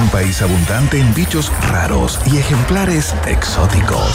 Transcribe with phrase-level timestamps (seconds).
[0.00, 4.12] Un país abundante en bichos raros y ejemplares exóticos.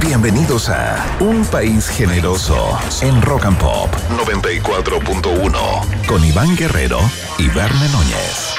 [0.00, 7.00] Bienvenidos a Un País Generoso en Rock and Pop 94.1 con Iván Guerrero
[7.38, 8.54] y Verne Núñez.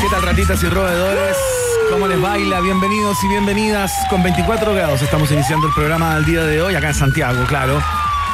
[0.00, 1.57] ¿Qué tal, ratitas y roedores?
[1.90, 2.60] ¿Cómo les baila?
[2.60, 3.92] Bienvenidos y bienvenidas.
[4.10, 7.82] Con 24 grados estamos iniciando el programa del día de hoy, acá en Santiago, claro.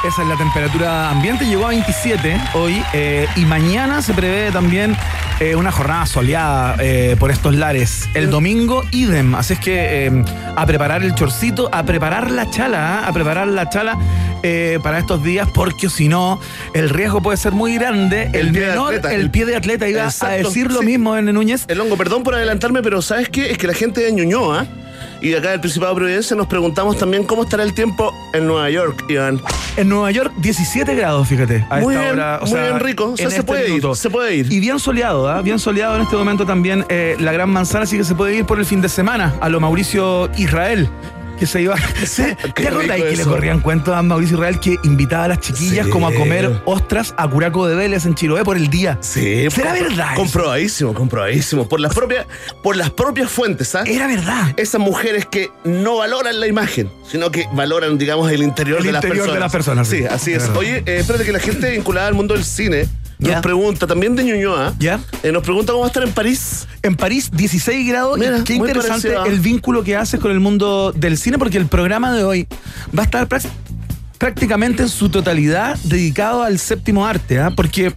[0.03, 4.95] Esa es la temperatura ambiente, llegó a 27 hoy eh, y mañana se prevé también
[5.39, 8.09] eh, una jornada soleada eh, por estos lares.
[8.13, 9.35] El domingo, idem.
[9.35, 10.23] Así es que eh,
[10.55, 13.07] a preparar el chorcito, a preparar la chala, ¿ah?
[13.07, 13.97] a preparar la chala
[14.83, 16.39] para estos días, porque si no,
[16.75, 18.29] el riesgo puede ser muy grande.
[18.31, 20.85] El, El pie de menor, atleta, el pie de atleta, iba a decir lo sí.
[20.85, 21.65] mismo en Núñez.
[21.67, 23.49] El hongo, perdón por adelantarme, pero ¿sabes qué?
[23.49, 24.67] Es que la gente de Ñuñoa
[25.25, 28.69] y acá del Principado de Providencia nos preguntamos también cómo estará el tiempo en Nueva
[28.69, 29.41] York, Iván.
[29.75, 31.65] En Nueva York, 17 grados, fíjate.
[31.67, 33.05] A Muy esta bien, hora, o muy sea, bien, rico.
[33.05, 34.53] O sea, se este puede ir, se puede ir.
[34.53, 35.41] Y bien soleado, ¿ah?
[35.41, 38.45] Bien soleado en este momento también eh, la Gran Manzana, así que se puede ir
[38.45, 40.87] por el fin de semana a lo Mauricio Israel.
[41.39, 41.75] Que se iba.
[42.55, 45.91] ¿Te acordáis que le corrían cuentos a Mauricio Israel que invitaba a las chiquillas Sí.
[45.91, 48.97] como a comer ostras a Curaco de Vélez en Chiloé por el día?
[49.01, 50.15] Sí, ¿Será verdad?
[50.15, 51.67] Comprobadísimo, comprobadísimo.
[51.67, 52.25] Por las propias,
[52.63, 53.93] por las propias fuentes, ¿sabes?
[53.93, 54.53] Era verdad.
[54.57, 58.91] Esas mujeres que no valoran la imagen, sino que valoran, digamos, el interior, El de,
[58.93, 59.39] las interior de personas.
[59.41, 59.97] las personas, sí.
[59.97, 60.49] Sí, así Es.
[60.55, 62.87] Oye, eh, espérate que la gente vinculada al mundo del cine
[63.19, 64.99] Nos pregunta, también de Ñuñoa, Ya.
[65.23, 66.67] eh, nos pregunta cómo va a estar en París.
[66.83, 68.17] En París, 16 grados.
[68.19, 69.27] Mira, qué interesante parecido, ¿ah?
[69.27, 72.47] el vínculo que haces con el mundo del cine, porque el programa de hoy
[72.97, 73.27] va a estar
[74.17, 77.51] prácticamente en su totalidad dedicado al séptimo arte, ¿ah?
[77.55, 77.93] porque,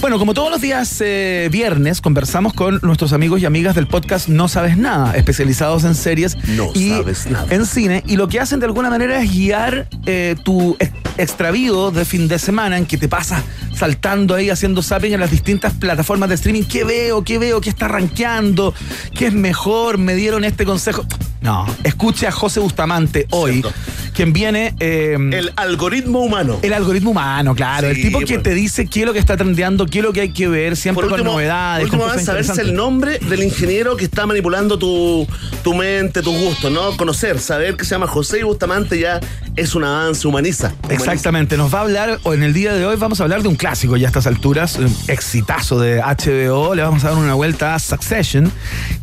[0.00, 4.28] bueno, como todos los días eh, viernes, conversamos con nuestros amigos y amigas del podcast
[4.28, 7.46] No Sabes Nada, especializados en series No y sabes nada.
[7.54, 11.90] en cine, y lo que hacen de alguna manera es guiar eh, tu ex- extravío
[11.90, 13.42] de fin de semana en que te pasas
[13.74, 16.64] saltando ahí, haciendo zapping en las distintas plataformas de streaming.
[16.64, 17.22] ¿Qué veo?
[17.24, 17.60] ¿Qué veo?
[17.60, 18.74] ¿Qué está rankeando?
[19.14, 19.98] ¿Qué es mejor?
[19.98, 21.04] ¿Me dieron este consejo?
[21.40, 23.72] No, escuche a José Bustamante hoy, Cierto.
[24.14, 24.74] quien viene...
[24.78, 25.16] eh,
[25.56, 26.58] El algoritmo humano.
[26.62, 27.88] el algoritmo humano, claro.
[27.88, 28.42] Sí, el tipo que bueno.
[28.42, 30.76] te dice qué es lo que está trendeando, qué es lo que hay que ver,
[30.76, 31.88] siempre con novedades.
[31.88, 35.26] por último a saberse el nombre del ingeniero que está manipulando tu,
[35.62, 36.96] tu mente, tus gustos, ¿no?
[36.96, 39.20] Conocer, saber que se llama José Bustamante ya
[39.56, 40.72] es un avance, humaniza.
[40.82, 41.04] humaniza.
[41.04, 43.48] Exactamente, nos va a hablar, o en el día de hoy vamos a hablar de
[43.48, 47.34] un clásico ya a estas alturas, un exitazo de HBO, le vamos a dar una
[47.34, 48.50] vuelta a Succession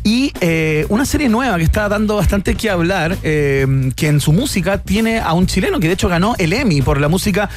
[0.02, 4.32] y eh, una serie nueva que está dando bastante que hablar, eh, que en su
[4.32, 7.48] música tiene a un chileno que de hecho ganó el Emmy por la música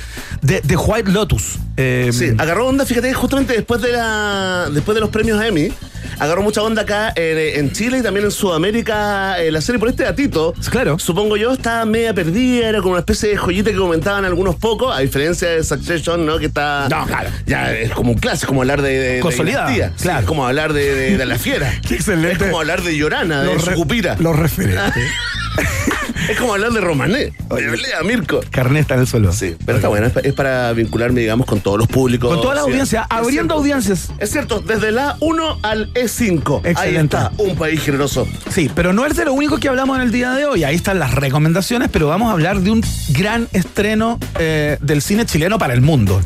[0.42, 1.58] de, de White Lotus.
[1.78, 5.72] Eh, Sí, agarró onda, fíjate, justamente después de la después de los premios Emmy,
[6.20, 10.04] agarró mucha onda acá en Chile y también en Sudamérica eh, la serie por este
[10.04, 10.54] datito.
[10.70, 11.00] Claro.
[11.00, 14.96] Supongo yo, estaba media perdida, era como una especie de joyita que comentaban algunos pocos,
[14.96, 16.38] a diferencia de Succession, ¿no?
[16.38, 16.88] Que está.
[16.90, 17.30] No, claro.
[17.48, 18.90] Ya es como un clásico, como hablar de.
[19.00, 19.70] de- de Consolidada.
[19.96, 20.20] Sí, claro.
[20.22, 21.72] es como hablar de, de- la fiera.
[21.88, 22.34] Qué excelente.
[22.34, 24.16] Es como hablar de Llorana, de los Sucupira.
[24.20, 25.04] Los referentes.
[26.30, 27.68] Es como hablar de Romané, Oye.
[27.70, 28.40] de Lea Mirko.
[28.50, 29.34] Carné está en el suelo.
[29.34, 32.30] Sí, pero está bueno, es pa- es para vincularme, digamos, con todos los públicos.
[32.32, 33.54] Con toda la audiencia, abriendo cierto.
[33.56, 34.10] audiencias.
[34.20, 36.62] Es cierto, desde la 1 al E5.
[36.64, 37.18] Ahí Excelente.
[37.18, 38.26] está, un país generoso.
[38.50, 40.64] Sí, pero no es de lo único que hablamos en el día de hoy.
[40.64, 45.26] Ahí están las recomendaciones, pero vamos a hablar de un gran estreno eh, del cine
[45.26, 46.22] chileno para el mundo.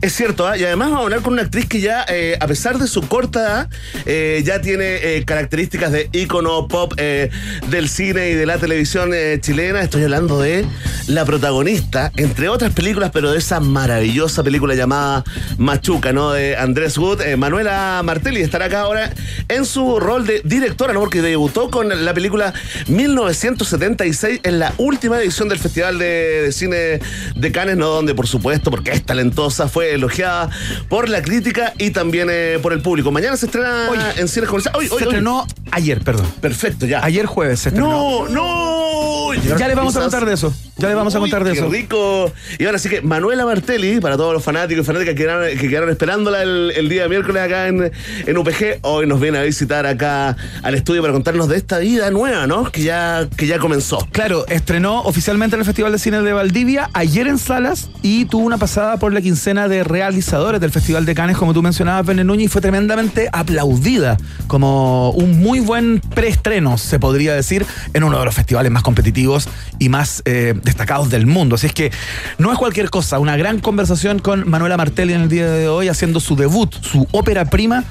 [0.00, 0.56] Es cierto, ¿ah?
[0.56, 3.00] y además vamos a hablar con una actriz que ya, eh, a pesar de su
[3.08, 3.70] corta edad,
[4.06, 9.10] eh, ya tiene eh, características de ícono pop del cine y de la televisión
[9.40, 9.82] chilena.
[9.82, 10.64] Estoy hablando de
[11.08, 15.24] la protagonista, entre otras películas, pero de esa maravillosa película llamada
[15.56, 16.30] Machuca, ¿no?
[16.30, 17.20] De Andrés Wood.
[17.36, 19.12] Manuela Martelli estará acá ahora
[19.48, 21.00] en su rol de directora, ¿no?
[21.00, 22.54] Porque debutó con la película
[22.86, 27.00] 1976 en la última edición del Festival de, de Cine
[27.34, 27.88] de Cannes, ¿no?
[27.88, 30.50] Donde, por supuesto, porque es talentosa, fue elogiada
[30.88, 33.10] por la crítica y también eh, por el público.
[33.10, 33.98] Mañana se estrena Hoy.
[34.16, 34.78] en cines comerciales.
[34.78, 35.08] Hoy, se hoy, hoy.
[35.08, 36.26] estrenó ayer, perdón.
[36.40, 37.04] Perfecto, ya.
[37.04, 38.26] Ayer jueves se estrenó.
[38.28, 39.34] No, no.
[39.58, 40.52] Ya les vamos a contar de eso.
[40.78, 41.68] Ya les vamos a Uy, contar de qué eso.
[41.68, 42.32] rico.
[42.58, 45.68] Y ahora sí que Manuela Martelli, para todos los fanáticos y fanáticas que quedaron, que
[45.68, 47.90] quedaron esperándola el, el día miércoles acá en,
[48.26, 52.10] en UPG, hoy nos viene a visitar acá al estudio para contarnos de esta vida
[52.10, 52.70] nueva, ¿no?
[52.70, 53.98] Que ya, que ya comenzó.
[54.12, 58.44] Claro, estrenó oficialmente en el Festival de Cine de Valdivia ayer en salas y tuvo
[58.44, 62.24] una pasada por la quincena de realizadores del Festival de Cannes, como tú mencionabas, Bené
[62.24, 64.16] Núñez, y fue tremendamente aplaudida
[64.46, 69.48] como un muy buen preestreno, se podría decir, en uno de los festivales más competitivos
[69.78, 71.56] y más eh, destacados del mundo.
[71.56, 71.90] Así es que
[72.38, 73.18] no es cualquier cosa.
[73.18, 77.06] Una gran conversación con Manuela Martelli en el día de hoy, haciendo su debut, su
[77.12, 77.84] ópera prima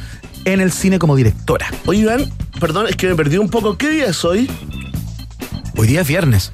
[0.45, 1.67] en el cine como directora.
[1.85, 3.77] Oye, Iván, perdón, es que me perdí un poco.
[3.77, 4.49] ¿Qué día es hoy?
[5.75, 6.51] Hoy día es viernes.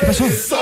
[0.00, 0.61] ¿Qué pasó?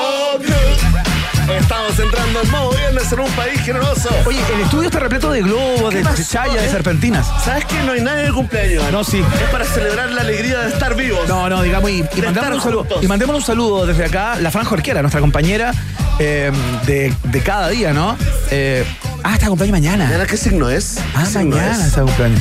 [1.91, 4.09] Estamos entrando en modo viernes en un país generoso.
[4.25, 6.71] Oye, el estudio está repleto de globos, de, pasó, chayas, de eh?
[6.71, 7.27] serpentinas.
[7.45, 8.85] ¿Sabes que no hay nadie de cumpleaños?
[8.93, 9.19] No, sí.
[9.19, 11.27] Es para celebrar la alegría de estar vivos.
[11.27, 14.53] No, no, digamos, y, y De un saludo, y mandemos un saludo desde acá, la
[14.53, 15.75] Franja Orquera, nuestra compañera
[16.21, 16.53] eh,
[16.87, 18.17] de, de cada día, ¿no?
[18.53, 18.85] Eh,
[19.25, 20.05] ah, está cumpleaños mañana.
[20.05, 20.99] ¿Mañana qué signo es?
[21.17, 21.87] Ah, ¿Qué signo mañana es?
[21.89, 22.41] está cumpleaños.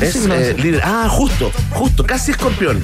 [0.00, 0.80] ¿Qué Es eh.
[0.82, 2.82] Ah, justo, justo, casi escorpión.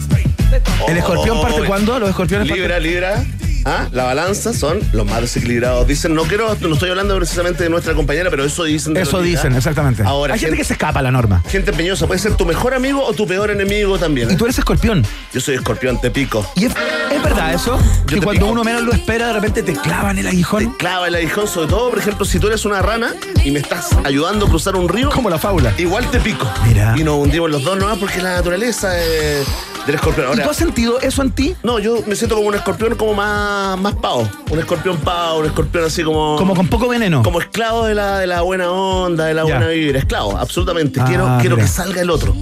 [0.87, 1.99] ¿El escorpión parte Oh, cuándo?
[1.99, 3.25] ¿Los escorpiones parten- Libra, Libra.
[3.69, 5.87] Ah, la balanza son los más desequilibrados.
[5.89, 8.95] Dicen, no quiero, no estoy hablando precisamente de nuestra compañera, pero eso dicen.
[8.95, 10.05] de Eso dicen, exactamente.
[10.05, 11.43] Ahora, Hay gente gente, que se escapa a la norma.
[11.49, 14.31] gente empeñosa puede ser tu mejor amigo o tu peor enemigo también.
[14.31, 14.35] ¿eh?
[14.35, 15.05] Y tú eres escorpión.
[15.35, 16.49] Yo soy escorpión, te pico.
[16.55, 16.73] ¿Y es,
[17.11, 17.77] es verdad eso?
[18.07, 18.53] Que te cuando pico.
[18.53, 20.71] uno menos lo espera, de repente te clavan el Te aguijón.
[20.79, 23.15] clava el aguijón, sobre todo, por ejemplo, si tú eres una rana
[23.45, 25.73] y me estás ayudando a cruzar un río, Como la fábula.
[25.77, 26.49] igual te pico.
[26.67, 26.95] Mira.
[26.97, 29.43] Y nos hundimos los dos nomás porque la naturaleza eh,
[29.87, 30.39] del escorpión.
[30.39, 31.55] ¿Y tú has sentido eso en ti?
[31.63, 34.29] no, yo me siento como un escorpión como más, más pavo.
[34.51, 36.37] Un escorpión pavo, un escorpión así como.
[36.37, 37.23] Como con poco veneno.
[37.23, 39.57] como esclavo de la, de la buena onda, de la Ya.
[39.57, 39.99] buena vibra.
[39.99, 41.01] Esclavo, absolutamente.
[41.01, 41.67] Ah, quiero quiero mira.
[41.69, 42.35] que salga el otro.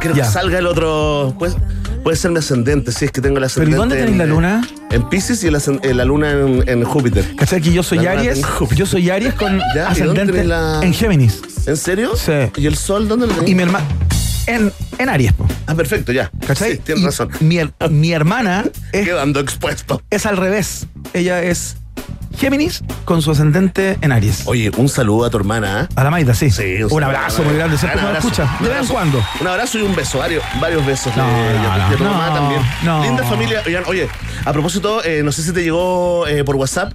[0.00, 0.24] Quiero Ya.
[0.24, 1.34] que salga el otro.
[1.38, 1.56] Pues,
[2.02, 3.76] puede ser mi ascendente, si es que tengo el ¿Pero y ascendente.
[3.76, 4.68] dónde tenéis en- la luna?
[4.90, 7.34] En Pisces y el eh, la luna en, en Júpiter.
[7.36, 7.60] ¿Cachai?
[7.60, 8.40] Que yo soy La Aries.
[8.74, 11.42] Yo soy Aries con ¿y dónde ascendente la- en Géminis.
[11.66, 12.12] ¿En serio?
[12.14, 12.32] Sí.
[12.56, 13.50] ¿Y el sol dónde lo tenés?
[13.50, 13.84] Y mi hermana.
[14.46, 15.46] En, en Aries, po.
[15.66, 16.30] Ah, perfecto, ya.
[16.46, 16.72] ¿cachai?
[16.72, 17.30] Sí, tienes Y razón.
[17.40, 20.02] Mi, her- mi hermana es, Quedando expuesto.
[20.10, 20.86] es al revés.
[21.12, 21.76] Ella es
[22.38, 24.42] Géminis con su ascendente en Aries.
[24.46, 26.00] Oye, un saludo a tu hermana, ¿ah?
[26.00, 26.50] A la Maida, sí.
[26.50, 27.78] Sí, un saludo abrazo muy grande.
[27.78, 28.28] Siempre abrazo.
[28.28, 28.42] escucha.
[28.44, 28.92] Un De vez en abrazo.
[28.92, 29.24] cuando.
[29.40, 31.16] Un abrazo y un beso, varios, varios besos.
[31.16, 32.60] No, de- no, no, tu no, mamá también.
[32.84, 33.02] no.
[33.02, 33.62] Linda familia.
[33.66, 34.08] Oigan, oye,
[34.44, 36.92] a propósito, eh, no sé si te llegó eh, por WhatsApp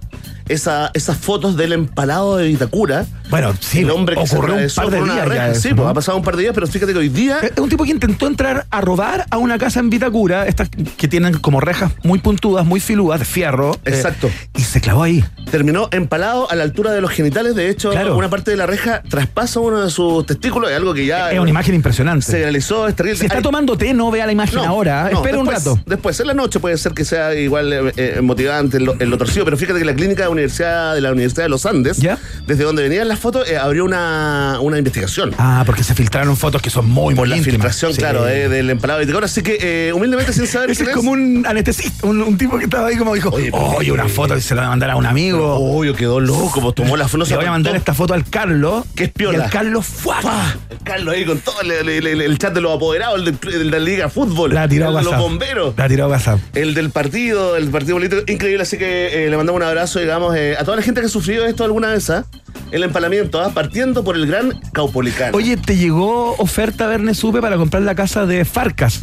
[0.52, 3.06] esa, esas fotos del empalado de Vitacura.
[3.30, 5.48] Bueno, sí, el hombre que se ocurrió un atravesó par de por días ya reja.
[5.52, 5.76] eso, Sí, ¿no?
[5.78, 7.40] pues ha pasado un par de días, pero fíjate que hoy día.
[7.40, 11.08] Es un tipo que intentó entrar a robar a una casa en Vitacura, estas que
[11.08, 13.74] tienen como rejas muy puntudas, muy filudas, de fierro.
[13.86, 14.30] eh, Exacto.
[14.58, 15.24] y se clavó ahí.
[15.50, 17.56] terminó empalado a la altura de los genitales.
[17.56, 18.18] De hecho, Claro.
[18.18, 20.70] una parte de la reja traspasa uno de sus testículos.
[20.72, 22.26] Es algo que ya es una imagen impresionante.
[22.26, 22.88] se realizó.
[22.88, 23.18] Es terrible.
[23.20, 25.10] Si está tomando té, no vea la imagen No, ahora.
[25.12, 25.80] no, Espera un rato.
[25.86, 29.10] Después, en la noche puede ser que sea igual eh, eh, motivante en lo, en
[29.10, 31.98] lo torcido, pero fíjate que la clínica de, universidad, de la Universidad de los Andes,
[31.98, 32.18] ¿Ya?
[32.48, 35.34] desde donde venían las fotos, eh, abrió una, una investigación.
[35.38, 37.56] Ah, porque se filtraron fotos que son muy, por muy la íntimas.
[37.56, 38.00] filtración, Sí.
[38.00, 39.26] claro, eh, del empalado de Vitacura.
[39.26, 42.66] Así que, eh, humildemente, sin saber Ese es como un anestesista, un, un tipo que
[42.66, 45.06] estaba ahí como dijo, Oye, una foto y se la voy a mandar a un
[45.06, 45.56] amigo.
[45.56, 47.26] Obvio, quedó loco, pues tomó la foto.
[47.26, 48.86] Le voy a mandar esta foto al Carlos.
[48.96, 49.38] Que es piola.
[49.38, 50.18] Y el Carlos ¡fua!
[50.22, 50.56] ¡Pah!
[50.70, 53.66] El Carlos ahí con todo el, el- el- el chat de los apoderados, el, de
[53.66, 55.74] la Liga de Fútbol, La tiró los bomberos.
[55.78, 56.40] La tiró WhatsApp.
[56.54, 60.56] El del partido, el partido político, increíble, así que le mandamos un abrazo, digamos, eh,
[60.58, 62.26] a toda la gente que ha sufrido esto alguna vez, ¿ah?
[62.72, 63.52] El empalamiento, ¿ah?
[63.54, 65.36] partiendo por el gran Caupolicán.
[65.36, 69.02] Oye, te llegó oferta Verne Supe para comprar la casa de Farcas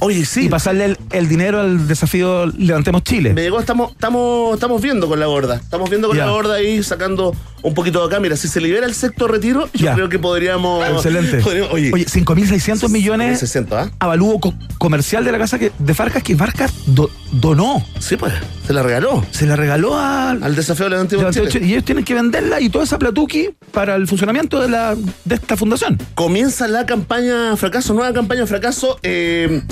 [0.00, 3.32] Oye, sí, y pasarle el, el dinero al desafío Levantemos Chile.
[3.34, 6.82] me llegó, estamos, estamos, estamos viendo con la gorda, estamos viendo con la gorda ahí
[6.82, 8.20] sacando un poquito de acá.
[8.20, 9.94] Mira, si se libera el sexto retiro, yo Ya.
[9.94, 10.86] creo que podríamos...
[10.88, 11.38] Excelente.
[11.42, 13.90] podríamos- oye, Oye, 5.600 millones 60, ¿ah?
[13.98, 17.84] avalúo co- comercial de la casa que, de Farcas que Farcas do- donó.
[17.98, 18.32] Sí, pues,
[18.66, 21.60] se la regaló Se la regaló al, al desafío Levantemos Levantemos Chile.
[21.60, 21.66] Chile.
[21.66, 25.34] Y ellos tienen que venderla y toda esa platuqui para el funcionamiento de, la, de
[25.34, 25.98] esta fundación.
[26.14, 28.98] Comienza la campaña fracaso, nueva campaña fracaso.
[29.02, 29.62] eh,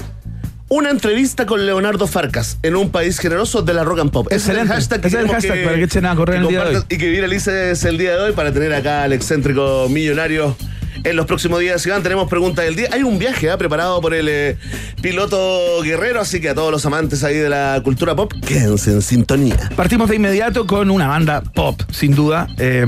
[0.68, 4.26] una entrevista con Leonardo Farcas en un país generoso de la rock and pop.
[4.30, 4.52] Ese.
[4.52, 6.64] Es el hashtag, que es el hashtag para que echen a correr el día de
[6.64, 10.56] compartas Y que viralices el día de hoy para tener acá al excéntrico millonario.
[11.04, 12.88] En los próximos días, Iván, tenemos preguntas del día.
[12.90, 13.58] Hay un viaje ¿ah?
[13.58, 14.56] preparado por el eh,
[15.02, 19.02] piloto guerrero, así que a todos los amantes ahí de la cultura pop, quédense en
[19.02, 19.56] sintonía.
[19.76, 22.84] Partimos de inmediato con una banda pop, sin duda, eh,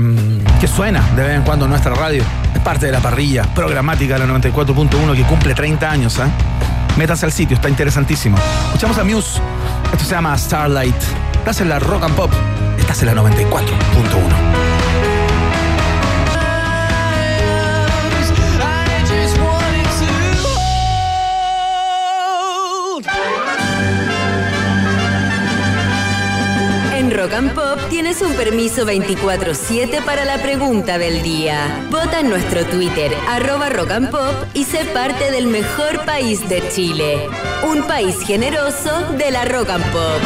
[0.59, 2.23] que suena de vez en cuando en nuestra radio.
[2.53, 6.17] Es parte de la parrilla programática de la 94.1 que cumple 30 años.
[6.17, 6.68] ¿eh?
[6.97, 8.37] Métanse al sitio, está interesantísimo.
[8.67, 9.41] Escuchamos a Muse.
[9.91, 10.95] Esto se llama Starlight.
[11.33, 12.31] Estás en la rock and pop.
[12.77, 14.69] Estás en la 94.1.
[18.61, 20.05] I just wanted to
[22.23, 23.05] hold.
[26.93, 27.53] En Rock and
[27.89, 31.87] tienes un permiso 24-7 para la pregunta del día.
[31.89, 36.63] Vota en nuestro Twitter, arroba Rock and Pop, y sé parte del mejor país de
[36.69, 37.27] Chile.
[37.63, 40.21] Un país generoso de la Rock and Pop.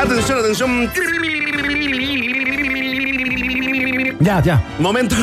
[0.00, 0.90] Atención, atención.
[4.20, 4.62] Ya, ya.
[4.78, 5.14] Momento,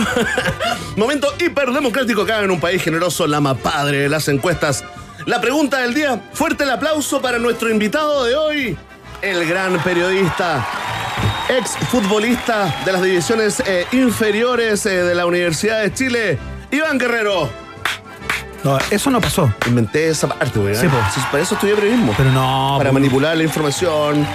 [0.96, 4.84] Momento hiperdemocrático acá en un país generoso, la más padre de las encuestas.
[5.25, 8.77] La pregunta del día, fuerte el aplauso para nuestro invitado de hoy,
[9.22, 10.68] el gran periodista,
[11.48, 16.38] ex futbolista de las divisiones eh, inferiores eh, de la Universidad de Chile,
[16.72, 17.50] Iván Guerrero.
[18.65, 19.53] No, eso no pasó.
[19.65, 20.75] Inventé esa parte, güey.
[20.75, 20.98] Sí, po.
[21.32, 22.13] para eso estudié periodismo.
[22.18, 22.75] Pero no.
[22.77, 22.94] para po.
[22.94, 24.27] manipular la información,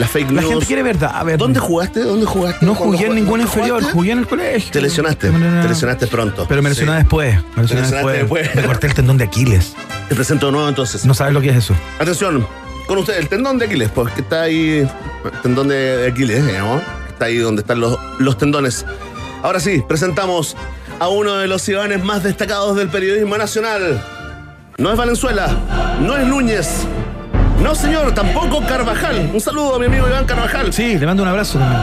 [0.00, 0.52] la fake La news.
[0.52, 1.12] gente quiere verdad.
[1.14, 2.00] A ver, ¿Dónde jugaste?
[2.00, 2.64] ¿Dónde jugaste?
[2.66, 3.92] No ¿Cuándo jugué en ningún ¿Dónde inferior, jugaste?
[3.92, 4.70] jugué en el colegio.
[4.72, 5.30] Te lesionaste.
[5.30, 6.46] Te lesionaste pronto.
[6.48, 6.98] Pero me lesioné Sí.
[6.98, 7.38] después.
[7.56, 8.16] Me lesioné después.
[8.18, 8.54] después.
[8.56, 9.74] Me corté el tendón de Aquiles.
[10.08, 11.04] Te presento de nuevo entonces.
[11.04, 11.74] No sabes lo que es eso.
[12.00, 12.46] Atención,
[12.86, 14.78] con usted, el tendón de Aquiles, pues que está ahí,
[15.24, 18.84] el tendón de, Aquiles, digamos, está ahí donde están los, los tendones.
[19.42, 20.56] Ahora sí, presentamos
[20.98, 24.02] a uno de los Ivanes más destacados del periodismo nacional.
[24.78, 25.48] No es Valenzuela,
[26.00, 26.68] no es Núñez,
[27.60, 29.30] no señor, tampoco Carvajal.
[29.32, 30.72] Un saludo a mi amigo Iván Carvajal.
[30.72, 31.80] Sí, le mando un abrazo también.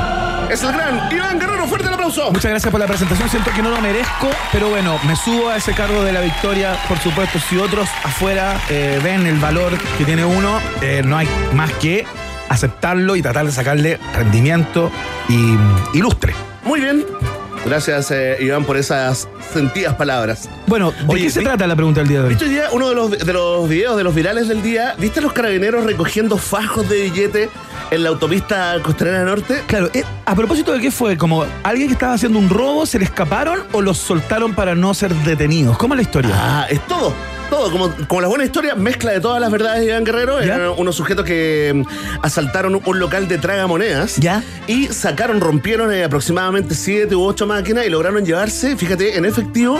[0.49, 2.31] Es el gran Iván Guerrero, fuerte el aplauso.
[2.31, 3.29] Muchas gracias por la presentación.
[3.29, 6.77] Siento que no lo merezco, pero bueno, me subo a ese cargo de la victoria.
[6.87, 11.27] Por supuesto, si otros afuera eh, ven el valor que tiene uno, eh, no hay
[11.53, 12.05] más que
[12.49, 14.91] aceptarlo y tratar de sacarle rendimiento
[15.27, 15.57] y
[15.97, 16.33] ilustre.
[16.63, 17.05] Muy bien.
[17.67, 20.49] Gracias, eh, Iván, por esas sentidas palabras.
[20.67, 22.29] Bueno, ¿de Oye, qué se vi- trata la pregunta del día de hoy?
[22.29, 24.95] ¿Viste hoy día uno de los, de los videos, de los virales del día?
[24.97, 27.49] ¿Viste a los carabineros recogiendo fajos de billete
[27.91, 29.63] en la autopista Costanera Norte?
[29.67, 32.99] Claro, eh, a propósito de qué fue, como alguien que estaba haciendo un robo, ¿se
[32.99, 35.77] le escaparon o los soltaron para no ser detenidos?
[35.77, 36.31] ¿Cómo es la historia?
[36.33, 37.13] Ah, es todo.
[37.49, 40.41] Todo, como, como la buena historia, mezcla de todas las verdades de Iván Guerrero.
[40.43, 40.55] ¿Ya?
[40.55, 44.17] Eran unos sujetos que mm, asaltaron un local de tragamonedas.
[44.17, 44.43] ¿Ya?
[44.67, 49.79] Y sacaron, rompieron eh, aproximadamente siete u ocho máquinas y lograron llevarse, fíjate, en efectivo,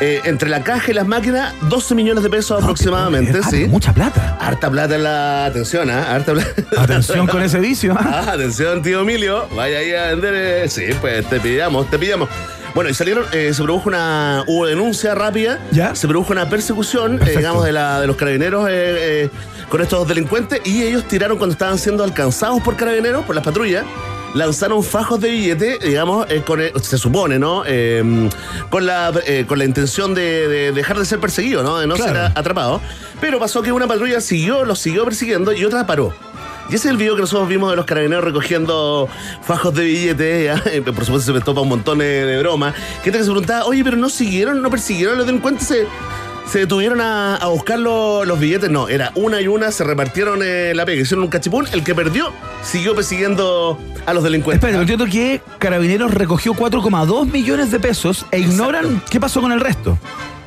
[0.00, 3.42] eh, entre la caja y las máquinas, 12 millones de pesos aproximadamente.
[3.50, 3.66] Sí.
[3.66, 4.36] mucha plata.
[4.40, 6.14] Harta plata en la atención, ¿ah?
[6.14, 6.50] Harta plata.
[6.82, 7.94] Atención con ese vicio.
[7.98, 8.24] ¿ah?
[8.26, 9.46] Ah, atención, tío Emilio.
[9.54, 10.34] Vaya ahí a vender.
[10.36, 12.28] eh, Sí, pues te pillamos, te pillamos.
[12.74, 14.42] Bueno, y salieron, eh, se produjo una.
[14.48, 15.60] Hubo denuncia rápida.
[15.70, 15.94] ¿Ya?
[15.94, 19.30] Se produjo una persecución, eh, digamos, de, la, de los carabineros eh,
[19.68, 20.60] con estos delincuentes.
[20.64, 23.84] Y ellos tiraron cuando estaban siendo alcanzados por carabineros, por las patrullas.
[24.34, 27.62] Lanzaron fajos de billete, digamos, eh, con el- se supone, ¿no?
[27.66, 28.28] Eh,
[28.68, 31.78] con, la, eh, con la intención de, de dejar de ser perseguido, ¿no?
[31.78, 32.12] De no Claro.
[32.28, 32.80] ser atrapado.
[33.20, 36.12] Pero pasó que una patrulla siguió, los siguió persiguiendo y otra paró.
[36.70, 39.06] Y ese es el video que nosotros vimos de los carabineros recogiendo
[39.42, 40.44] fajos de billetes.
[40.64, 40.70] ¿ya?
[40.70, 42.74] Eh, Por supuesto, se me topa un montón de, de bromas.
[43.04, 45.86] Gente que se preguntaba, oye, pero no siguieron, no persiguieron a los delincuentes, se,
[46.50, 48.70] se detuvieron a, a buscar lo- los billetes.
[48.70, 51.66] No, era una y una, se repartieron eh, la pega, hicieron un cachipún.
[51.72, 52.32] El que perdió
[52.62, 54.62] siguió persiguiendo a los delincuentes.
[54.64, 59.60] Espera, entiendo que Carabineros recogió 4,2 millones de pesos e ignoran qué pasó con el
[59.60, 59.98] resto.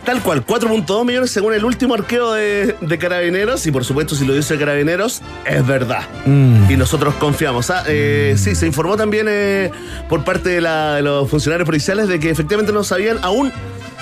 [0.05, 3.65] Tal cual, 4.2 millones según el último arqueo de, de carabineros.
[3.67, 6.03] Y por supuesto, si lo dice carabineros, es verdad.
[6.25, 6.71] Mm.
[6.71, 7.69] Y nosotros confiamos.
[7.71, 9.69] Ah, eh, Sí, se informó también eh,
[10.07, 13.51] por parte de, la- de los funcionarios policiales de que efectivamente no sabían aún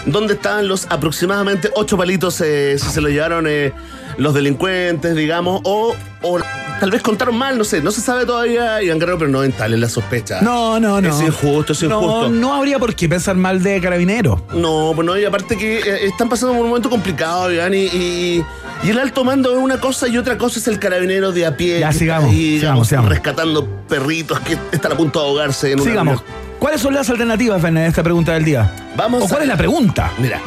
[0.05, 3.74] dónde estaban los aproximadamente ocho palitos, eh, si se los llevaron eh,
[4.17, 6.39] los delincuentes, digamos, o, o
[6.79, 9.51] tal vez contaron mal, no sé, no se sabe todavía, Iván Guerrero, pero no en
[9.51, 10.41] tal es la sospecha.
[10.41, 11.10] No, no, no.
[11.10, 12.29] Es injusto, es injusto.
[12.29, 14.41] no habría por qué pensar mal de Carabineros.
[14.53, 17.86] No, pues no, y aparte que eh, están pasando por un momento complicado, Iván, y,
[17.86, 18.45] y,
[18.84, 21.55] y el alto mando es una cosa y otra cosa es el carabinero de a
[21.57, 21.79] pie.
[21.79, 23.10] Ya, sigamos, ahí, sigamos, digamos, sigamos.
[23.10, 26.15] rescatando perritos que están a punto de ahogarse en una Sigamos.
[26.19, 26.45] reunión.
[26.60, 28.72] ¿Cuáles son las alternativas, de esta pregunta del día?
[28.95, 30.12] Vamos ¿O cuál es la pregunta?
[30.17, 30.41] Mira,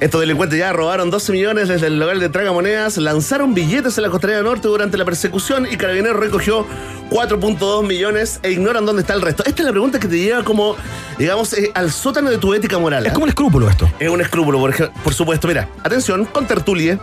[0.00, 4.10] estos delincuentes ya robaron 12 millones desde el local de tragamonedas, lanzaron billetes en la
[4.10, 6.66] costanera norte durante la persecución y Carabineros recogió
[7.10, 9.44] 4.2 millones e ignoran dónde está el resto.
[9.44, 10.76] Esta es la pregunta que te lleva como,
[11.18, 13.06] digamos, eh, al sótano de tu ética moral.
[13.06, 13.14] Es ¿ah?
[13.14, 13.90] como el escrúpulo esto.
[13.98, 15.48] Es un escrúpulo, por, por supuesto.
[15.48, 17.00] Mira, atención, con tertulia.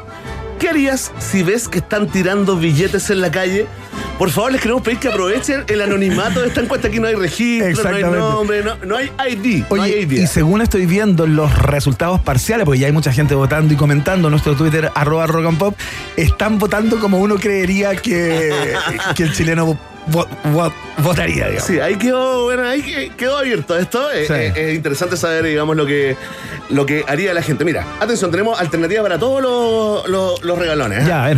[0.59, 3.67] ¿Qué harías si ves que están tirando billetes en la calle?
[4.17, 6.88] Por favor, les queremos pedir que aprovechen el anonimato de esta encuesta.
[6.88, 9.65] Aquí no hay registro, no hay nombre, no, no hay ID.
[9.69, 10.12] no hay Oye, ID.
[10.24, 14.29] y según estoy viendo los resultados parciales, porque ya hay mucha gente votando y comentando
[14.29, 15.75] en nuestro Twitter, arroba rock and pop,
[16.15, 18.74] están votando como uno creería que,
[19.15, 19.77] que el chileno
[20.10, 21.63] vo- vo- votaría, digamos.
[21.67, 24.10] Sí, ahí quedó, bueno, ahí que- quedó abierto esto.
[24.13, 24.34] Eh, Sí.
[24.34, 26.15] eh, es interesante saber, digamos, lo que,
[26.69, 27.65] lo que haría la gente.
[27.65, 31.03] Mira, atención, tenemos alternativas para todos los, los- los regalones.
[31.03, 31.05] ¿eh?
[31.05, 31.38] Ya, a ver.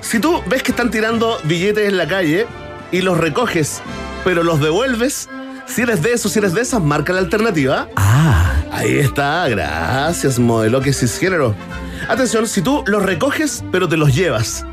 [0.00, 2.46] Si tú ves que están tirando billetes en la calle
[2.92, 3.82] y los recoges,
[4.24, 5.28] pero los devuelves,
[5.66, 7.88] si eres de esos, si eres de esas, marca la alternativa.
[7.96, 11.54] Ah, Ahí está, gracias, modelo que cisgénero.
[12.08, 14.64] Atención, si tú los recoges, pero te los llevas,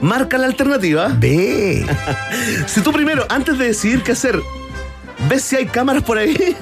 [0.00, 1.08] marca la alternativa.
[1.18, 1.86] ve.
[2.66, 4.40] Si tú primero, antes de decidir qué hacer,
[5.28, 6.36] ves si hay cámaras por ahí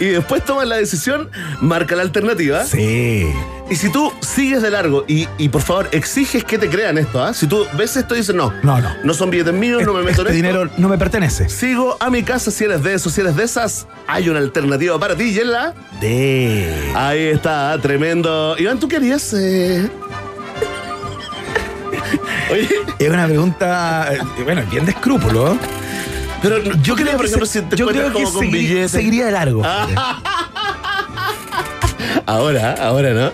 [0.00, 2.64] y después tomas la decisión, marca la alternativa.
[2.64, 3.26] Sí.
[3.70, 7.22] Y si tú sigues de largo y, y por favor exiges que te crean esto,
[7.22, 7.32] ¿ah?
[7.32, 8.90] Si tú ves esto y dices, no, No, no.
[9.02, 10.58] no son billetes míos, no me meto este en esto.
[10.58, 11.48] dinero no me pertenece.
[11.48, 13.86] Sigo a mi casa si eres de esos, si eres de esas.
[14.06, 16.92] Hay una alternativa para ti y es la De.
[16.94, 18.54] Ahí está, tremendo.
[18.58, 19.32] Iván, ¿tú querías?
[19.32, 19.88] Eh...
[22.52, 25.56] Oye, Es una pregunta, eh, bueno, bien de escrúpulo.
[26.48, 28.44] Pero no- Yo creo por que, ejemplo, se- si te yo creo que como con
[28.44, 28.90] segui- billetes.
[28.92, 29.62] seguiría de largo.
[32.26, 33.30] Ahora, ahora, ¿no?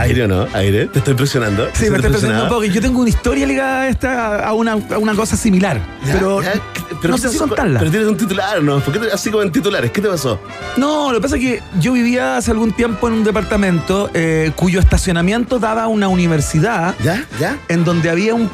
[0.00, 0.86] Aire o no, aire.
[0.86, 1.68] Te estoy impresionando.
[1.74, 2.64] Sí, me estoy pensando un poco.
[2.64, 5.80] Yo tengo una historia ligada a, esta, a, una, a una cosa similar.
[6.04, 7.78] pero no ¿qué sé si contarla.
[7.78, 8.80] Pero tienes un titular, ¿no?
[8.80, 9.90] ¿Por qué te- así como en titulares?
[9.90, 10.40] ¿Qué te pasó?
[10.76, 14.50] No, lo que pasa es que yo vivía hace algún tiempo en un departamento eh,
[14.56, 17.24] cuyo estacionamiento daba a una universidad ¿Ya?
[17.38, 17.58] ¿Ya?
[17.68, 18.50] en donde había un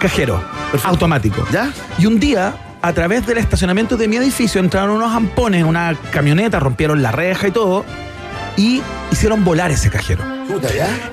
[0.00, 0.88] cajero Perfecto.
[0.88, 1.46] automático.
[1.52, 1.70] ¿Ya?
[1.98, 5.94] Y un día, a través del estacionamiento de mi edificio, entraron unos ampones en una
[6.12, 7.84] camioneta, rompieron la reja y todo,
[8.56, 10.22] y hicieron volar ese cajero.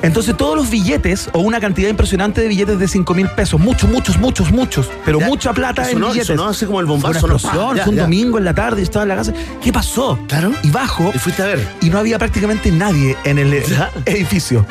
[0.01, 3.89] Entonces todos los billetes, o una cantidad impresionante de billetes de 5 mil pesos, muchos,
[3.89, 5.27] muchos, muchos, muchos, pero Ya.
[5.27, 6.27] mucha plata en sonó- y billetes.
[6.27, 7.27] sonó así como el Fue una bombazo,
[7.75, 8.01] ya, fue un ya.
[8.03, 9.33] domingo en la tarde, yo estaba en la casa.
[9.61, 10.19] ¿Qué pasó?
[10.27, 10.51] Claro.
[10.63, 11.65] Y bajo, Y fuiste a ver.
[11.81, 13.53] y no había prácticamente nadie en el
[14.05, 14.65] edificio.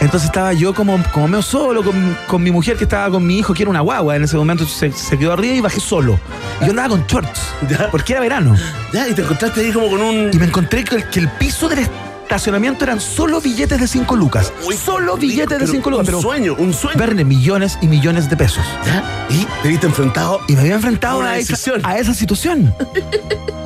[0.00, 3.38] Entonces estaba yo como, como medio solo con, con mi mujer que estaba con mi
[3.38, 6.20] hijo, que era una guagua en ese momento, se, se quedó arriba y bajé solo.
[6.60, 7.88] Y yo andaba con shorts, Ya.
[7.90, 8.54] porque era verano.
[8.92, 10.30] Ya, y te encontraste ahí como con un.
[10.32, 14.14] Y me encontré que el, que el piso del estacionamiento eran solo billetes de 5
[14.14, 14.52] lucas.
[14.64, 16.00] Uy, solo rico, billetes de pero 5 lucas.
[16.00, 16.96] Un Pero sueño, un sueño.
[16.98, 18.64] verne millones y millones de pesos.
[18.86, 19.02] ¿Ya?
[19.30, 20.40] Y te viste enfrentado.
[20.46, 22.72] Y me había enfrentado Una a esa, a esa situación.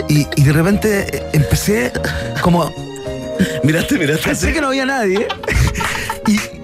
[0.09, 1.93] Y, y de repente eh, empecé
[2.41, 2.73] como
[3.65, 4.25] Miraste, miraste.
[4.29, 5.27] Pensé que no había nadie.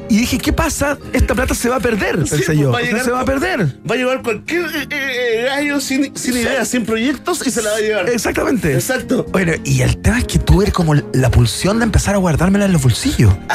[0.08, 0.98] Y, dije, ¿qué pasa?
[1.12, 2.70] Esta plata se va a perder, Sí, pensé pues, yo.
[2.72, 3.60] va a O sea, llegar se va a perder.
[3.88, 7.70] Va a llevar cualquier eh, eh, gallo sin, sin ideas, sin proyectos y se la
[7.70, 8.08] va a llevar.
[8.08, 8.74] Exactamente.
[8.74, 9.24] Exacto.
[9.30, 12.72] Bueno, y el tema es que tuve como la pulsión de empezar a guardármela en
[12.72, 13.34] los bolsillos.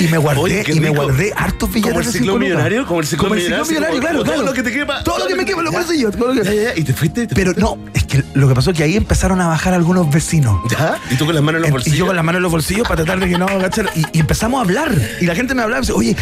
[0.00, 2.40] Y me guardé, Oye, y me guardé hartos billetes Como el lucas.
[2.40, 5.26] millonario, como el Como el millonario, millonario, claro, todo lo que te quepa, Todo lo
[5.26, 6.14] que me quepa en los bolsillos.
[6.76, 7.28] Y te fuiste.
[7.28, 10.60] Pero no, es que lo que pasó es que ahí empezaron a bajar algunos vecinos.
[10.70, 10.98] ¿Ya?
[11.10, 11.96] Y tú con las manos en los bolsillos.
[11.96, 13.86] Y yo con las manos en los bolsillos para tratar de que no, ¿cachai?
[13.94, 14.92] Y, y empezamos a hablar.
[15.20, 16.16] Y la gente me hablaba y me decía, oye,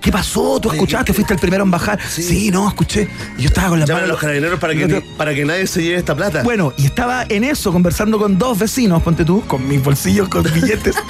[0.00, 0.58] ¿qué pasó?
[0.60, 1.12] ¿Tú escuchaste?
[1.12, 1.98] ¿Fuiste el primero en bajar?
[2.08, 3.08] Sí, no, escuché.
[3.36, 4.14] Y yo estaba con las Llaman a manos.
[4.14, 6.42] los carabineros para que, para que nadie se lleve esta plata.
[6.42, 10.42] Bueno, y estaba en eso conversando con dos vecinos, ponte tú, con mis bolsillos, con
[10.44, 10.96] billetes.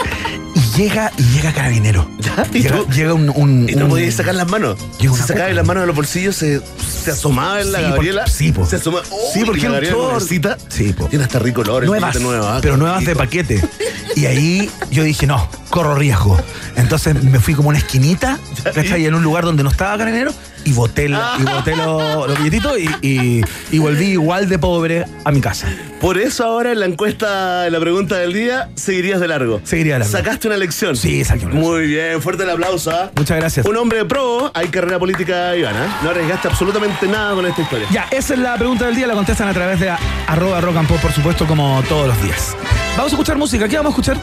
[0.79, 2.09] llega, y llega carabinero.
[2.21, 2.47] ¿Ya?
[2.53, 2.87] ¿Y Llega, tú?
[2.91, 3.29] llega un.
[3.31, 4.79] un- Y no un- podías sacar las manos.
[4.99, 5.53] Llega sacabas copa.
[5.55, 6.61] las manos de los bolsillos, se,
[7.05, 8.23] se asomaba en la Sí, Gabriela.
[8.25, 8.67] porque- sí, po.
[8.67, 9.05] Se asomaba.
[9.35, 10.57] Sí, porque la un.
[10.69, 11.05] Sí, po.
[11.07, 11.85] Tiene hasta rico olor.
[11.85, 12.59] nuevas, nuevo, ¿ah?
[12.62, 13.62] pero nuevas de paquete.
[14.17, 16.37] Y ahí yo dije, no, corro riesgo.
[16.75, 18.37] Entonces me fui como una esquinita,
[18.75, 19.07] ¿cachai?
[19.07, 20.33] En un lugar donde no estaba carabinero
[20.69, 25.05] y boté, la- y boté lo- los billetitos y, y- y volví igual de pobre
[25.25, 25.67] a mi casa.
[26.01, 29.61] Por eso ahora en la encuesta, en la pregunta del día, seguirías de largo.
[29.65, 30.13] Seguiría de largo.
[30.17, 30.97] Sacaste una lección.
[30.97, 31.73] Sí, saqué una lección.
[31.79, 32.91] Muy bien, fuerte el aplauso.
[32.91, 33.11] ¿ah?
[33.17, 33.67] Muchas gracias.
[33.67, 35.99] Un hombre pro, hay carrera política, Ivana.
[36.03, 37.87] No arriesgaste absolutamente nada con esta historia.
[37.91, 39.91] Ya, esa es la pregunta del día, la contestan a través de
[40.27, 42.55] arroba rock and pop, por supuesto, como todos los días.
[42.97, 44.17] Vamos a escuchar música, ¿qué vamos a escuchar?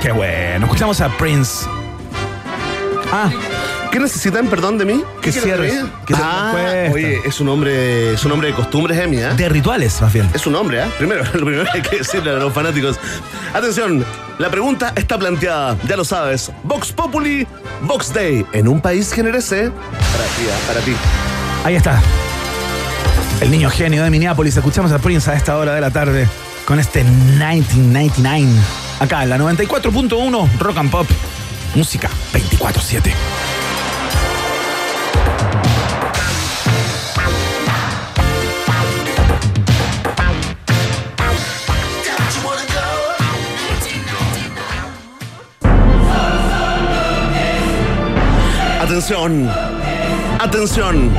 [0.00, 1.66] Qué bueno, escuchamos a Prince.
[3.12, 3.30] Ah,
[3.90, 5.02] ¿Qué necesitan, perdón, de mí?
[5.20, 8.96] Que ¿Qué quieren cierres, que ah, oye, es un hombre, es un hombre de costumbres,
[8.98, 9.34] Emi, ¿ah?
[9.34, 10.30] de rituales, más bien.
[10.32, 10.88] Es un hombre, ¿ah?
[10.96, 13.00] Primero, lo primero que hay que decirle a los fanáticos.
[13.52, 14.04] Atención,
[14.38, 16.52] la pregunta está planteada, ya lo sabes.
[16.62, 17.46] Vox Populi,
[17.82, 19.70] Vox Day, en un país que merece.
[19.70, 20.66] Para ti, ¿ah?
[20.68, 20.92] para ti.
[21.64, 22.00] Ahí está.
[23.40, 24.56] El niño genio de Minneapolis.
[24.56, 26.28] Escuchamos a Prince a esta hora de la tarde
[26.64, 28.46] con este 1999.
[29.00, 31.08] Acá en la 94.1 Rock and Pop.
[31.74, 33.59] Música 24-7.
[48.90, 49.48] Atención,
[50.40, 51.12] atención.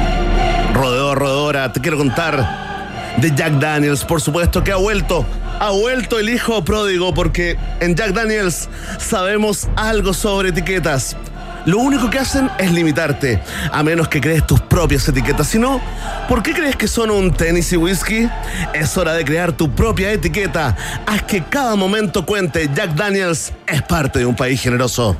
[0.73, 5.25] Rodeador, rodeadora, te quiero contar de Jack Daniels, por supuesto, que ha vuelto.
[5.57, 11.15] Ha vuelto el hijo pródigo porque en Jack Daniels sabemos algo sobre etiquetas.
[11.63, 15.47] Lo único que hacen es limitarte, a menos que crees tus propias etiquetas.
[15.47, 15.79] Si no,
[16.27, 18.27] ¿por qué crees que son un tenis y whisky?
[18.73, 20.75] Es hora de crear tu propia etiqueta.
[21.05, 22.69] Haz que cada momento cuente.
[22.75, 25.15] Jack Daniels es parte de un país generoso.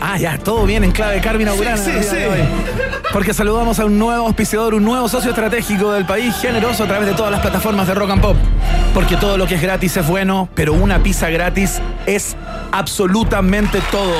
[0.00, 1.76] Ah, ya, todo bien en clave Carmina Burana.
[1.76, 2.16] Sí, sí.
[3.12, 7.08] Porque saludamos a un nuevo auspiciador, un nuevo socio estratégico del país, generoso a través
[7.08, 8.36] de todas las plataformas de Rock and Pop.
[8.92, 12.36] Porque todo lo que es gratis es bueno, pero una pizza gratis es
[12.72, 14.14] absolutamente todo.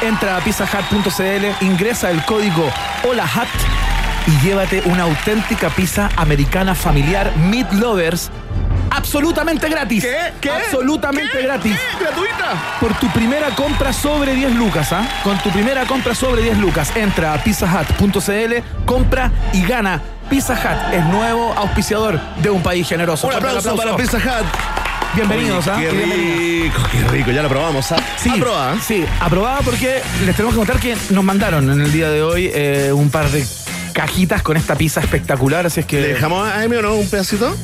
[0.00, 2.64] Entra a pizzahut.cl, ingresa el código
[3.04, 3.48] HOLAHAT
[4.26, 8.30] y llévate una auténtica pizza americana familiar Meat Lovers
[8.94, 10.04] absolutamente gratis.
[10.04, 10.16] ¿Qué?
[10.40, 10.50] ¿Qué?
[10.50, 11.42] Absolutamente ¿Qué?
[11.42, 11.76] gratis.
[11.98, 12.04] ¿Qué?
[12.04, 12.78] ¿Gratuita?
[12.80, 15.08] por tu primera compra sobre 10 lucas, ¿ah?
[15.24, 20.00] Con tu primera compra sobre 10 lucas, entra a pizzahut.cl, compra y gana.
[20.28, 23.26] Pizza Hut es nuevo auspiciador de un país generoso.
[23.26, 24.46] Un aplauso para Pizza Hut.
[25.14, 25.76] Bienvenidos, ¿ah?
[25.78, 26.64] Qué Bienvenidos.
[26.64, 27.30] rico, qué rico.
[27.32, 27.96] Ya lo probamos, ¿ah?
[28.16, 28.80] Sí, Aprobada.
[28.80, 32.50] sí, aprobada porque les tenemos que contar que nos mandaron en el día de hoy
[32.52, 33.46] eh, un par de
[33.92, 36.00] cajitas con esta pizza espectacular, así es que...
[36.00, 37.54] ¿Le dejamos a Emi o no un pedacito?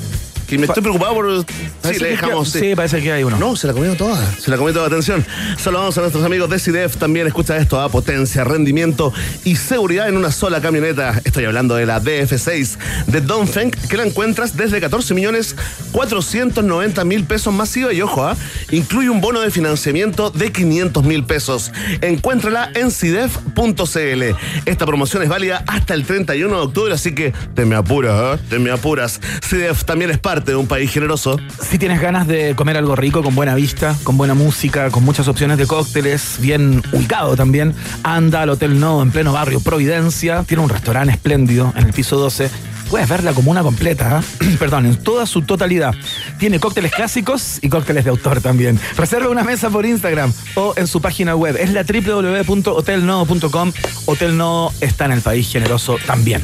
[0.49, 1.41] Que me estoy preocupado por.
[1.41, 1.47] Sí,
[1.83, 2.49] Parece le que dejamos.
[2.49, 2.61] sí.
[2.61, 3.37] sí, parece que hay uno.
[3.37, 4.33] No, se la comió toda.
[4.39, 4.87] Se la comió toda.
[4.87, 5.25] Atención.
[5.59, 6.97] Saludamos a nuestros amigos de CIDEF.
[6.97, 9.13] También escucha esto a potencia, rendimiento
[9.45, 11.21] y seguridad en una sola camioneta.
[11.25, 15.55] Estoy hablando de la DF6 de Dongfeng, que la encuentras desde 14 millones
[15.93, 17.93] 490 mil pesos masiva.
[17.93, 18.35] Y ojo, ¿ah?
[18.71, 21.73] incluye un bono de financiamiento de 500 mil pesos.
[22.01, 24.23] Encuéntrala en CIDEF.cl.
[24.65, 28.43] Esta promoción es válida hasta el 31 de octubre, así que te me apuras, ¿eh?
[28.49, 29.21] Te me apuras.
[29.47, 31.38] CIDEF también es parte de un país generoso.
[31.61, 35.29] Si tienes ganas de comer algo rico, con buena vista, con buena música, con muchas
[35.29, 40.44] opciones de cócteles, bien ubicado también, anda al Hotel No en pleno barrio Providencia.
[40.44, 42.51] Tiene un restaurante espléndido en el piso 12.
[42.90, 44.57] Puedes ver la comuna completa, ¿eh?
[44.59, 45.94] perdón, en toda su totalidad.
[46.38, 48.81] Tiene cócteles clásicos y cócteles de autor también.
[48.96, 51.57] Reserva una mesa por Instagram o en su página web.
[51.57, 53.72] Es la www.hotelnodo.com.
[54.07, 56.42] Hotel Nodo está en el país generoso también.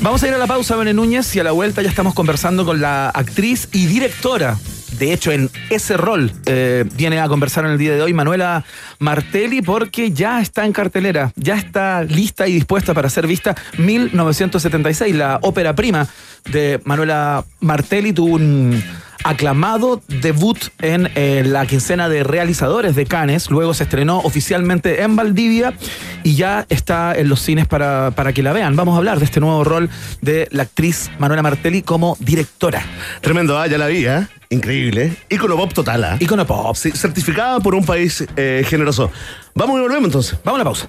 [0.00, 2.64] Vamos a ir a la pausa, Bene Núñez, y a la vuelta ya estamos conversando
[2.64, 4.56] con la actriz y directora.
[4.98, 8.64] De hecho, en ese rol eh, viene a conversar en el día de hoy Manuela
[9.00, 15.14] Martelli porque ya está en cartelera, ya está lista y dispuesta para ser vista 1976,
[15.14, 16.06] la ópera prima
[16.50, 18.12] de Manuela Martelli.
[18.12, 18.80] Tuvo un
[19.24, 25.16] aclamado debut en eh, la quincena de realizadores de Cannes, luego se estrenó oficialmente en
[25.16, 25.74] Valdivia
[26.22, 28.76] y ya está en los cines para, para que la vean.
[28.76, 32.82] Vamos a hablar de este nuevo rol de la actriz Manuela Martelli como directora.
[33.20, 33.66] Tremendo, ¿ah?
[33.66, 34.26] ya la vi, ¿eh?
[34.50, 35.14] Increíble.
[35.28, 36.16] Icono pop total, ¿ah?
[36.20, 36.74] Icono pop.
[36.74, 39.10] Sí, certificada por un país eh, generoso.
[39.54, 40.38] Vamos y volvemos entonces.
[40.44, 40.88] Vamos a la pausa.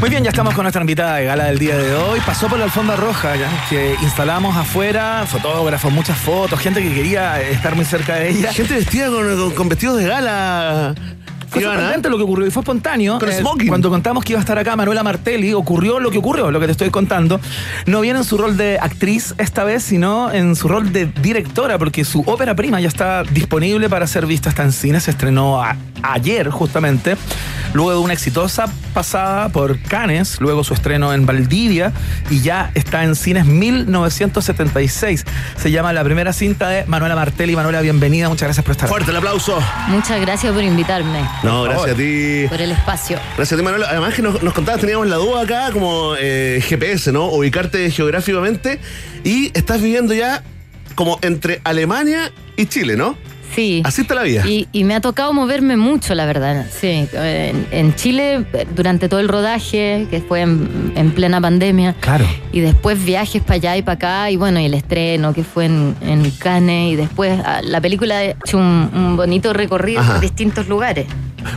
[0.00, 2.20] Muy bien, ya estamos con nuestra invitada de gala del día de hoy.
[2.20, 7.40] Pasó por la alfombra roja, ya, que instalamos afuera, fotógrafos, muchas fotos, gente que quería
[7.42, 8.52] estar muy cerca de ella.
[8.52, 10.94] Gente vestida con, con- con vestidos de gala.
[11.50, 11.76] Fue Ivana.
[11.76, 13.18] sorprendente lo que ocurrió y fue espontáneo.
[13.18, 13.68] Con Eh, smoking.
[13.68, 16.66] cuando contamos que iba a estar acá Manuela Martelli, ocurrió lo que ocurrió, lo que
[16.66, 17.40] te estoy contando.
[17.86, 21.78] No viene en su rol de actriz esta vez, sino en su rol de directora,
[21.78, 25.62] porque su ópera prima ya está disponible para ser vista, está en cine, se estrenó
[25.62, 27.16] a- ayer justamente,
[27.72, 31.92] luego de una exitosa pasada por Cannes, luego su estreno en Valdivia
[32.30, 35.24] y ya está en cines 1976.
[35.56, 37.56] Se llama la primera cinta de Manuela Martelli.
[37.56, 38.88] Manuela, bienvenida, muchas gracias por estar.
[38.88, 39.58] Fuerte el aplauso.
[39.88, 42.44] Muchas gracias por invitarme, No, gracias a ti.
[42.48, 43.18] por el espacio.
[43.36, 43.84] Gracias a ti, Manuel.
[43.84, 47.26] Además que nos, nos contabas, teníamos la duda acá como eh, GPS, ¿no?
[47.26, 48.80] Ubicarte geográficamente.
[49.24, 50.42] Y estás viviendo ya
[50.94, 53.16] como entre Alemania y Chile, ¿no?
[53.54, 53.82] Sí.
[53.84, 54.46] Así está la vida.
[54.46, 56.66] Y, y me ha tocado moverme mucho, la verdad.
[56.70, 58.44] Sí, en, en Chile
[58.76, 61.94] durante todo el rodaje, que fue en, en plena pandemia.
[62.00, 62.26] Claro.
[62.52, 65.64] Y después viajes para allá y para acá, y bueno, y el estreno que fue
[65.64, 70.12] en, en Cannes, y después ah, la película ha hecho un, un bonito recorrido Ajá.
[70.12, 71.06] por distintos lugares.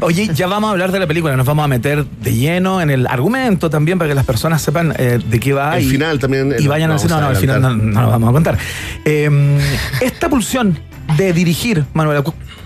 [0.01, 2.89] Oye, ya vamos a hablar de la película, nos vamos a meter de lleno en
[2.89, 5.77] el argumento también para que las personas sepan eh, de qué va.
[5.77, 7.13] El y, final también, eh, Y no, vayan no al cine.
[7.13, 8.57] No, no, vamos a al final no, no lo vamos a contar.
[9.05, 9.59] Eh,
[10.01, 10.77] esta pulsión
[11.17, 12.23] de dirigir, Manuela,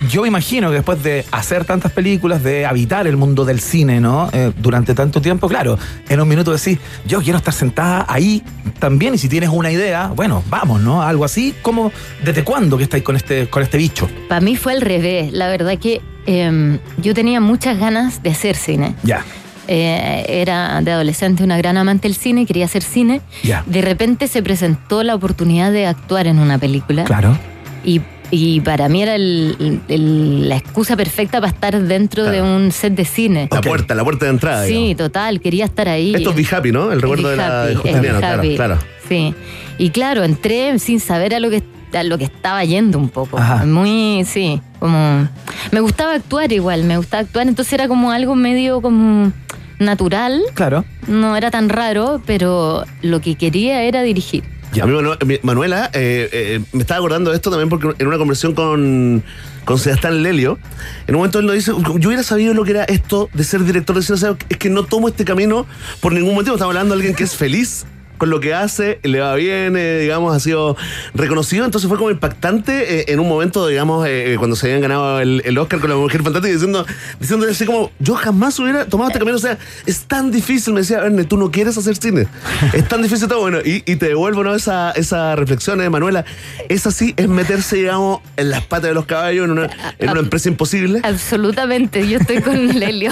[0.09, 3.99] yo me imagino que después de hacer tantas películas, de habitar el mundo del cine,
[3.99, 4.29] ¿no?
[4.33, 8.43] Eh, durante tanto tiempo, claro, en un minuto decís, yo quiero estar sentada ahí
[8.79, 11.01] también, y si tienes una idea, bueno, vamos, ¿no?
[11.01, 11.91] Algo así, como,
[12.23, 14.09] ¿desde cuándo que estáis con este, con este bicho?
[14.27, 15.31] Para mí fue al revés.
[15.31, 18.95] La verdad que eh, yo tenía muchas ganas de hacer cine.
[19.03, 19.23] Ya.
[19.67, 23.21] Eh, era de adolescente una gran amante del cine, quería hacer cine.
[23.43, 23.63] Ya.
[23.65, 27.03] De repente se presentó la oportunidad de actuar en una película.
[27.03, 27.35] Claro.
[27.83, 32.71] Y, y para mí era el- el- la excusa perfecta para estar dentro de un
[32.71, 33.47] set de cine.
[33.51, 34.65] La puerta, la puerta de entrada.
[34.65, 34.97] Sí, digamos.
[34.97, 36.13] total, quería estar ahí.
[36.15, 36.91] Esto es Be Happy, ¿no?
[36.91, 38.77] El recuerdo de la de Justiniano, claro, claro.
[39.09, 39.33] Sí.
[39.77, 41.61] Y claro, entré sin saber a lo que
[41.97, 43.37] a lo que estaba yendo un poco.
[43.37, 43.65] Ajá.
[43.65, 45.27] Muy, sí, como
[45.71, 49.31] me gustaba actuar igual, me gustaba actuar, entonces era como algo medio como
[49.79, 50.85] natural, Claro.
[51.07, 54.43] no era tan raro, pero lo que quería era dirigir.
[54.81, 58.07] A mí, Manu- mi- Manuela, eh, eh, me estaba acordando de esto también porque en
[58.07, 59.23] una conversación con,
[59.63, 60.59] con Sebastián Lelio,
[61.07, 63.63] en un momento él nos dice, yo hubiera sabido lo que era esto de ser
[63.63, 65.65] director de cine, o sea, es que no tomo este camino
[66.01, 67.85] por ningún motivo, estamos hablando de alguien que es feliz
[68.17, 70.75] con lo que hace, le va bien, eh, digamos, ha sido
[71.13, 75.19] reconocido, entonces fue como impactante eh, en un momento, digamos, eh, cuando se habían ganado
[75.19, 76.85] el, el Oscar con la mujer fantástica, diciendo,
[77.19, 80.81] diciéndole así como, yo jamás hubiera tomado este camino, o sea, es tan difícil, me
[80.81, 82.27] decía, Erne, tú no quieres hacer cine,
[82.73, 84.55] es tan difícil todo, bueno, y, y te devuelvo, ¿no?
[84.55, 86.25] Esa, esa reflexión, eh, Manuela,
[86.69, 90.19] es así, es meterse, digamos, en las patas de los caballos en una, en una
[90.19, 91.01] empresa imposible.
[91.03, 93.11] Absolutamente, yo estoy con Lelio.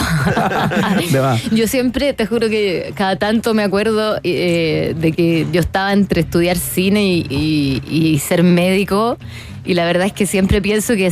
[1.51, 6.21] Yo siempre, te juro que cada tanto me acuerdo eh, de que yo estaba entre
[6.21, 7.81] estudiar cine y, y-
[8.13, 9.17] y ser médico,
[9.65, 11.11] y la verdad es que siempre pienso que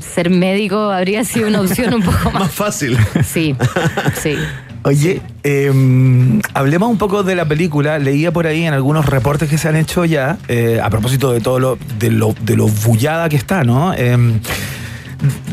[0.00, 2.50] ser médico habría sido una opción un poco Más más.
[2.52, 2.96] fácil.
[3.24, 3.54] Sí,
[4.20, 4.34] sí.
[4.84, 5.70] Oye, eh,
[6.54, 7.98] hablemos un poco de la película.
[8.00, 11.40] Leía por ahí en algunos reportes que se han hecho ya, eh, a propósito de
[11.40, 13.94] todo lo, de lo, de lo bullada que está, ¿no?
[13.94, 14.16] Eh,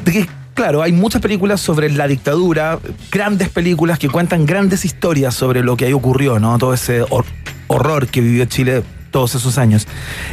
[0.03, 2.79] de que, claro, hay muchas películas sobre la dictadura,
[3.11, 6.57] grandes películas que cuentan grandes historias sobre lo que ahí ocurrió, ¿no?
[6.57, 7.03] Todo ese
[7.69, 9.87] horror que vivió Chile todos esos años.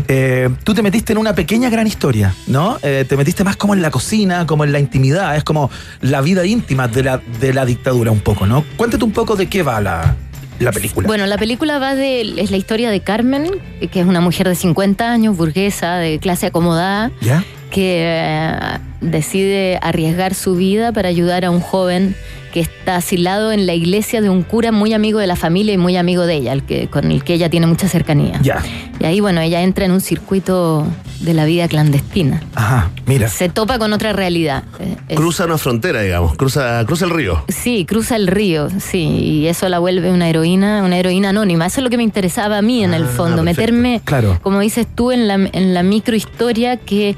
[0.08, 2.78] Eh, tú te metiste en una pequeña gran historia, ¿no?
[2.82, 5.70] Eh, te metiste más como en la cocina, como en la intimidad, es como
[6.00, 8.64] la vida íntima de la, de la dictadura un poco, ¿no?
[8.76, 10.16] Cuéntate un poco de qué va la,
[10.58, 11.06] la película.
[11.06, 12.40] Bueno, la película va de.
[12.40, 13.50] es la historia de Carmen,
[13.90, 17.44] que es una mujer de 50 años, burguesa, de clase acomodada, ¿Ya?
[17.76, 18.56] Que eh,
[19.02, 22.16] decide arriesgar su vida para ayudar a un joven
[22.54, 25.76] que está asilado en la iglesia de un cura muy amigo de la familia y
[25.76, 28.40] muy amigo de ella, el que, con el que ella tiene mucha cercanía.
[28.42, 28.62] Ya.
[28.98, 30.86] Y ahí, bueno, ella entra en un circuito
[31.20, 32.40] de la vida clandestina.
[32.54, 33.28] Ajá, mira.
[33.28, 34.64] Se topa con otra realidad.
[34.80, 37.44] Eh, es- Cruza una frontera, digamos, cruza, cruza el río.
[37.48, 41.66] Sí, cruza el río, sí, y eso la vuelve una heroína, una heroína anónima.
[41.66, 43.60] Eso es lo que me interesaba a mí en el Ah, fondo, perfecto.
[43.72, 44.38] meterme, Claro.
[44.40, 47.16] como dices tú, en la, en la microhistoria que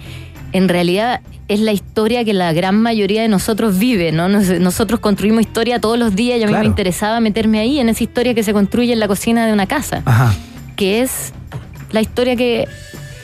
[0.52, 4.28] en realidad es la historia que la gran mayoría de nosotros vive, ¿no?
[4.28, 6.64] Nos- nosotros construimos historia todos los días y a mí Claro.
[6.64, 9.66] me interesaba meterme ahí, en esa historia que se construye en la cocina de una
[9.66, 10.34] casa, Ajá.
[10.76, 11.32] que es
[11.90, 12.66] la historia que,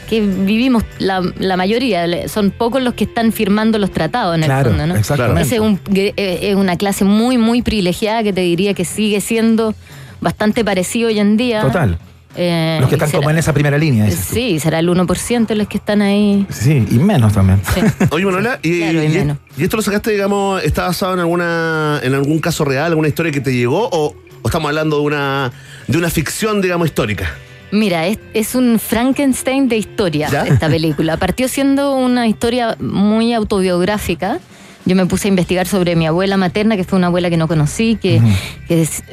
[0.09, 2.07] que vivimos la, la mayoría.
[2.29, 4.99] Son pocos los que están firmando los tratados en Claro, el fondo, ¿no?
[4.99, 5.55] exactamente.
[5.55, 9.75] Es, un- eh, es una clase muy, muy privilegiada que te diría que sigue siendo
[10.21, 11.61] bastante parecido hoy en día.
[11.61, 11.99] Total.
[12.37, 14.09] Eh, Los que están será- como en esa primera línea.
[14.09, 14.17] tú.
[14.17, 16.47] Sí, será el 1% los que están ahí.
[16.51, 17.61] Sí, y menos también.
[17.75, 17.81] Sí.
[18.11, 19.39] Oye, Manuela, y, Claro, y y- menos.
[19.57, 23.31] y esto lo sacaste, digamos, está basado en alguna en algún caso real, alguna historia
[23.33, 25.53] que te llegó, o, o estamos hablando de una
[25.87, 27.33] de una ficción, digamos, histórica.
[27.71, 30.43] Mira, es, es un Frankenstein de historia ¿Ya?
[30.45, 31.17] esta película.
[31.17, 34.39] Partió siendo una historia muy autobiográfica.
[34.87, 37.49] Yo me puse a investigar sobre mi abuela materna, que fue una abuela que no
[37.49, 38.21] conocí, que,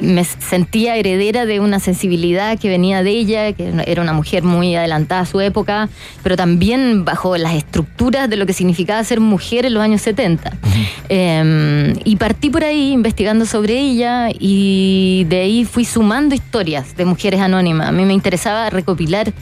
[0.00, 4.74] me sentía heredera de una sensibilidad que venía de ella, que era una mujer muy
[4.74, 5.88] adelantada a su época,
[6.22, 10.52] pero también bajo las estructuras de lo que significaba ser mujer en los años 70.
[11.08, 17.04] Eh, y partí por ahí investigando sobre ella y de ahí fui sumando historias de
[17.04, 17.88] mujeres anónimas.
[17.88, 19.32] A mí me interesaba recopilar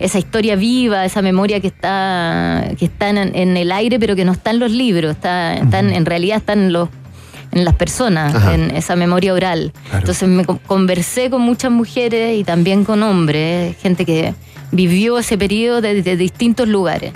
[0.00, 4.24] esa historia viva, esa memoria que está, que está en, en el aire, pero que
[4.24, 6.88] no está en los libros, está, están- en realidad está en los
[7.52, 8.54] en las personas, Ajá.
[8.54, 9.72] en esa memoria oral.
[9.92, 14.34] Entonces me co- conversé con muchas mujeres y también con hombres, gente que
[14.70, 17.12] vivió ese periodo de, de distintos lugares.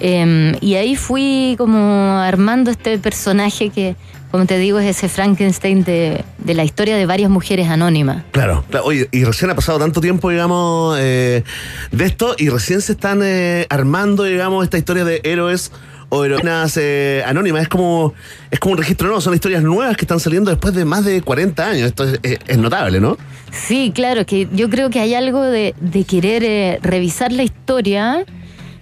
[0.00, 3.96] Eh, y ahí fui como armando este personaje que,
[4.30, 8.24] como te digo, es ese Frankenstein de, de la historia de varias mujeres anónimas.
[8.32, 8.86] Claro, claro.
[8.86, 11.44] Oye, y recién ha pasado tanto tiempo, digamos, eh,
[11.92, 15.72] de esto, y recién se están eh, armando, digamos, esta historia de héroes
[16.10, 17.62] o heroínas eh, anónimas.
[17.62, 18.14] Es como,
[18.50, 21.20] es como un registro nuevo, son historias nuevas que están saliendo después de más de
[21.22, 21.86] 40 años.
[21.88, 23.16] Esto es, es- es notable, ¿no?
[23.50, 28.24] Sí, claro, que yo creo que hay algo de, de querer eh, revisar la historia,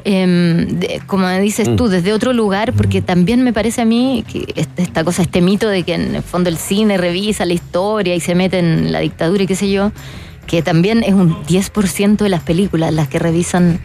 [0.09, 4.47] em, de- como dices tú, desde otro lugar, porque también me parece a mí que
[4.55, 8.15] este- esta cosa, este mito de que en el fondo el cine revisa la historia
[8.15, 9.91] y se mete en la dictadura y qué sé yo,
[10.47, 13.81] que también es un 10% de las películas las que revisan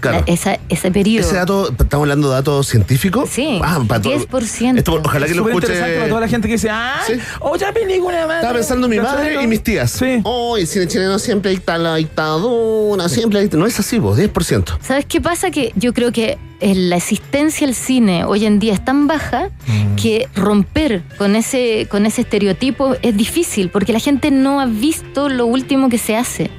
[0.00, 0.24] Claro.
[0.26, 1.26] la- esa- ese periodo.
[1.26, 3.28] Ese dato, estamos hablando de datos científicos.
[3.30, 4.78] Sí, Ah, para todo- 10%.
[4.78, 5.66] Esto, ojalá que lo Súper escuche.
[5.66, 7.14] interesante para toda la gente que dice, ah, Sí.
[7.40, 8.36] otra película más.
[8.36, 9.90] Estaba pensando en mi madre y mis tías.
[9.90, 10.20] Sí.
[10.24, 14.78] Oh, el cine chileno siempre dicta la dictadura, siempre No es así, vos, 10%.
[14.82, 15.50] ¿Sabes qué pasa?
[15.50, 19.48] Que yo creo que eh, la existencia del cine hoy en día es tan baja
[20.00, 25.28] que romper con ese, con ese estereotipo es difícil porque la gente no ha visto
[25.30, 26.50] lo último que se hace.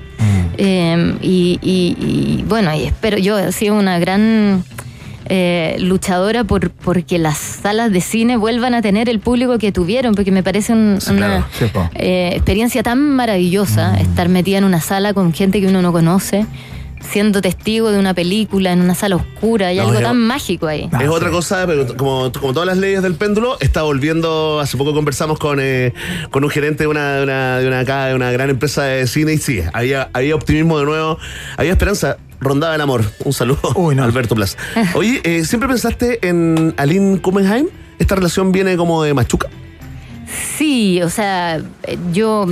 [0.63, 1.95] Eh, y, y-
[2.39, 4.63] y, bueno, y espero, yo he sido una gran
[5.25, 10.13] eh, luchadora por porque las salas de cine vuelvan a tener el público que tuvieron,
[10.13, 11.89] porque me parece un- Sí, una claro.
[11.95, 16.45] Eh, experiencia tan maravillosa estar metida en una sala con gente que uno no conoce.
[17.09, 19.67] Siendo testigo de una película en una sala oscura.
[19.67, 20.87] Hay No, algo yo- tan mágico ahí.
[20.91, 21.07] Ah, es sí.
[21.07, 24.59] otra cosa, pero como, como todas las leyes del péndulo, está volviendo.
[24.59, 25.93] Hace poco conversamos con, eh,
[26.29, 29.07] con un gerente de una, de una, de una, acá, de una gran empresa de
[29.07, 31.17] cine y sí, había, había optimismo de nuevo,
[31.57, 32.17] había esperanza.
[32.39, 33.03] Rondaba el amor.
[33.23, 34.03] Un saludo, Uy, no.
[34.03, 34.57] Alberto Blas.
[34.95, 37.67] Oye, eh, ¿siempre pensaste en Aline Kummenheim?
[37.99, 39.47] ¿Esta relación viene como de Machuca?
[40.57, 42.45] Sí, o sea, eh, yo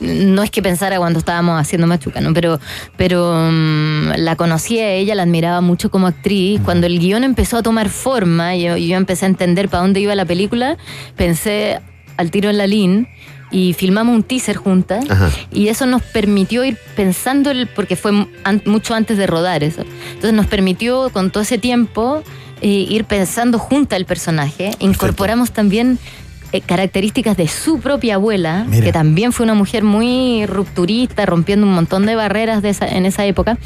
[0.00, 2.32] no es que pensara cuando estábamos haciendo Machuca, ¿no?
[2.32, 2.60] Pero,
[2.96, 6.60] pero mm, la conocí a ella, la admiraba mucho como actriz.
[6.64, 10.00] Cuando el guion empezó a tomar forma y yo, yo empecé a entender para dónde
[10.00, 10.76] iba la película,
[11.16, 11.80] pensé
[12.16, 13.08] al tiro en la Lin
[13.50, 15.30] y filmamos un teaser juntas Ajá.
[15.52, 18.10] y eso nos permitió ir pensando, el, porque fue
[18.44, 19.82] an- mucho antes de rodar eso.
[20.08, 22.22] Entonces nos permitió con todo ese tiempo
[22.60, 24.72] eh, ir pensando junta el personaje.
[24.80, 25.98] Incorporamos también
[26.52, 28.84] eh, características de su propia abuela, Mira.
[28.86, 33.04] que también fue una mujer muy rupturista, rompiendo un montón de barreras de esa- en
[33.06, 33.58] esa época.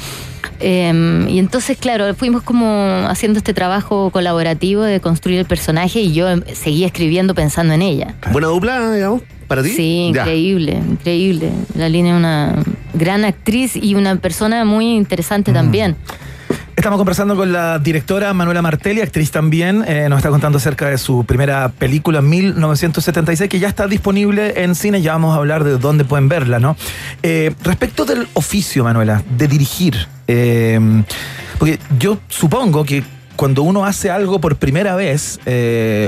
[0.59, 6.13] Eh, y entonces, claro, fuimos como haciendo este trabajo colaborativo de construir el personaje y
[6.13, 8.15] yo em, seguía escribiendo pensando en ella.
[8.31, 9.69] ¿Buena dupla, digamos, para ti?
[9.69, 10.21] Sí, Ya.
[10.21, 11.51] increíble, increíble.
[11.75, 12.55] La línea es una
[12.93, 15.53] gran actriz y una persona muy interesante Mm.
[15.53, 15.95] también.
[16.75, 19.85] Estamos conversando con la directora Manuela Martelli, actriz también.
[19.87, 24.75] eh, nos está contando acerca de su primera película, 1976, que ya está disponible en
[24.75, 25.01] cine.
[25.01, 26.75] Ya vamos a hablar de dónde pueden verla, ¿no?
[27.21, 30.07] Eh, respecto del oficio, Manuela, de dirigir.
[30.27, 30.79] eh,
[31.57, 33.03] porque yo supongo que
[33.35, 35.39] cuando uno hace algo por primera vez,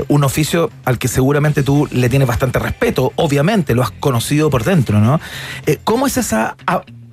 [0.08, 4.64] un oficio al que seguramente tú le tienes bastante respeto, obviamente, lo has conocido por
[4.64, 5.20] dentro, ¿no?
[5.84, 6.56] ¿Cómo es esa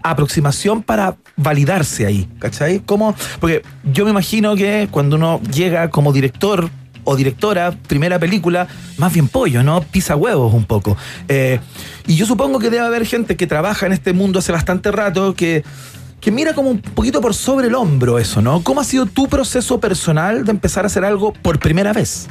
[0.03, 2.29] aproximación para validarse ahí?
[2.39, 2.81] ¿Cachai?
[2.85, 3.15] ¿Cómo?
[3.39, 6.69] Porque yo me imagino que cuando uno llega como director
[7.05, 9.81] o directora, primera película, más bien pollo, ¿no?
[9.81, 10.95] Pisa huevos un poco.
[11.27, 11.59] Eh,
[12.07, 15.33] y yo supongo que debe haber gente que trabaja en este mundo hace bastante rato
[15.35, 15.63] que
[16.23, 18.63] que mira como un poquito por sobre el hombro eso, ¿no?
[18.63, 22.29] ¿Cómo ha sido tu proceso personal de empezar a hacer algo por primera vez?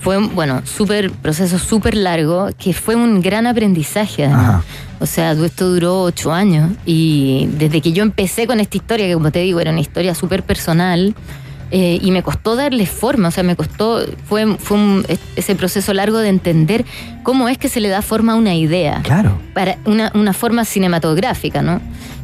[0.00, 4.24] Fue, un, bueno, súper, proceso súper largo, que fue un gran aprendizaje.
[4.24, 4.48] además.
[4.48, 4.64] Ajá.
[5.00, 9.14] O sea, esto duró ocho años y desde que yo empecé con esta historia, que
[9.14, 11.14] como te digo, era una historia súper personal,
[11.70, 15.92] eh, y me costó darle forma, o sea, me costó, fue, fue un- ese proceso
[15.92, 16.84] largo de entender
[17.22, 19.00] cómo es que se le da forma a una idea.
[19.02, 19.38] Claro.
[19.54, 21.80] para una, una forma cinematográfica, ¿no?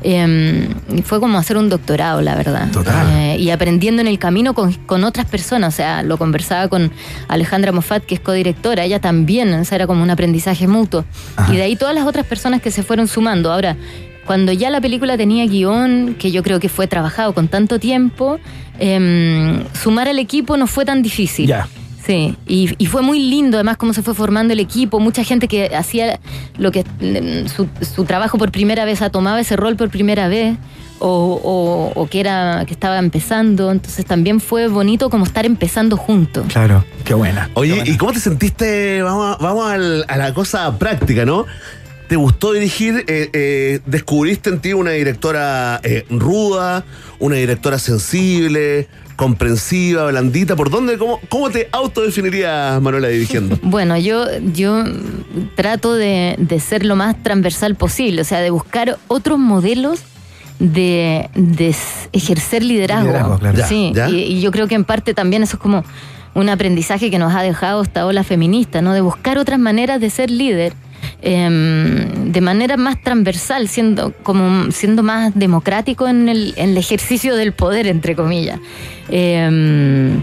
[0.07, 2.71] Eh, y fue como hacer un doctorado, la verdad.
[2.71, 3.07] Total.
[3.19, 5.73] Eh, y aprendiendo en el camino con, con otras personas.
[5.73, 6.93] O sea, lo conversaba con
[7.29, 8.85] Alejandra Moffat, que es codirectora.
[8.85, 11.05] Ella también, o sea, era como un aprendizaje mutuo.
[11.37, 11.53] Ajá.
[11.53, 13.51] Y de ahí todas las otras personas que se fueron sumando.
[13.51, 13.77] Ahora,
[14.27, 18.39] cuando ya la película tenía guion, que yo creo que fue trabajado con tanto tiempo,
[18.79, 21.47] eh, sumar al equipo no fue tan difícil.
[21.47, 21.69] Ya.
[22.07, 25.49] Sí, y, y fue muy lindo además cómo se fue formando el equipo, mucha gente
[25.49, 26.21] que hacía
[26.59, 29.89] lo que mm, su, su trabajo por primera vez, o sea, tomaba ese rol por
[29.89, 30.55] primera vez,
[30.99, 35.97] o, o- o que era que estaba empezando, entonces también fue bonito como estar empezando
[35.97, 36.45] juntos.
[36.49, 36.85] Claro.
[37.05, 37.49] Qué buena.
[37.55, 37.95] Oye, Qué buena.
[37.95, 39.03] ¿y cómo te sentiste?
[39.03, 41.47] Vamos, a- vamos al- a la cosa práctica, ¿no?
[42.09, 43.05] ¿Te gustó dirigir?
[43.07, 46.85] Eh, eh, ¿Descubriste en ti una directora eh, ruda,
[47.19, 50.55] una directora sensible, comprensiva, blandita?
[50.55, 50.99] ¿Por dónde?
[50.99, 53.59] ¿Cómo, cómo te autodefinirías, Manuela, dirigiendo?
[53.63, 54.85] Bueno, yo, yo
[55.57, 60.01] trato de, de ser lo más transversal posible, o sea, de buscar otros modelos
[60.59, 61.75] de, de
[62.13, 63.09] ejercer liderazgo.
[63.09, 63.59] Liderazgo, claro.
[63.59, 64.11] Ya, sí, ya.
[64.11, 65.85] Y, y yo creo que en parte también eso es como
[66.35, 68.93] un aprendizaje que nos ha dejado esta ola feminista, ¿no?
[68.93, 70.75] De buscar otras maneras de ser líder.
[71.23, 77.37] Em, de manera más transversal, siendo como siendo más democrático en el, en el ejercicio
[77.37, 78.59] del poder, entre comillas.
[79.09, 80.21] Em,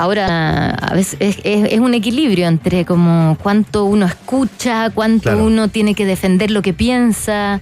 [0.00, 5.44] Ahora, a veces es, es- es un equilibrio entre como cuánto uno escucha, cuánto Claro.
[5.44, 7.60] uno tiene que defender lo que piensa.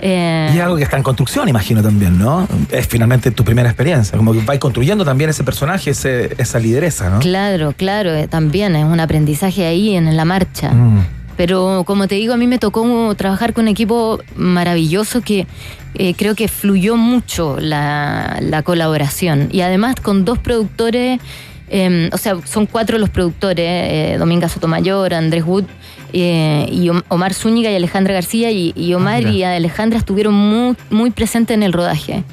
[0.00, 2.48] eh, Y algo que está en construcción, imagino también, ¿no?
[2.72, 4.18] Es finalmente tu primera experiencia.
[4.18, 7.20] Como que vais construyendo también ese personaje, ese- esa lideresa, ¿no?
[7.20, 10.72] Claro, claro, eh, también es un aprendizaje ahí en la marcha.
[10.72, 11.04] Mm.
[11.36, 15.46] Pero como te digo, a mí me tocó trabajar con un equipo maravilloso que
[15.94, 19.48] eh, creo que fluyó mucho la, la colaboración.
[19.52, 21.20] Y además con dos productores,
[21.68, 25.64] eh, o sea, son cuatro los productores, eh, Dominga Sotomayor, Andrés Wood
[26.12, 28.50] eh, y Om- Omar Zúñiga y Alejandra García.
[28.50, 29.30] Y, y Omar mira.
[29.32, 32.24] y Alejandra estuvieron muy, muy presentes en el rodaje.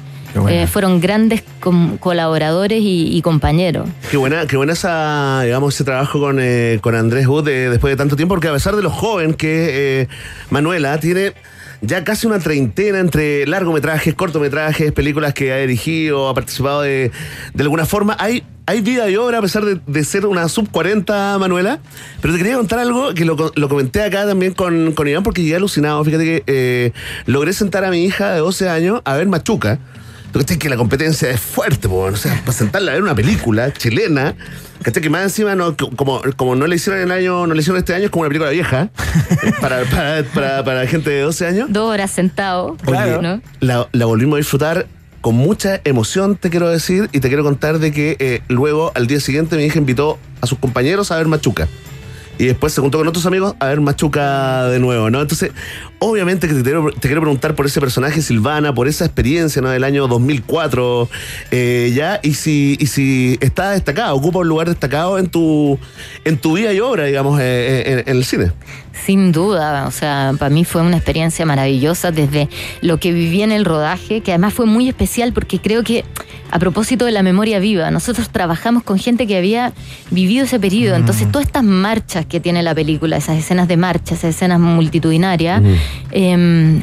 [0.48, 3.88] Eh, fueron grandes com- colaboradores y, y compañeros.
[4.10, 7.92] Qué buena, qué buena esa, digamos, ese trabajo con, eh, con Andrés Wood eh, después
[7.92, 10.08] de tanto tiempo, porque a pesar de lo joven que eh,
[10.50, 11.34] Manuela tiene
[11.80, 17.10] ya casi una treintena entre largometrajes, cortometrajes, películas que ha dirigido, ha participado de,
[17.52, 18.16] de alguna forma.
[18.18, 21.80] Hay, hay vida y obra a pesar de, de ser una sub 40, Manuela.
[22.22, 25.42] Pero te quería contar algo que lo, lo comenté acá también con, con Iván porque
[25.42, 26.02] llegué alucinado.
[26.04, 26.92] Fíjate que eh,
[27.26, 29.78] logré sentar a mi hija de 12 años a ver Machuca.
[30.34, 33.72] Cachai que la competencia es fuerte, po, o sea, para sentarla a ver una película
[33.72, 34.34] chilena,
[34.82, 35.02] ¿cachai?
[35.02, 37.94] Que más encima, no, como, como no le hicieron el año, no le hicieron este
[37.94, 38.90] año, es como una película vieja,
[39.60, 41.66] para, para, para, para gente de 12 años.
[41.70, 42.76] Dos horas sentado.
[42.84, 43.22] Claro.
[43.22, 43.40] ¿no?
[43.60, 44.86] la, la volvimos a disfrutar
[45.24, 49.06] con mucha emoción, te quiero decir, y te quiero contar de que eh, luego, al
[49.06, 51.66] día siguiente, mi hija invitó a sus compañeros a ver Machuca.
[52.38, 55.20] Y después se juntó con otros amigos a ver Machuca de nuevo, ¿no?
[55.22, 55.52] Entonces,
[56.00, 59.68] obviamente que te quiero, te quiero preguntar por ese personaje Silvana, por esa experiencia, ¿no?
[59.70, 61.08] Del año 2004,
[61.52, 65.78] eh, ya, y si, y si está destacado, ocupa un lugar destacado en tu,
[66.24, 68.50] en tu vida y obra, digamos, eh, en- en el cine.
[69.04, 72.48] Sin duda, o sea, para mí fue una experiencia maravillosa desde
[72.80, 76.04] lo que viví en el rodaje, que además fue muy especial porque creo que
[76.50, 79.72] a propósito de la memoria viva, nosotros trabajamos con gente que había
[80.12, 84.14] vivido ese periodo, entonces todas estas marchas que tiene la película, esas escenas de marcha,
[84.14, 85.60] esas escenas multitudinarias,
[86.12, 86.82] em,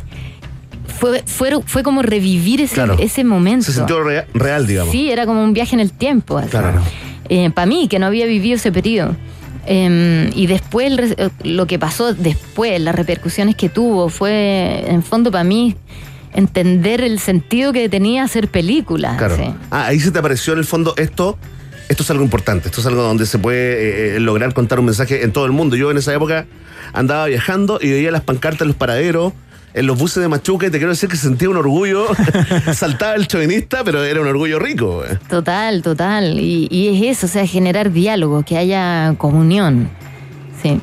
[1.00, 2.98] fue, fueron- fue como revivir ese, Claro.
[3.00, 3.66] ese momento.
[3.68, 4.92] Se sintió rea- real, digamos.
[4.92, 6.42] Sí, era como un viaje en el tiempo.
[6.50, 6.82] Claro.
[7.56, 9.16] para mí, que no había vivido ese periodo.
[9.66, 15.04] Eh, y después, el eh, lo que pasó después, las repercusiones que tuvo, fue, en
[15.04, 15.76] fondo, para mí,
[16.34, 19.18] entender el sentido que tenía hacer películas.
[19.18, 19.36] Claro.
[19.36, 19.44] sí.
[19.70, 21.38] Ah, ahí se te apareció en el fondo esto.
[21.90, 24.86] Esto es algo importante, esto es algo donde se puede eh, eh, lograr contar un
[24.86, 25.76] mensaje en todo el mundo.
[25.76, 26.46] Yo en esa época
[26.94, 29.34] andaba viajando y veía las pancartas en los paraderos,
[29.74, 32.08] en los buses de Machuca, y te quiero decir que sentía un orgullo.
[32.74, 35.04] Saltaba el chauvinista, pero era un orgullo rico.
[35.06, 35.18] eh.
[35.30, 36.40] Total, total.
[36.40, 39.90] Y, y es eso, o sea, generar diálogo, que haya comunión.
[40.62, 40.80] Sí.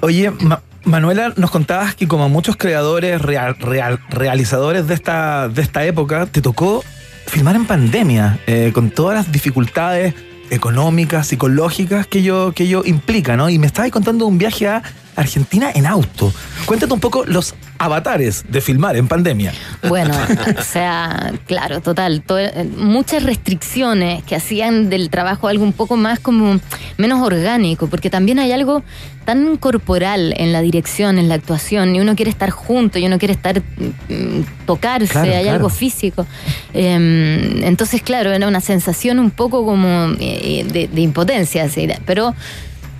[0.00, 5.62] Oye, Ma- Manuela, nos contabas que como muchos creadores, real- real- realizadores de esta, de
[5.62, 6.84] esta época, te tocó
[7.26, 10.14] filmar en pandemia, eh, con todas las dificultades
[10.50, 13.48] económicas, psicológicas que ello, que ello implica, ¿no?
[13.48, 14.82] Y me estabas contando un viaje a
[15.16, 16.32] Argentina en auto.
[16.66, 19.52] Cuéntate un poco los avatares de filmar en pandemia.
[19.88, 20.14] Bueno,
[20.58, 22.22] o sea, claro, total.
[22.22, 26.58] to- eh, muchas restricciones que hacían del trabajo algo un poco más como
[26.98, 28.82] menos orgánico, porque también hay algo
[29.24, 33.18] tan corporal en la dirección, en la actuación, y uno quiere estar junto, y uno
[33.18, 35.56] quiere estar mm, tocarse, Claro, hay claro.
[35.56, 36.26] algo físico.
[36.74, 42.34] Eh, entonces, claro, era una sensación un poco como eh, de, de impotencia, así, pero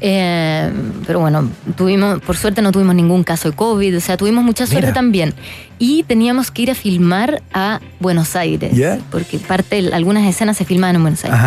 [0.07, 0.71] eh,
[1.07, 1.49] pero bueno,
[1.79, 4.93] tuvimos, por suerte no tuvimos ningún caso de COVID, o sea, tuvimos mucha suerte Mira.
[4.93, 5.35] también.
[5.79, 8.73] Y teníamos que ir a filmar a Buenos Aires,
[9.11, 11.41] porque parte, algunas escenas se filmaban en Buenos Aires.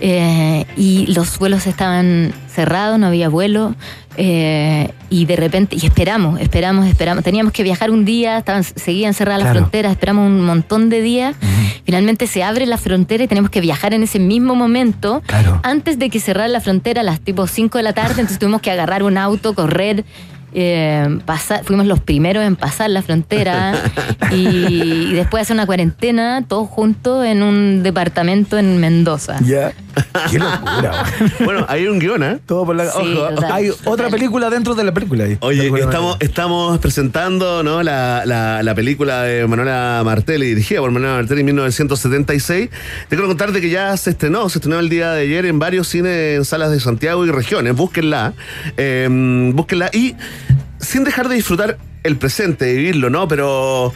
[0.00, 3.74] Eh, y los vuelos estaban cerrados, no había vuelo.
[4.16, 7.24] eh, y de repente, y esperamos, esperamos, esperamos.
[7.24, 11.34] Teníamos que viajar un día, estaban, seguían cerradas las fronteras, esperamos un montón de días.
[11.84, 15.22] Finalmente se abre la frontera y tenemos que viajar en ese mismo momento.
[15.26, 15.60] Claro.
[15.62, 18.60] Antes de que cerrara la frontera a las tipo 5 de la tarde, entonces tuvimos
[18.60, 20.04] que agarrar un auto, correr.
[20.54, 21.18] Eh,
[21.64, 23.74] fuimos los primeros en pasar la frontera
[24.30, 29.38] y, y después hacer una cuarentena todos juntos en un departamento en Mendoza.
[30.30, 31.04] Qué locura.
[31.44, 32.38] Bueno, hay un guion, ¿eh?
[32.46, 32.84] Todo por la.
[32.90, 33.92] Sí, Ojo, total, hay total.
[33.92, 35.36] otra película dentro de la película ahí.
[35.40, 35.70] Oye,
[36.20, 37.82] estamos, presentando ¿no?
[37.82, 42.68] la, la- la película de Manuela Martelli, dirigida por Manuela Martelli en 1976.
[42.70, 45.58] Te quiero contar de que ya se estrenó, se estrenó el día de ayer en
[45.58, 47.74] varios cines en salas de Santiago y regiones.
[47.74, 48.34] Búsquenla,
[48.76, 49.08] eh,
[49.52, 50.14] búsquenla y
[50.78, 53.28] sin dejar de disfrutar el presente, de vivirlo, ¿no?
[53.28, 53.92] Pero,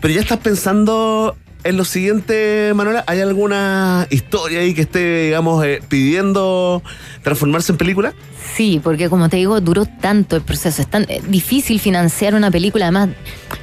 [0.00, 3.04] pero ya estás pensando en lo siguiente, Manuela.
[3.06, 6.82] ¿Hay alguna historia ahí que esté, digamos, eh, pidiendo
[7.22, 8.14] transformarse en película?
[8.54, 10.82] Sí, porque como te digo, duró tanto el proceso.
[10.82, 13.10] Es tan eh, difícil financiar una película, además,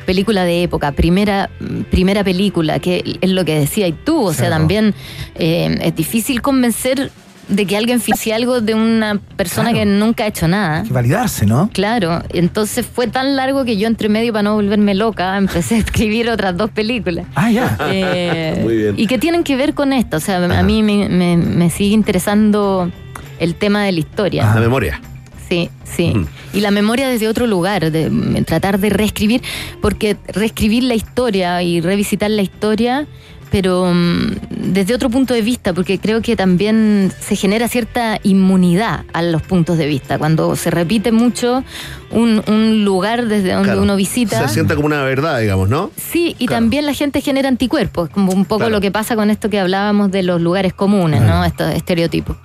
[0.05, 1.49] película de época, primera,
[1.91, 4.23] primera película, que es lo que decía y tú.
[4.23, 4.61] O sea, Claro.
[4.61, 4.95] también
[5.35, 7.11] eh, es difícil convencer
[7.49, 9.85] de que alguien financie algo de una persona Claro.
[9.85, 10.81] que nunca ha hecho nada.
[10.81, 11.69] Hay que validarse, ¿no?
[11.73, 15.77] Claro, entonces fue tan largo que yo entre medio para no volverme loca empecé a
[15.79, 17.25] escribir otras dos películas.
[17.35, 17.77] Ah, ya.
[17.91, 18.93] Eh, Muy bien.
[18.97, 20.17] Y que tienen que ver con esto.
[20.17, 22.91] O sea, a mí me, me- me sigue interesando
[23.39, 24.53] el tema de la historia.
[24.53, 25.01] La memoria.
[25.49, 26.13] Sí, sí.
[26.53, 29.41] Y la memoria desde otro lugar, de tratar de reescribir,
[29.81, 33.07] porque reescribir la historia y revisitar la historia,
[33.51, 34.31] pero mm,
[34.73, 39.41] desde otro punto de vista, porque creo que también se genera cierta inmunidad a los
[39.41, 40.17] puntos de vista.
[40.19, 41.63] Cuando se repite mucho
[42.11, 43.81] un, un lugar desde donde Claro.
[43.81, 44.47] uno visita.
[44.47, 45.91] Se sienta como una verdad, digamos, ¿no?
[45.97, 46.61] Sí, y Claro.
[46.63, 48.71] también la gente genera anticuerpos, como un poco Claro.
[48.71, 51.43] lo que pasa con esto que hablábamos de los lugares comunes, ¿no?
[51.45, 52.37] Estos estereotipos.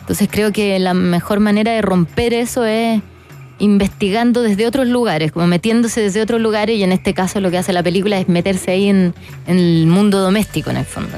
[0.00, 3.02] Entonces creo que la mejor manera de romper eso es
[3.58, 7.58] investigando desde otros lugares, como metiéndose desde otros lugares y en este caso lo que
[7.58, 9.14] hace la película es meterse ahí en,
[9.46, 11.16] el mundo doméstico en el fondo.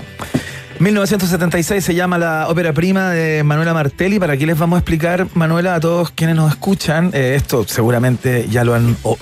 [0.79, 4.21] 1976 se llama la ópera prima de Manuela Martelli.
[4.21, 8.47] Para aquí les vamos a explicar, Manuela, a todos quienes nos escuchan, eh, esto seguramente
[8.49, 9.19] ya lo han o-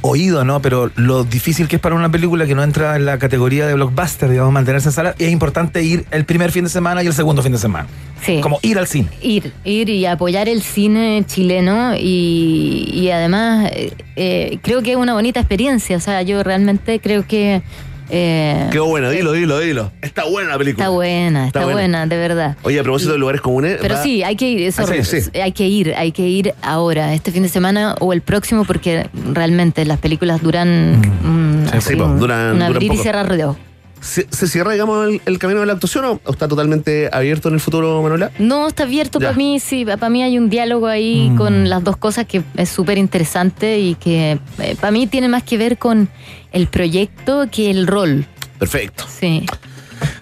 [0.00, 0.60] oído, ¿no?
[0.60, 3.74] Pero lo difícil que es para una película que no entra en la categoría de
[3.74, 7.06] blockbuster, digamos, mantenerse en sala, y es importante ir el primer fin de semana y
[7.06, 7.88] el segundo fin de semana.
[8.22, 8.40] Sí.
[8.40, 9.08] Como ir al cine.
[9.20, 14.96] Ir, ir y apoyar el cine chileno y, y además eh, eh, creo que es
[14.96, 15.96] una bonita experiencia.
[15.96, 17.62] O sea, yo realmente creo que
[18.10, 19.92] eh, Qué bueno, dilo, dilo, dilo.
[20.02, 20.84] Está buena la película.
[20.84, 22.06] está buena, está, buena.
[22.06, 22.56] de verdad.
[22.62, 23.78] Oye, a propósito de lugares comunes.
[23.80, 25.30] Pero va- sí, hay que ir, eso, Ah, sí, sí.
[25.40, 29.08] hay que ir, hay que ir ahora, este fin de semana o el próximo, porque
[29.32, 32.18] realmente las películas duran, mm, Sí, así, sí, po, duran- un
[32.58, 33.56] duran abrir y cerrar de ojos.
[33.98, 37.48] ¿Se, se cierra, digamos, el, el camino de la actuación o o está totalmente abierto
[37.48, 38.30] en el futuro, Manuela?
[38.38, 41.36] No, está abierto para mí, sí, para mí hay un diálogo ahí Mm.
[41.36, 44.38] con las dos cosas que es súper interesante y que
[44.80, 46.08] para mí tiene más que ver con
[46.52, 48.26] el proyecto que el rol,
[48.58, 49.04] Perfecto.
[49.08, 49.44] sí.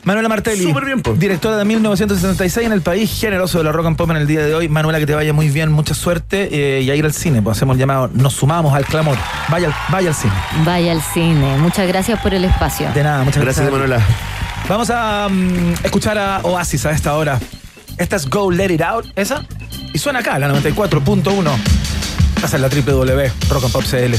[0.05, 1.15] Manuela Martelli, Súper bien, po.
[1.15, 4.45] directora de 1976 en el país, generoso de la rock and pop en el día
[4.45, 4.69] de hoy.
[4.69, 6.49] Manuela, que te vaya muy bien, mucha suerte
[6.79, 7.43] eh, y a ir al cine.
[7.43, 9.17] Pues hacemos el llamado, nos sumamos al clamor.
[9.49, 10.33] Vaya, al- vaya al cine.
[10.65, 11.57] Vaya al cine.
[11.59, 12.89] Muchas gracias por el espacio.
[12.95, 13.67] De nada, muchas gracias.
[13.67, 14.05] Gracias, Manuela.
[14.69, 17.41] Vamos a mm, escuchar a Oasis a esta hora.
[17.99, 19.45] Esta es Go Let It Out, esa.
[19.93, 21.51] Y suena acá, la 94.1.
[22.45, 24.15] Esa es la www, Rock and Pop CL.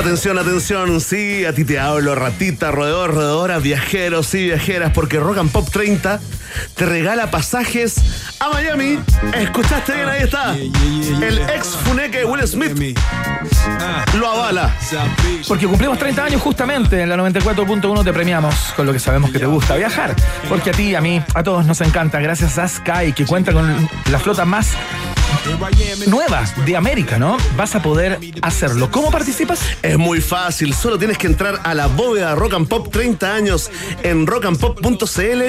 [0.00, 5.36] Atención, atención, sí, a ti te hablo, ratita, roedor, roedora, viajeros y viajeras, porque Rock
[5.36, 6.18] and Pop 30
[6.74, 7.96] te regala pasajes
[8.40, 8.98] a Miami.
[9.34, 10.08] ¿Escuchaste bien?
[10.08, 10.56] Ahí está.
[10.56, 12.98] El ex funeque Will Smith
[14.18, 14.74] lo avala.
[15.46, 19.38] Porque cumplimos 30 años justamente en la 94.1 te premiamos con lo que sabemos que
[19.38, 20.16] te gusta viajar.
[20.48, 22.20] Porque a ti, a mí, a todos nos encanta.
[22.20, 24.70] Gracias a Sky, que cuenta con la flota más
[26.06, 27.36] nueva de América, ¿no?
[27.56, 28.90] Vas a poder hacerlo.
[28.90, 29.60] ¿Cómo participas?
[29.82, 33.70] Es muy fácil, solo tienes que entrar a la bóveda Rock and Pop 30 años
[34.02, 35.42] en rockandpop.cl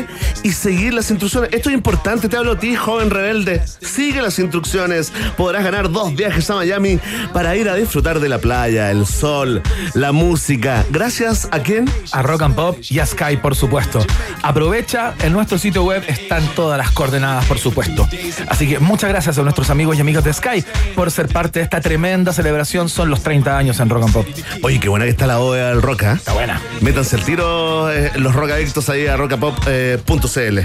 [0.43, 1.49] y seguir las instrucciones.
[1.53, 3.63] Esto es importante, te hablo a ti, joven rebelde.
[3.82, 5.11] Sigue las instrucciones.
[5.38, 6.99] Podrás ganar dos viajes a Miami
[7.34, 9.61] para ir a disfrutar de la playa, el sol,
[9.93, 10.86] la música.
[10.89, 11.89] Gracias a quién?
[12.11, 14.05] A Rock and Pop y a Sky, por supuesto.
[14.43, 18.07] Aprovecha, en nuestro sitio web están todas las coordenadas, por supuesto.
[18.47, 20.63] Así que muchas gracias a nuestros amigos y amigas de Sky
[20.95, 22.89] por ser parte de esta tremenda celebración.
[22.89, 24.28] Son los 30 años en Rock and Pop.
[24.63, 26.13] Oye, qué buena que está la bóveda del rock, ¿ah?
[26.13, 26.61] Está buena.
[26.82, 30.59] Métanse el tiro eh, los rockadictos ahí a rockapop.cl.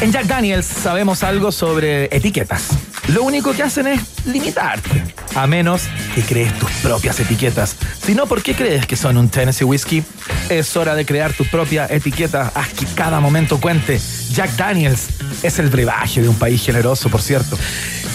[0.00, 2.70] En Jack Daniels sabemos algo sobre etiquetas.
[3.08, 5.02] Lo único que hacen es limitarte.
[5.34, 5.82] A menos
[6.14, 7.76] que crees tus propias etiquetas.
[8.02, 10.02] Si no, ¿por qué crees que son un Tennessee Whiskey?
[10.48, 12.50] Es hora de crear tu propia etiqueta.
[12.54, 14.00] Haz que cada momento cuente.
[14.30, 15.08] Jack Daniels
[15.42, 17.58] es el brebaje de un país generoso, por cierto.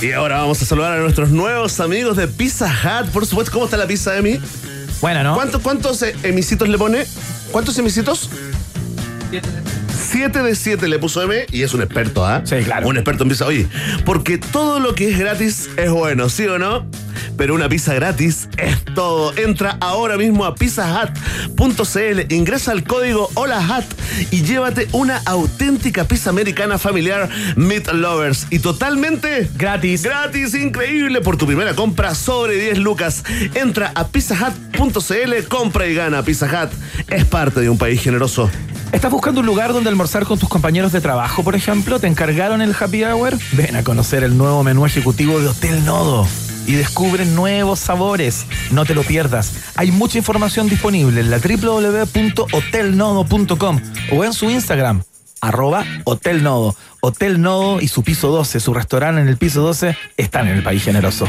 [0.02, 3.10] Y ahora vamos a saludar a nuestros nuevos amigos de Pizza Hut.
[3.12, 4.40] Por supuesto, ¿cómo está la pizza, Emi?
[5.02, 5.36] Bueno, ¿no?
[5.36, 7.06] ¿Cuántos, cuántos eh, emisitos le pone?
[7.52, 8.30] ¿Cuántos emisitos?
[10.00, 12.42] Siete de siete le puso M y es un experto, ¿ah?
[12.46, 12.88] Sí, claro.
[12.88, 13.46] Un experto en pizza.
[13.46, 13.68] Oye,
[14.06, 16.86] porque todo lo que es gratis es bueno, ¿sí o no?
[17.38, 19.36] Pero una pizza gratis es todo.
[19.38, 23.86] Entra ahora mismo a pizzahut.cl, ingresa el código HOLAHAT
[24.32, 28.48] y llévate una auténtica pizza americana familiar Meat Lovers.
[28.50, 30.04] Y totalmente Gratis.
[30.04, 33.24] Gratis, increíble por tu primera compra sobre 10 lucas.
[33.54, 36.24] Entra a pizzahut.cl, compra y gana.
[36.24, 36.72] Pizza Hut
[37.10, 38.50] es parte de un país generoso.
[38.92, 42.00] ¿Estás buscando un lugar donde almorzar con tus compañeros de trabajo, por ejemplo?
[42.00, 43.38] ¿Te encargaron el happy hour?
[43.54, 46.28] Ven a conocer el nuevo menú ejecutivo de Hotel Nodo
[46.66, 48.46] y descubre nuevos sabores.
[48.72, 49.54] No te lo pierdas.
[49.76, 53.82] Hay mucha información disponible en la www.hotelnodo.com
[54.12, 55.04] o en su Instagram,
[55.42, 56.76] arroba Hotel Nodo.
[57.02, 60.64] Hotel Nodo y su piso 12, su restaurante en el piso 12, están en el
[60.64, 61.28] país generoso.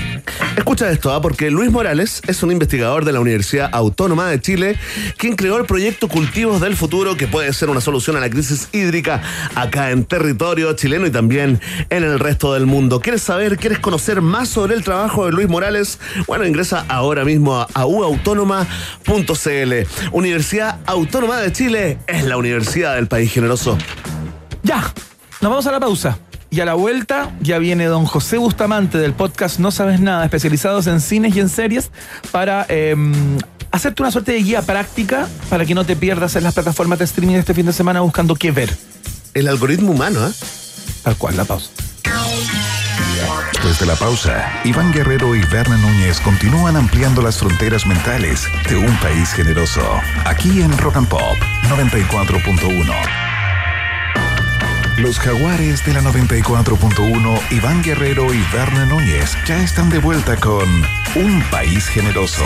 [0.57, 1.23] Escucha esto, ¿ah?
[1.23, 4.77] porque Luis Morales es un investigador de la Universidad Autónoma de Chile
[5.17, 8.69] quien creó el proyecto Cultivos del Futuro que puede ser una solución a la crisis
[8.73, 9.23] hídrica
[9.55, 13.01] acá en territorio chileno y también en el resto del mundo.
[13.01, 16.01] ¿Quieres saber, quieres conocer más sobre el trabajo de Luis Morales?
[16.27, 19.73] Bueno, ingresa ahora mismo a auautónoma.cl.
[20.11, 23.79] Universidad Autónoma de Chile es la universidad del país generoso.
[24.63, 24.81] Ya,
[25.41, 26.19] nos vamos a la pausa.
[26.51, 30.89] Y a la vuelta ya viene don José Bustamante del podcast No Sabes Nada, especializados
[30.89, 31.93] en cines y en series,
[32.33, 32.97] para eh,
[33.71, 37.05] hacerte una suerte de guía práctica para que no te pierdas en las plataformas de
[37.05, 38.77] streaming este fin de semana buscando qué ver.
[39.33, 40.33] El algoritmo humano, ¿eh?
[41.05, 41.71] Tal cual, la pausa.
[43.53, 48.77] Después de la pausa, Iván Guerrero y Berna Núñez continúan ampliando las fronteras mentales de
[48.77, 49.83] un país generoso.
[50.25, 51.37] Aquí en Rock and Pop
[51.69, 53.30] 94.1.
[55.01, 60.69] Los jaguares de la 94.1, Iván Guerrero y Berna Núñez ya están de vuelta con
[61.15, 62.45] Un País Generoso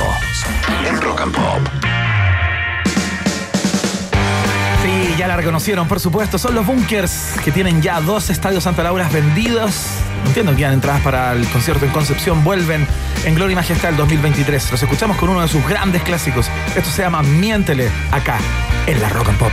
[0.87, 1.69] en Rock and Pop.
[4.85, 6.39] Sí, ya la reconocieron, por supuesto.
[6.39, 9.87] Son los Bunkers, que tienen ya dos estadios Santa Laura vendidos.
[10.25, 12.45] Entiendo que quedan entradas para el concierto en Concepción.
[12.45, 12.87] Vuelven
[13.25, 14.71] en Gloria y Majestad el 2023.
[14.71, 16.49] Los escuchamos con uno de sus grandes clásicos.
[16.77, 18.39] Esto se llama Miéntele, acá,
[18.87, 19.53] en la Rock and Pop.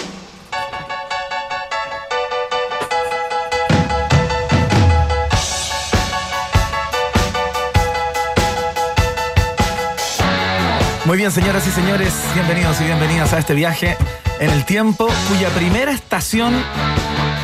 [11.11, 13.97] Muy bien, señoras y señores, bienvenidos y bienvenidas a este viaje
[14.39, 16.53] en el tiempo, cuya primera estación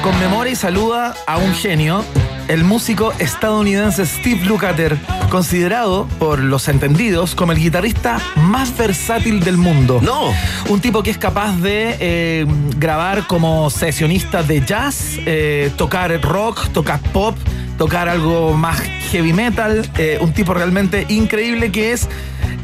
[0.02, 2.02] conmemora y saluda a un genio,
[2.48, 4.98] el músico estadounidense Steve Lukather,
[5.30, 10.00] considerado por los entendidos como el guitarrista más versátil del mundo.
[10.02, 10.34] No.
[10.70, 12.46] Un tipo que es capaz de eh,
[12.78, 17.36] grabar como sesionista de jazz, eh, tocar rock, tocar pop,
[17.78, 18.80] tocar algo más
[19.12, 19.90] heavy metal.
[19.98, 22.08] eh, un tipo realmente increíble que es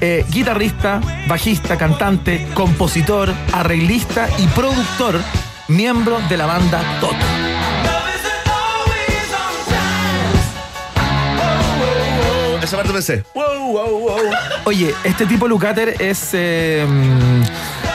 [0.02, 5.20] eh, guitarrista, bajista, cantante, compositor, arreglista y productor,
[5.68, 7.16] miembro de la banda Toto.
[12.62, 13.24] Esa parte pensé.
[13.34, 14.18] Wow, wow, wow.
[14.66, 16.30] Oye, este tipo Lucater es.
[16.34, 16.86] eh,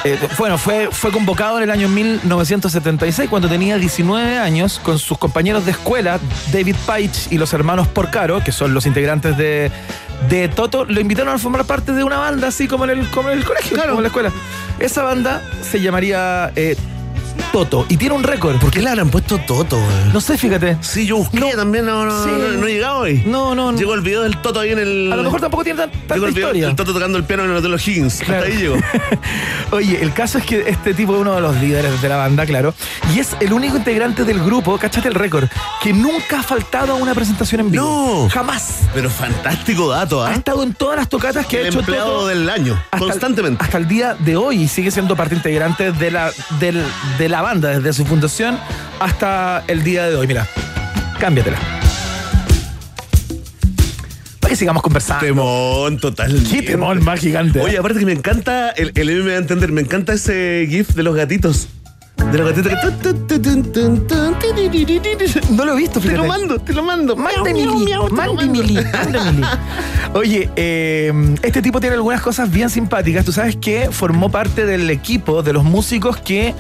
[0.05, 5.19] eh, bueno, fue, fue convocado en el año 1976 cuando tenía 19 años con sus
[5.19, 6.21] compañeros de escuela,
[6.53, 9.73] David Paich y los hermanos Porcaro, que son los integrantes de,
[10.29, 13.31] de Toto, lo invitaron a formar parte de una banda así como en el, como
[13.31, 14.33] en el colegio, como en la escuela.
[14.79, 16.77] Esa banda se llamaría eh,
[17.53, 18.59] Toto y tiene un récord.
[18.59, 20.13] ¿Por qué le habrán puesto Toto, güey?
[20.13, 20.77] No sé, fíjate.
[20.81, 22.31] Sí, yo busqué también, no, no, Sí.
[22.31, 23.23] no, no he llegado hoy.
[23.27, 23.79] No, no, no.
[23.79, 25.13] Llegó el video del Toto ahí en el.
[25.13, 26.67] A lo mejor tampoco tiene tan- tanta el video historia.
[26.67, 28.21] del Toto tocando el piano en el Hotel Los Higgins.
[28.21, 28.43] Claro.
[28.45, 28.77] Hasta ahí llegó.
[29.71, 32.47] Oye, el caso es que este tipo es uno de los líderes de la banda,
[32.47, 32.75] claro,
[33.15, 35.49] y es el único integrante del grupo, cachate el récord,
[35.83, 37.85] que nunca ha faltado a una presentación en vivo.
[38.25, 38.29] No.
[38.31, 38.81] Jamás.
[38.95, 40.35] Pero fantástico dato, Ha ¿ah?
[40.35, 43.11] estado en todas las tocatas que El ha hecho empleado Toto del año, hasta el-
[43.11, 43.63] constantemente.
[43.65, 46.85] hasta el día de hoy y sigue siendo parte integrante de la, del-
[47.19, 48.59] de la banda desde su fundación
[49.01, 50.27] hasta el día de hoy.
[50.27, 50.47] Mira,
[51.19, 51.59] cámbiatela.
[54.41, 55.25] Para que sigamos conversando.
[55.27, 56.43] Temón, total.
[56.51, 57.61] Qué temón más gigante.
[57.61, 60.67] Oye, aparte que me encanta, el, el M me va a entender, me encanta ese
[60.69, 61.69] GIF de los gatitos.
[62.33, 62.79] De los gatitos que.
[65.51, 66.17] no lo he visto, Te fíjate.
[66.23, 67.15] lo mando, te lo mando.
[67.15, 67.53] Te lo mando.
[67.53, 68.79] mili, mande mili.
[70.15, 71.13] Oye, eh,
[71.43, 73.25] este tipo tiene algunas cosas bien simpáticas.
[73.25, 76.55] Tú sabes que formó parte del equipo de los músicos que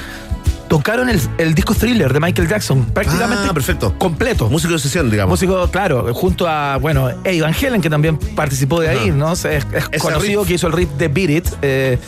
[0.68, 2.84] tocaron el, el disco thriller de Michael Jackson.
[2.86, 3.94] Prácticamente Ah, perfecto.
[3.98, 4.48] completo.
[4.48, 5.32] Músico de sesión, digamos.
[5.32, 9.16] Músico, claro, junto a, bueno, Eddie Van Halen, que también participó de ahí, Ajá.
[9.16, 9.32] ¿no?
[9.32, 9.66] Es,
[10.00, 10.48] conocido riff.
[10.48, 11.46] que hizo el riff de Beat It.
[11.62, 11.98] eh,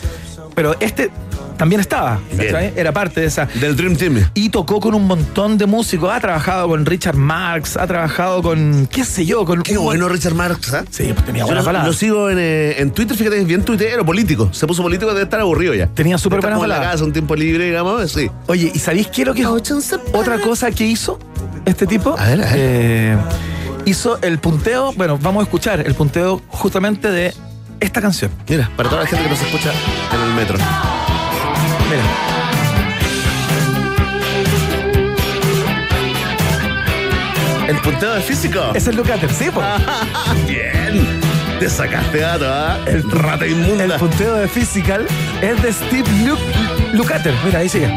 [0.53, 1.09] pero este
[1.61, 2.19] también estaba.
[2.35, 2.73] ¿cachai?
[2.75, 4.25] Era parte de esa Del Dream Team.
[4.33, 6.11] y tocó con un montón de músicos.
[6.11, 10.09] Ha trabajado con Richard Marx, ha trabajado con, qué sé yo, con Qué un- bueno
[10.09, 10.83] Richard Marx, ¿ah?
[10.89, 11.87] Sí, pues tenía Yo buenas lo, palabras.
[11.87, 14.49] lo sigo en, eh, en Twitter, fíjate, es bien tuitero, político.
[14.51, 15.85] Se puso político, debe estar aburrido ya.
[15.85, 16.79] Tenía súper la palabras.
[16.93, 18.27] casa, un tiempo libre, digamos, sí.
[18.47, 21.19] Oye, ¿y sabéis qué es lo que es otra cosa que hizo
[21.65, 22.15] este tipo?
[22.17, 22.53] A ver, a ver.
[22.55, 23.17] Eh,
[23.85, 27.35] hizo el punteo, bueno, vamos a escuchar el punteo justamente de
[27.79, 28.31] esta canción.
[28.49, 29.71] Mira, para toda la gente que nos escucha
[30.11, 30.57] en el metro.
[31.91, 32.03] Mira.
[37.67, 38.59] El punteo de físico.
[38.73, 39.61] Es el Lucater, sí, po.
[40.47, 41.19] Bien.
[41.59, 42.79] Te sacaste gato, ¿ah?
[42.87, 43.83] El rata inmunda.
[43.85, 45.05] El punteo de Physical
[45.41, 46.35] es de Steve Lu
[46.93, 47.33] Lukather.
[47.45, 47.95] Mira, ahí sigue.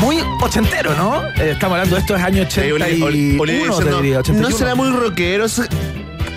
[0.00, 1.22] Muy ochentero, ¿no?
[1.36, 4.18] Eh, estamos hablando de esto es año Sí, Oli- 81, Oli- Olivia te diciendo, diría,
[4.20, 4.48] 81.
[4.48, 5.46] No será muy rockero.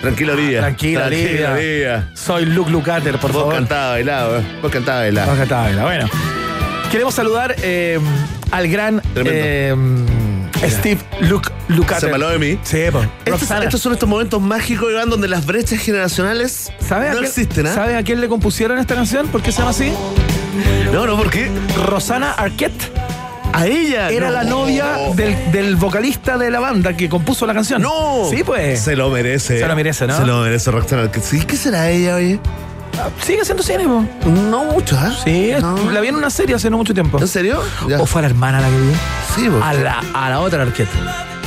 [0.04, 0.60] Tranquilo, Olivia.
[0.60, 1.52] Tranquila, Olivia.
[1.52, 2.10] Olivia.
[2.14, 3.54] Soy Luke Lukather, por Vos favor.
[3.54, 4.42] cantabas bailado, ¿eh?
[4.62, 5.26] Vos cantabas bailado.
[5.28, 5.82] Vamos a cantar, baila.
[5.82, 6.06] Bueno,
[6.90, 7.98] queremos saludar eh,
[8.50, 9.74] al gran eh,
[10.68, 12.00] Steve Luke Lukather.
[12.00, 12.58] Se maló de mí.
[12.62, 13.00] Sí, po.
[13.24, 13.64] Estos, Roxana.
[13.64, 17.66] estos son estos momentos mágicos, Iván, donde las brechas generacionales ¿Sabe a no quién- existen,
[17.66, 17.74] ¿ah?
[17.74, 19.28] ¿Sabe a quién le compusieron esta canción?
[19.28, 19.92] ¿Por qué se llama así?
[20.92, 21.50] No, no, ¿por qué?
[21.86, 22.92] Rosana Arquette.
[23.54, 24.10] A ella.
[24.10, 24.32] Era No.
[24.34, 27.82] la novia del, del vocalista de la banda que compuso la canción.
[27.82, 28.28] ¡No!
[28.30, 28.80] Sí, pues.
[28.80, 29.58] Se lo merece.
[29.58, 30.16] Se lo merece, ¿no?
[30.16, 31.10] Se lo merece, Roxana.
[31.22, 32.38] Sí, ¿qué será ella, oye?
[33.24, 34.04] Sigue haciendo cine, po.
[34.30, 35.12] No mucho, ¿ah?
[35.24, 35.90] Sí, No.
[35.90, 37.18] la vi en una serie hace no mucho tiempo.
[37.20, 37.60] ¿En serio?
[37.88, 38.00] Ya.
[38.00, 38.92] ¿O fue la hermana la que vi?
[39.34, 39.60] Sí, vos.
[39.62, 40.88] A la, a la otra Arquette.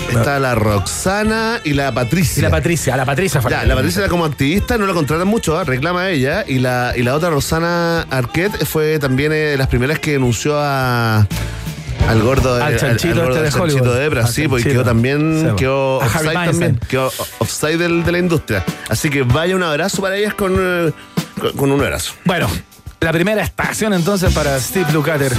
[0.09, 2.39] Está la Roxana y la Patricia.
[2.39, 5.27] Y la Patricia, a la Patricia Ya, la Patricia era como activista, no la contratan
[5.27, 5.63] mucho, ¿ah?
[5.65, 6.45] reclama a ella.
[6.47, 10.53] Y la, y la otra, Rosana Arquette, fue también eh, de las primeras que denunció
[10.57, 11.27] a.
[12.07, 13.95] Al gordo de, Al chanchito gordo este de del chanchito Hollywood.
[13.99, 18.11] de Ebra, Al sí, porque quedó también, Sí, quedó offside también, quedó offside del- de
[18.11, 18.63] la industria.
[18.89, 20.91] Así que vaya un abrazo para ellas con, eh,
[21.39, 22.13] con, con un abrazo.
[22.25, 22.47] Bueno,
[22.99, 25.31] la primera estación entonces para Steve Lukather,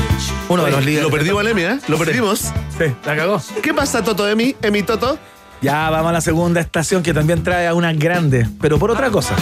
[0.48, 1.02] uno de los líderes.
[1.04, 1.78] Lo perdimos, Emi, ¿eh?
[1.88, 2.38] Lo perdimos.
[2.78, 3.42] Sí, la cagó.
[3.62, 4.54] ¿Qué pasa, Toto Emi?
[4.62, 5.18] Emi Toto.
[5.60, 9.10] Ya vamos a la segunda estación que también trae a una grande, pero por otra
[9.10, 9.34] cosa.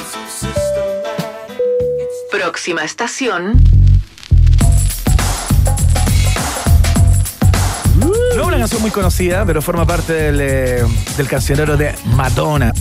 [2.30, 3.52] Próxima estación.
[8.46, 10.84] Es una canción muy conocida, pero forma parte del, eh,
[11.16, 12.72] del cancionero de Madonna.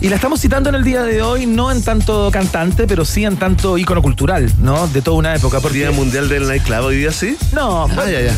[0.00, 3.24] Y la estamos citando en el día de hoy, no en tanto cantante, pero sí
[3.24, 4.86] en tanto ícono cultural, ¿no?
[4.88, 5.60] De toda una época.
[5.60, 7.36] Porque, Día Mundial del Nightclub hoy día, ¿sí?
[7.52, 8.32] No, Ah, ya, ya.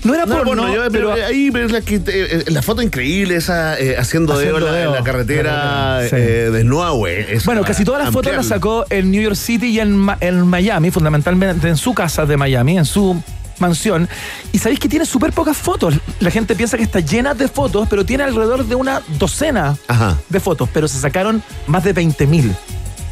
[0.04, 1.26] No era No era porno, yo- pero, pero...
[1.26, 4.90] ahí ves la, eh, la foto increíble esa eh, haciendo, Haciendo dedo en la- dedo.
[4.92, 6.16] en la carretera Sí.
[6.18, 7.26] eh, desnuda, güey.
[7.46, 11.68] Bueno, casi todas las fotos las sacó en New York City y en Miami, fundamentalmente
[11.68, 13.20] en su casa de Miami, en su
[13.66, 14.08] mansión.
[14.52, 15.96] Y sabéis que tiene súper pocas fotos.
[16.20, 20.18] La gente piensa que está llena de fotos, pero tiene alrededor de una docena Ajá.
[20.30, 20.70] de fotos.
[20.74, 22.52] Pero se sacaron más de 20.000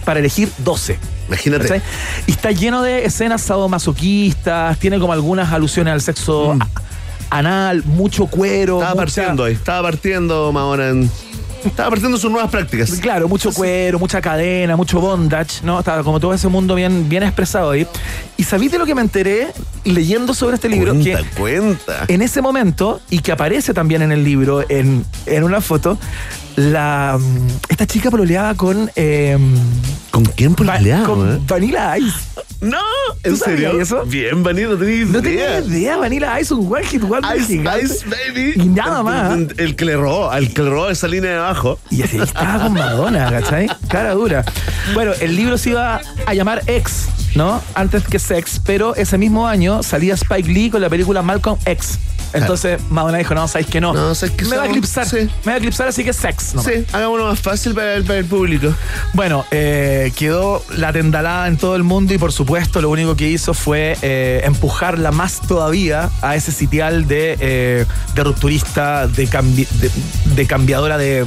[0.06, 0.97] para elegir 12.
[1.28, 1.82] Imagínate.
[2.28, 6.68] Y está lleno de escenas sadomasoquistas, tiene como algunas alusiones al sexo a-
[7.38, 8.78] anal, mucho cuero.
[8.78, 8.82] Mm.
[8.82, 9.54] Estaba mucha- partiendo ahí.
[9.54, 11.12] Estaba partiendo Madonna en.
[11.66, 12.91] Estaba partiendo sus nuevas prácticas.
[13.01, 15.80] Claro, mucho cuero, mucha cadena, mucho bondage, ¿no?
[15.80, 17.88] Estaba como todo ese mundo bien, bien expresado ahí.
[18.38, 19.47] Y sabéis de lo que me enteré
[19.84, 22.05] leyendo sobre este libro, Cuenta, que cuenta.
[22.07, 25.97] en ese momento, y que aparece también en el libro, en, en una foto,
[26.55, 29.38] la mm, esta chica pololeaba con, eh,
[30.11, 31.39] ¿Con quién Va- pololeaba, con eh?
[31.47, 32.16] Vanilla Ice.
[32.64, 32.80] No,
[33.22, 33.80] ¿Tú ¿en serio?
[33.80, 34.03] eso?
[34.05, 35.22] Bien, Vanilla, no tenía No idea.
[35.22, 37.86] tenía idea, Vanilla Ice, un one hit wonder Ice, gigante.
[37.86, 38.53] Ice, baby.
[38.55, 39.34] Y nada más.
[39.38, 41.78] El, el que le robó, al que le robó esa línea de abajo.
[41.89, 43.68] Y así estaba con Madonna, ¿cachai?
[43.89, 44.45] Cara dura.
[44.93, 47.62] Bueno, el libro se iba a llamar X, ¿no?
[47.76, 52.00] Antes que Sex, pero ese mismo año salía Spike Lee con la película Malcolm X.
[52.34, 53.94] Entonces Madonna dijo, no, ¿sabéis que no?
[53.94, 54.46] No, ¿sabes qué?
[54.46, 55.08] Me va a eclipsar.
[55.08, 55.18] sí.
[55.46, 56.56] Me va a eclipsar, así que Sex.
[56.56, 56.72] nomás.
[56.74, 58.74] Sí, hagámoslo más fácil para el, para el público.
[59.14, 63.30] Bueno, eh, quedó la tendalada en todo el mundo y por supuesto lo único que
[63.30, 69.68] hizo fue eh, empujarla más todavía a ese sitial de, eh, de rupturista, de, cambi-
[69.70, 69.92] de,
[70.34, 71.26] de cambiadora de...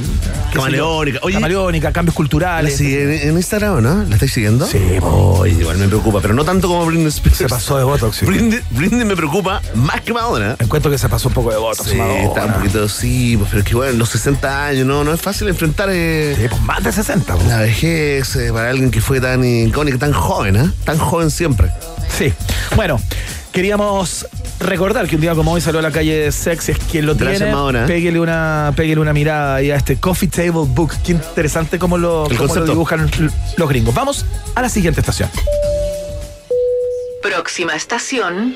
[0.53, 1.19] Camaleónica.
[1.21, 2.75] Oye, camaleónica, cambios ¿La culturales.
[2.77, 4.03] sigue en, en Instagram o no?
[4.03, 4.65] ¿La estáis siguiendo?
[4.65, 7.37] Sí, Oye, igual me preocupa, pero no tanto como Britney Spears.
[7.37, 8.17] Se pasó de Botox.
[8.17, 8.25] sí.
[8.25, 10.55] Britney, Britney me preocupa más que Madonna.
[10.59, 11.89] Encuentro que se pasó un poco de Botox.
[11.89, 12.23] Sí, Madonna.
[12.23, 15.21] está un poquito, sí, pues, pero es que bueno, los 60 años, no, no es
[15.21, 17.33] fácil enfrentar eh, Sí, pues más de 60.
[17.35, 17.47] pues.
[17.47, 20.71] la vejez eh, para alguien que fue tan icónico, tan joven, ¿eh?
[20.83, 21.71] Tan joven siempre.
[22.15, 22.33] Sí.
[22.75, 22.99] Bueno,
[23.51, 24.27] queríamos
[24.59, 27.39] recordar que un día como hoy salió a la calle Sex, es quien lo Gracias,
[27.39, 27.85] tiene, Madonna.
[27.85, 30.93] péguele una, péguele una mirada ahí a este Coffee Table Book.
[31.03, 33.09] Qué interesante cómo lo, cómo lo dibujan
[33.57, 33.93] los gringos.
[33.93, 34.25] Vamos
[34.55, 35.29] a la siguiente estación.
[37.27, 38.55] Próxima estación.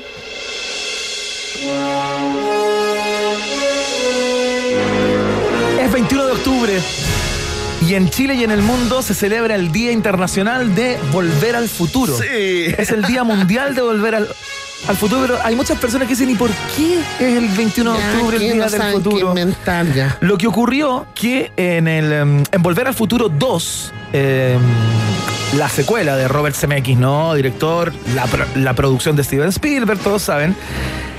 [5.78, 6.80] Es 21 de octubre
[7.86, 11.68] y en Chile y en el mundo se celebra el Día Internacional de Volver al
[11.68, 12.16] Futuro.
[12.16, 12.72] Sí.
[12.78, 14.28] Es el Día Mundial de Volver al...
[14.88, 17.98] al futuro, pero hay muchas personas que dicen, ¿y por qué es el 21 de
[17.98, 19.34] octubre el día del futuro?
[20.20, 24.60] Lo que ocurrió que en el em, en Volver al Futuro 2, em,
[25.56, 27.34] la secuela de Robert Zemeckis, ¿no?
[27.34, 28.26] Director, la,
[28.56, 30.56] la producción de Steven Spielberg, todos saben.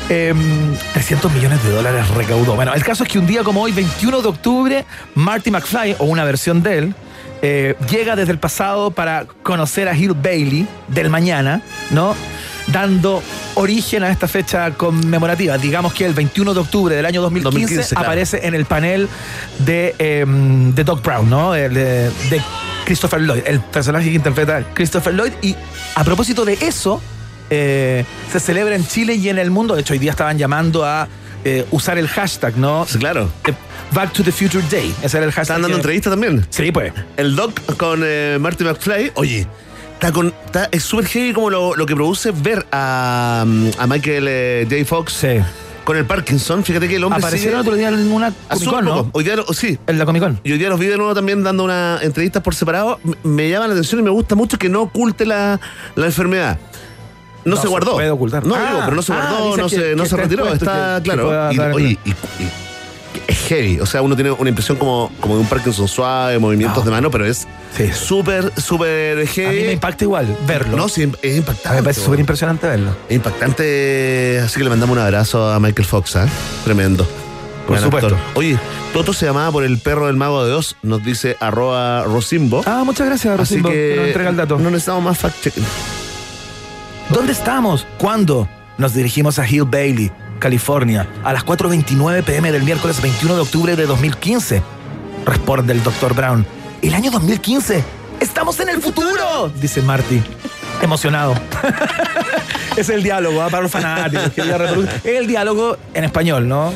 [0.09, 2.55] em, 300 millones de dólares recaudó.
[2.55, 6.05] Bueno, el caso es que un día como hoy, 21 de octubre, Marty McFly, o
[6.05, 6.95] una versión de él,
[7.41, 11.61] eh, llega desde el pasado para conocer a Hill Bailey del mañana,
[11.91, 12.15] ¿no?
[12.67, 13.21] Dando
[13.55, 15.57] origen a esta fecha conmemorativa.
[15.57, 18.07] Digamos que el 21 de octubre del año 2015, 2015, claro.
[18.07, 19.09] aparece en el panel
[19.59, 21.51] de, eh, de Doc Brown, ¿no?
[21.53, 22.41] De, de- de
[22.85, 25.33] Christopher Lloyd, el personaje que interpreta Christopher Lloyd.
[25.41, 25.55] Y
[25.95, 27.01] a propósito de eso,
[27.49, 29.75] eh, se celebra en Chile y en el mundo.
[29.75, 31.07] De hecho, hoy día estaban llamando a
[31.45, 32.85] eh, usar el hashtag, ¿no?
[32.87, 33.29] Sí, claro.
[33.45, 33.53] Eh,
[33.91, 34.95] Back to the Future Day.
[35.03, 35.43] Ese era el hashtag.
[35.57, 36.45] Están dando que- entrevista también.
[36.49, 36.93] Sí, pues.
[37.17, 37.99] El Doc con
[38.41, 39.45] Marty McFly, oye,
[40.03, 43.87] está con, está, es súper heavy como lo, lo que produce ver a, mm, a
[43.87, 44.83] Michael eh, J.
[44.85, 45.27] Fox Sí.
[45.85, 46.63] con el Parkinson.
[46.63, 49.05] Fíjate que el hombre Aparecieron sigue- otro día en una Ah, Comic.
[49.13, 49.77] Hoy día, lo- sí.
[49.87, 50.39] En la Comic Con.
[50.43, 52.99] Y hoy día los vi de nuevo también dando unas entrevistas por separado.
[53.23, 55.59] Me llama la atención y me gusta mucho que no oculte la,
[55.95, 56.59] la enfermedad.
[57.45, 57.93] No, No se se guardó.
[57.93, 58.45] puede ocultar.
[58.45, 60.53] No, Ah, digo, pero no se ah, guardó, dices no, se, que no se retiró.
[60.53, 61.51] Está claro.
[61.53, 62.15] Y, oye, y- y-
[63.27, 63.79] es heavy.
[63.79, 66.85] O sea, uno tiene una impresión como, como de un Parkinson suave, movimientos No.
[66.85, 67.91] de mano, pero es Sí.
[67.93, 69.63] súper, súper A mí heavy.
[69.65, 70.75] me impacta igual verlo.
[70.77, 71.69] No, sí, es A impactante.
[71.69, 72.95] mí me parece súper impresionante verlo.
[73.09, 74.39] Es impactante.
[74.43, 76.27] Así que le mandamos un abrazo a Michael Fox, ¿ah?
[76.63, 77.07] Tremendo.
[77.67, 78.07] Por Gran supuesto.
[78.15, 78.21] actor.
[78.35, 78.59] Oye,
[78.91, 82.61] Toto se llamaba por el perro del mago de Oz, nos dice arroba Rosimbo.
[82.65, 84.57] Ah, muchas gracias, Así Rosimbo, que que nos entrega el dato.
[84.59, 85.63] no necesitamos más fact-checking.
[87.09, 87.85] ¿Dónde estamos?
[87.97, 88.47] ¿Cuándo?
[88.77, 90.11] Nos dirigimos a Hill Bailey,
[90.43, 94.61] California, a las 4.29 pm del miércoles 21 de octubre de 2015.
[95.25, 96.13] Responde el Dr.
[96.13, 96.45] Brown.
[96.81, 97.81] ¿El año 2015?
[98.19, 99.49] ¡Estamos en el futuro!
[99.55, 100.21] Dice Marty.
[100.81, 101.33] Emocionado.
[102.75, 103.47] es el diálogo ¿ah?
[103.49, 104.33] para los fanáticos.
[105.05, 106.73] el diálogo en español, ¿no?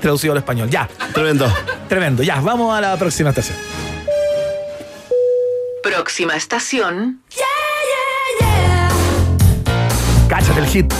[0.00, 0.70] Traducido al español.
[0.70, 1.52] Ya, Tremendo.
[1.90, 2.22] tremendo.
[2.22, 3.58] Ya, vamos a la próxima estación.
[5.82, 7.20] Próxima estación.
[10.26, 10.94] Cáchate el hit.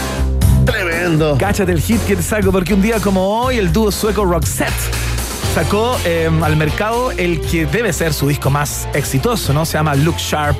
[1.01, 1.35] Tremendo.
[1.39, 4.71] Cáchate el hit que te saco, porque un día como hoy el dúo sueco Roxette
[5.55, 9.65] sacó eh, al mercado el que debe ser su disco más exitoso, ¿no?
[9.65, 10.55] Se llama Look Sharp,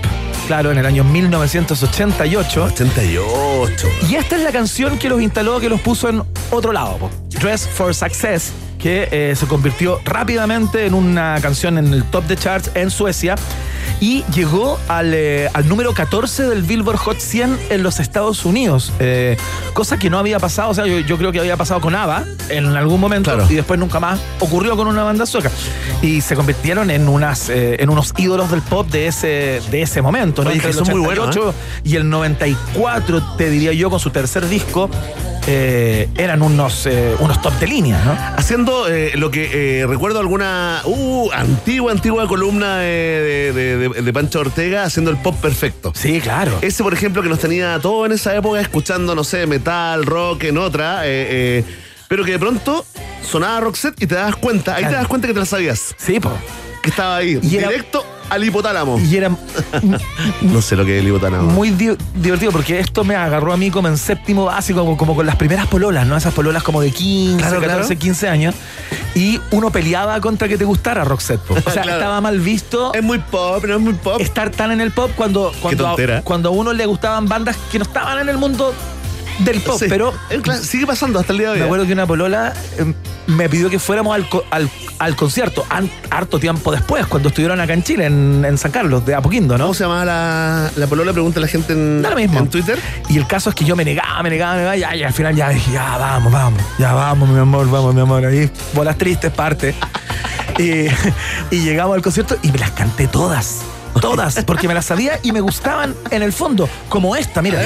[0.47, 2.63] claro, en el año 1988.
[2.63, 3.87] 88.
[4.09, 7.11] Y esta es la canción que los instaló, que los puso en otro lado, po.
[7.39, 12.35] Dress for Success, que eh, se convirtió rápidamente en una canción en el top de
[12.35, 13.35] charts en Suecia
[14.01, 18.91] y llegó al, eh, al número 14 del Billboard Hot 100 en los Estados Unidos,
[18.99, 19.37] eh,
[19.73, 22.25] cosa que no había pasado, o sea, yo, yo creo que había pasado con ABBA
[22.49, 23.45] en algún momento Claro.
[23.49, 25.51] y después nunca más ocurrió con una banda sueca.
[26.01, 30.01] Y se convirtieron en, unas, eh, en unos ídolos del pop de ese, de ese
[30.01, 30.49] momento, ¿no?
[30.49, 34.47] Oye, que son muy buenos, 88 y el 94, te diría yo, con su tercer
[34.49, 34.89] disco,
[35.47, 38.17] eh, eran unos, eh, unos top de línea, ¿no?
[38.37, 44.39] Haciendo eh, lo que recuerdo alguna uh, antigua, antigua columna de, de- de- de Pancho
[44.39, 45.91] Ortega haciendo el pop perfecto.
[45.95, 46.57] Sí, claro.
[46.61, 50.43] Ese, por ejemplo, que nos tenía todo en esa época escuchando, no sé, metal, rock,
[50.45, 51.01] en otra,
[52.07, 52.85] pero que de pronto
[53.23, 56.19] sonaba Roxette y te das cuenta, ahí te das cuenta que te la sabías, Sí,
[56.19, 56.31] po.
[56.81, 58.97] Que estaba ahí, Y era- directo al hipotálamo.
[58.99, 59.29] Y era
[60.41, 61.49] No sé lo que es el hipotálamo.
[61.51, 65.15] muy di- divertido porque esto me agarró a mí como en séptimo básico, como, como
[65.15, 66.15] con las primeras pololas, ¿no?
[66.17, 67.99] Esas pololas como de 15, Claro, 14, claro.
[67.99, 68.55] 15 años.
[69.15, 71.41] Y uno peleaba contra que te gustara Roxette.
[71.41, 71.53] po.
[71.65, 71.97] O sea, Claro.
[71.99, 74.21] estaba mal visto Es muy pop, no es muy pop.
[74.21, 77.79] estar tan en el pop cuando, cuando, a, cuando a uno le gustaban bandas que
[77.79, 78.73] no estaban en el mundo
[79.43, 79.77] del pop.
[79.79, 79.85] Sí.
[79.89, 80.13] Pero
[80.61, 81.59] sigue pasando hasta el día de hoy.
[81.59, 82.93] Me acuerdo que una polola eh,
[83.27, 84.69] me pidió que fuéramos al, al,
[84.99, 89.05] al concierto an- harto tiempo después, cuando estuvieron acá en Chile, en, en San Carlos,
[89.05, 89.65] de Apoquindo, ¿no?
[89.65, 91.11] ¿Cómo se llamaba la, la polola?
[91.13, 92.39] Pregunta la gente en, Da lo mismo.
[92.39, 92.79] en Twitter.
[93.09, 95.13] Y el caso es que yo me negaba, me negaba, me negaba, y, y al
[95.13, 98.97] final ya dije, ya vamos, vamos, ya vamos, mi amor, vamos, mi amor, ahí, bolas
[98.97, 99.73] tristes, parte.
[100.59, 100.85] y,
[101.55, 103.59] y llegamos al concierto y me las canté todas.
[103.99, 107.61] Todas, porque me las sabía y me gustaban en el fondo, como esta, mira.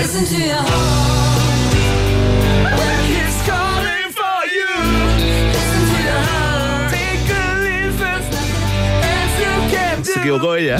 [10.25, 10.79] Equivocó ella.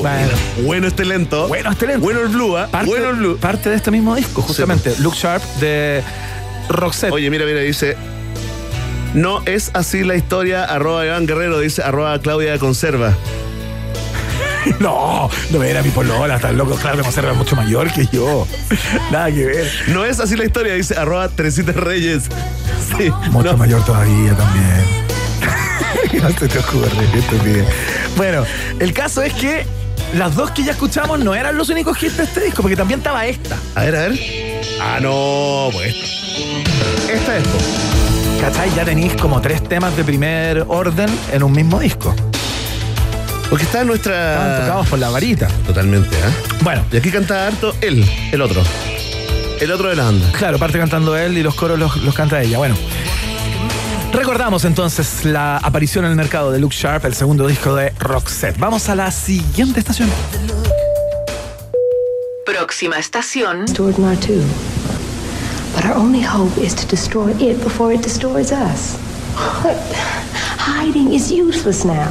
[0.00, 0.32] Bueno,
[0.64, 1.48] Bueno este lento.
[1.48, 2.02] Bueno este lento.
[2.02, 2.68] Bueno el blue, ¿ah?
[2.68, 3.36] parte, Bueno el blue.
[3.38, 6.02] parte de este mismo disco, justamente, Look Sharp de
[6.68, 7.12] Roxette.
[7.12, 7.96] Oye, mira, mira, dice.
[9.14, 13.14] No es así la historia, arroba Iván Guerrero, dice arroba Claudia Conserva.
[14.80, 18.46] No, no era mi polola, está loco, claro, conserva mucho mayor que yo.
[19.10, 19.70] Nada que ver.
[19.88, 22.24] No es así la historia, dice arroba Teresita Reyes.
[22.96, 23.10] Sí.
[23.30, 23.56] Mucho no.
[23.58, 26.22] mayor todavía también.
[26.22, 27.64] no se te ocurre, estúpida.
[28.16, 28.44] Bueno,
[28.78, 29.66] el caso es que
[30.14, 33.00] las dos que ya escuchamos no eran los únicos hits de este disco, porque también
[33.00, 33.56] estaba esta.
[33.74, 34.20] A ver, a ver.
[34.80, 35.94] Ah, no, pues.
[37.12, 37.44] Esta es.
[38.40, 38.70] ¿Cachai?
[38.74, 42.14] Ya tenéis como tres temas de primer orden en un mismo disco.
[43.48, 44.34] Porque está en nuestra.
[44.34, 45.48] Estaban tocados por la varita.
[45.66, 46.30] Totalmente, ¿ah?
[46.62, 48.62] Bueno, Y aquí canta harto él, el otro.
[49.60, 50.30] El otro de la banda.
[50.32, 52.58] claro, parte cantando él y los coros los, los canta ella.
[52.58, 52.76] Bueno.
[54.12, 58.58] Recordamos entonces la aparición en el mercado de Luke Sharp, el segundo disco de Roxette.
[58.58, 60.08] Vamos a la siguiente estación.
[62.44, 63.66] Próxima estación.
[63.66, 64.42] destroyed R2.
[65.74, 68.98] But our only hope is to destroy it before it destroys us.
[69.62, 69.76] But
[70.58, 72.08] hiding is useless now.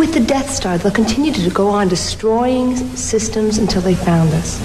[0.00, 4.56] With the Death Star, they'll continue to go on destroying systems until they found us.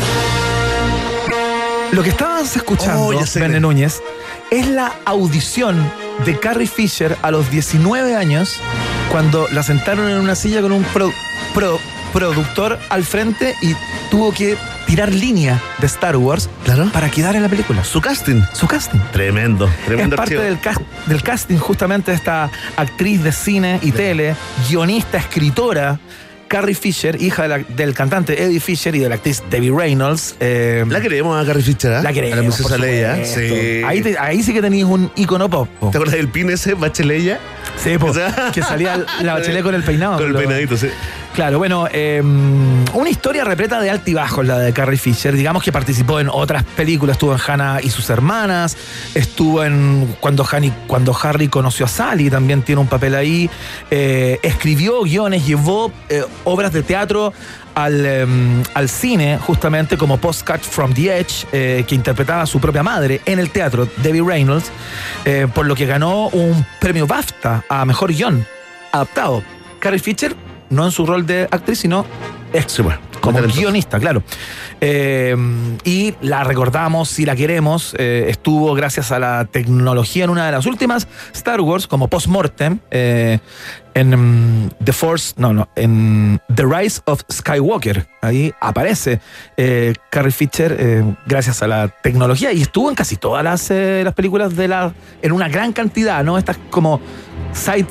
[1.92, 3.24] Lo que estabas escuchando, Oh.
[3.36, 4.02] Bene Núñez,
[4.50, 5.76] es la audición
[6.24, 8.62] de Carrie Fisher a los 19 años
[9.12, 11.12] cuando la sentaron en una silla con un pro-
[11.54, 11.80] pro-
[12.14, 13.76] productor al frente y
[14.10, 16.90] tuvo que tirar línea de Star Wars Claro.
[16.94, 17.84] para quedar en la película.
[17.84, 18.42] Su casting.
[18.54, 19.00] Su casting.
[19.12, 20.42] Tremendo, Es tremendo parte archivo.
[20.44, 24.36] del, cas- del casting justamente de esta actriz de cine y tele,
[24.70, 26.00] guionista, escritora,
[26.48, 30.36] Carrie Fisher, hija de la- del cantante Eddie Fisher y de la actriz Debbie Reynolds.
[30.40, 32.02] eh, La queremos a Carrie Fisher, ¿ah?
[32.04, 33.26] la queremos, A la princesa Leia.
[33.26, 33.82] Sí.
[33.84, 35.68] Ahí, te- ahí sí que tenéis un icono pop.
[35.80, 35.90] po.
[35.90, 36.76] ¿Te acuerdas del pin ese?
[37.84, 40.18] Sí, po, O sea- que salía la bachelet con el peinado.
[40.18, 40.88] Con el Lo- peinadito, sí.
[41.36, 45.36] Claro, bueno, eh, una historia repleta de altibajos la de Carrie Fisher.
[45.36, 48.78] Digamos que participó en otras películas, estuvo en Hannah y sus hermanas,
[49.14, 50.48] estuvo en cuando,
[50.88, 53.50] cuando Harry conoció a Sally, también tiene un papel ahí.
[53.92, 57.34] Eh, escribió guiones, llevó eh, obras de teatro
[57.76, 58.26] al, eh,
[58.74, 63.20] al cine, justamente como Postcard from the Edge, eh, que interpretaba a su propia madre
[63.26, 64.72] en el teatro, Debbie Reynolds,
[65.54, 68.48] por lo que ganó un premio BAFTA a mejor guion
[68.94, 69.44] adaptado.
[69.80, 70.36] Carrie Fisher,
[70.70, 72.06] no en su rol de actriz, sino
[73.22, 74.24] como guionista, claro.
[74.82, 75.36] Eh,
[75.84, 80.52] y la recordamos, si la queremos, eh, estuvo gracias a la tecnología en una de
[80.52, 83.40] las últimas Star Wars, como Postmortem, eh,
[83.96, 88.06] en mm, The Force, no, no, en The Rise of Skywalker.
[88.22, 89.20] Ahí aparece
[90.10, 94.68] Carrie Fisher gracias a la tecnología y estuvo en casi todas las, las películas de
[94.68, 96.38] la, en una gran cantidad, ¿no?
[96.38, 97.00] Estas como
[97.54, 97.86] side,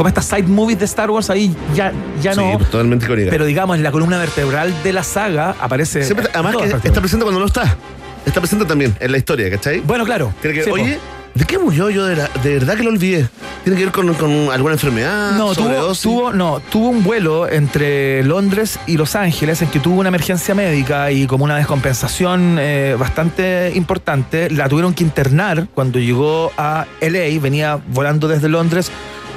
[0.00, 1.92] como estas side movies de Star Wars ahí ya,
[2.22, 2.56] ya Sí, no.
[2.56, 3.28] pues, totalmente icónica.
[3.28, 6.04] Pero digamos, en la columna vertebral de la saga aparece.
[6.04, 7.76] Siempre- además que está presente cuando no está.
[8.24, 9.80] Está presente también en la historia, ¿cachai?
[9.80, 10.32] Bueno, claro.
[10.40, 10.76] Tiene que Sí, po.
[10.76, 10.98] oye,
[11.34, 12.06] ¿de qué murió yo?
[12.06, 13.28] De, la- de verdad que lo olvidé.
[13.62, 15.32] ¿Tiene que ver con, con alguna enfermedad?
[15.36, 20.00] No, tuvo, tuvo, no, tuvo un vuelo entre Londres y Los Ángeles en que tuvo
[20.00, 24.48] una emergencia médica y como una descompensación eh, bastante importante.
[24.48, 28.90] La tuvieron que internar cuando llegó a LA, venía volando desde Londres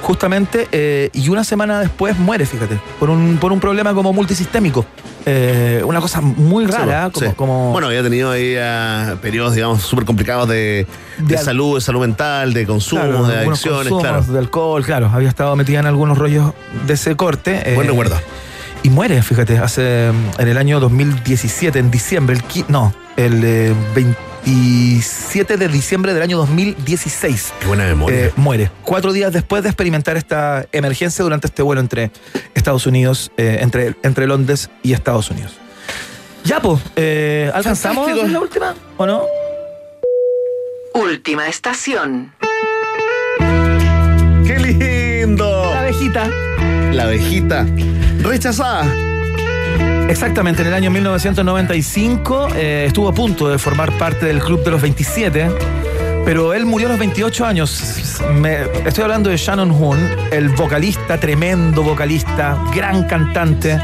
[0.04, 4.84] justamente eh, y una semana después muere, fíjate, por un, por un problema como multisistémico.
[5.26, 7.32] Eh, una cosa muy rara, como, sí.
[7.34, 10.86] como Bueno, había tenido ahí ah, periodos, digamos, súper complicados de,
[11.18, 14.22] de, De al- salud, de salud mental, de consumo, Claro, de adicciones, claro.
[14.22, 15.10] de alcohol, claro.
[15.12, 16.52] Había estado metida en algunos rollos
[16.86, 17.62] de ese corte.
[17.64, 18.16] eh, Buen recuerdo.
[18.82, 23.72] Y muere, fíjate, hace en el año 2017, en diciembre, el no, el eh,
[24.44, 27.54] 27 de diciembre del año 2016.
[27.60, 28.26] Qué buena memoria.
[28.26, 28.70] eh, muere.
[28.82, 32.10] Cuatro días después de experimentar esta emergencia durante este vuelo entre
[32.54, 35.52] Estados Unidos, eh, entre, entre Londres y Estados Unidos.
[36.44, 38.32] Ya, pues, eh, ¿alcanzamos Fantástico.
[38.32, 39.22] la última o no?
[40.92, 42.34] Última estación.
[44.46, 45.46] ¡Qué lindo!
[45.72, 46.28] La abejita.
[46.92, 47.66] La abejita.
[48.20, 48.84] Rechazada.
[50.08, 54.70] Exactamente, en el año 1995 eh, estuvo a punto de formar parte del Club de
[54.70, 55.50] los 27,
[56.24, 58.20] pero él murió a los 28 años.
[58.84, 59.98] Estoy hablando de Shannon Hoon,
[60.30, 63.80] el vocalista, tremendo vocalista, gran cantante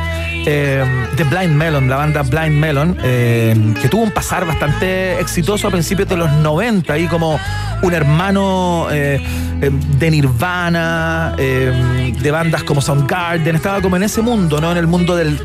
[0.47, 0.85] eh,
[1.17, 5.71] de Blind Melon, la banda Blind Melon, eh, que tuvo un pasar bastante exitoso a
[5.71, 7.41] principios de los 90, ahí como
[7.83, 14.71] un hermano de Nirvana, de bandas como Soundgarden, estaba como en ese mundo, ¿no?
[14.71, 15.39] En el mundo del,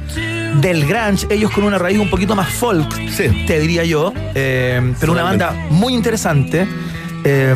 [0.62, 3.46] del grunge, ellos con una raíz un poquito más folk, Sí.
[3.48, 6.68] te diría yo, eh, pero una banda muy interesante.
[7.24, 7.54] Eh,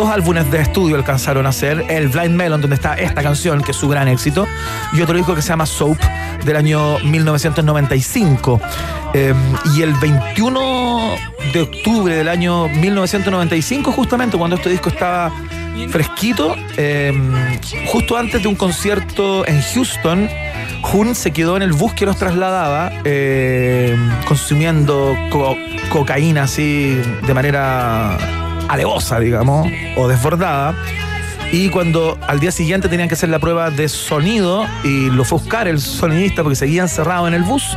[0.00, 3.72] dos álbumes de estudio alcanzaron a hacer, el Blind Melon, donde está esta canción, que
[3.72, 4.46] es su gran éxito,
[4.92, 5.98] y otro disco que se llama Soap,
[6.44, 8.60] del año 1995.
[9.12, 9.34] Eh,
[9.76, 11.14] y el 21
[11.52, 15.30] de octubre del año 1995, justamente cuando este disco estaba
[15.90, 17.12] fresquito, eh,
[17.86, 20.28] justo antes de un concierto en Houston,
[20.92, 23.96] Hun se quedó en el bus que los trasladaba, eh,
[24.26, 25.56] consumiendo co-
[25.90, 28.16] cocaína así de manera
[28.68, 30.74] alevosa, digamos, o desbordada.
[31.52, 35.38] Y cuando al día siguiente tenían que hacer la prueba de sonido y lo fue
[35.38, 37.76] a buscar el sonidista porque seguía encerrado en el bus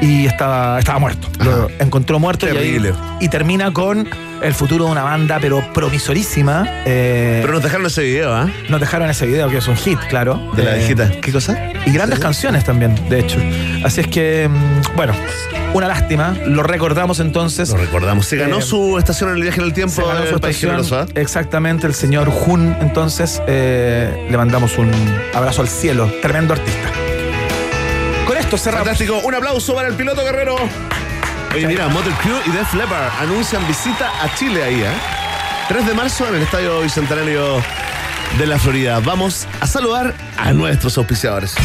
[0.00, 1.28] y estaba, estaba muerto.
[1.44, 4.08] Lo encontró muerto y, ahí- y termina con
[4.42, 6.64] el futuro de una banda, pero promisorísima.
[6.86, 8.48] Eh, Pero nos dejaron ese video, ¿ah?
[8.68, 10.52] nos dejaron ese video que es un hit, claro.
[10.54, 11.10] De la Eh, viejita.
[11.20, 11.58] ¿Qué cosa?
[11.86, 13.38] y grandes canciones también, de hecho.
[13.84, 15.14] Así es que, mm, bueno,
[15.74, 16.36] una lástima.
[16.46, 17.70] Lo recordamos entonces.
[17.70, 18.26] Lo recordamos.
[18.26, 20.80] Se ganó Eh, su estación en el viaje en el tiempo Se ganó su estación.
[20.92, 21.06] ¿ah?
[21.14, 22.76] Exactamente, el señor Jun.
[22.80, 24.90] Entonces, eh, le mandamos un
[25.34, 26.08] abrazo al cielo.
[26.22, 26.88] Tremendo artista.
[28.48, 28.88] Esto cerramos.
[28.88, 29.20] Fantástico.
[29.26, 30.56] Un aplauso para el piloto guerrero.
[31.54, 34.90] Oye, mira, Motor Crew y Def Leppard anuncian visita a Chile ahí, ¿eh?
[35.68, 37.62] 3 de marzo en el Estadio Bicentenario
[38.38, 39.00] de la Florida.
[39.00, 41.56] Vamos a saludar a nuestros auspiciadores.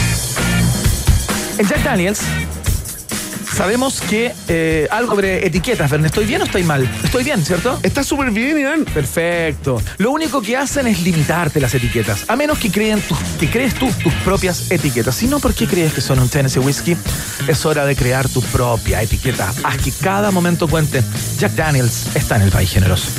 [1.57, 2.21] En Jack Daniels
[3.53, 6.07] sabemos que eh, algo sobre etiquetas, Verne.
[6.07, 6.89] ¿Estoy bien o estoy mal?
[7.03, 7.79] Estoy bien, ¿cierto?
[7.83, 8.83] Está súper bien, Iván.
[8.85, 9.79] Perfecto.
[9.99, 12.27] Lo único que hacen es limitarte las etiquetas.
[12.27, 12.99] A menos que, creen
[13.39, 15.13] que crees tú tus propias etiquetas.
[15.13, 16.97] Si no, ¿por qué crees que son un Tennessee Whiskey?
[17.47, 19.53] Es hora de crear tu propia etiqueta.
[19.63, 21.03] Haz que cada momento cuente.
[21.37, 23.09] Jack Daniels está en el país generoso.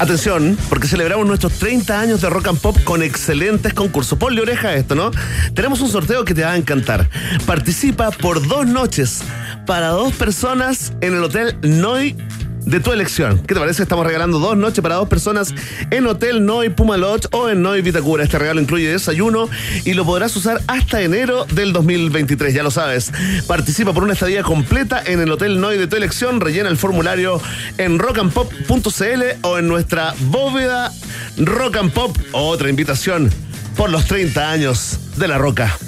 [0.00, 4.18] Atención, porque celebramos nuestros 30 años de rock and pop con excelentes concursos.
[4.18, 5.12] Ponle oreja a esto, ¿no?
[5.54, 7.08] Tenemos un sorteo que te va a encantar.
[7.46, 9.20] Participa por dos noches
[9.68, 12.16] para dos personas en el Hotel Noi
[12.64, 13.38] de tu elección.
[13.40, 13.82] ¿Qué te parece?
[13.82, 15.54] Estamos regalando dos noches para dos personas
[15.90, 18.24] en Hotel Noi Puma Lodge o en Noi Vitacura.
[18.24, 19.46] Este regalo incluye desayuno
[19.84, 23.12] y lo podrás usar hasta enero del 2023, ya lo sabes.
[23.46, 26.40] Participa por una estadía completa en el Hotel Noi de tu elección.
[26.40, 27.38] Rellena el formulario
[27.76, 30.94] en rockandpop.cl o en nuestra bóveda
[31.36, 32.16] Rock and Pop.
[32.32, 33.30] Otra invitación
[33.76, 35.78] por los 30 años de la Roca.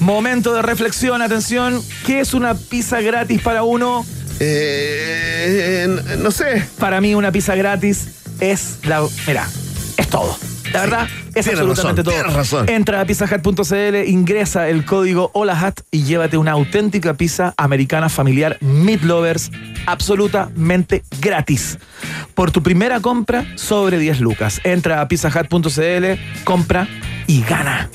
[0.00, 1.82] Momento de reflexión, atención.
[2.06, 4.04] ¿Qué es una pizza gratis para uno?
[4.40, 6.64] Eh, n- no sé.
[6.78, 8.08] Para mí una pizza gratis
[8.40, 9.02] es la...
[9.26, 9.46] Mira,
[9.96, 10.36] es todo.
[10.72, 12.14] La verdad, es absolutamente razón, todo.
[12.14, 12.68] tienes razón.
[12.68, 19.02] Entra a pizzahut.cl, ingresa el código HOLAHAT y llévate una auténtica pizza americana familiar Meat
[19.02, 19.50] Lovers
[19.86, 21.78] absolutamente gratis.
[22.34, 24.60] Por tu primera compra sobre 10 lucas.
[24.62, 26.86] Entra a pizzahut.cl, compra
[27.26, 27.90] y gana.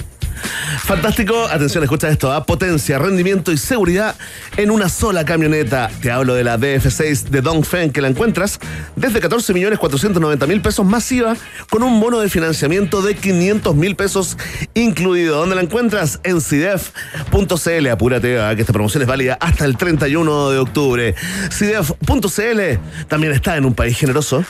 [0.83, 2.45] Fantástico, atención, escucha esto, ¿ah?
[2.45, 4.15] potencia, rendimiento y seguridad
[4.57, 5.89] en una sola camioneta.
[6.01, 8.59] Te hablo de la DF6 de Dongfeng que la encuentras
[8.95, 11.35] desde 14 millones 490 mil pesos masiva
[11.69, 14.37] con un bono de financiamiento de 500 mil pesos
[14.73, 15.37] incluido.
[15.37, 16.19] ¿Dónde la encuentras?
[16.23, 17.87] En CIDEF.cl.
[17.87, 18.55] Apúrate ¿ah?
[18.55, 21.15] que esta promoción es válida hasta el 31 de octubre.
[21.51, 24.45] CIDEF.cl también está en un país generoso.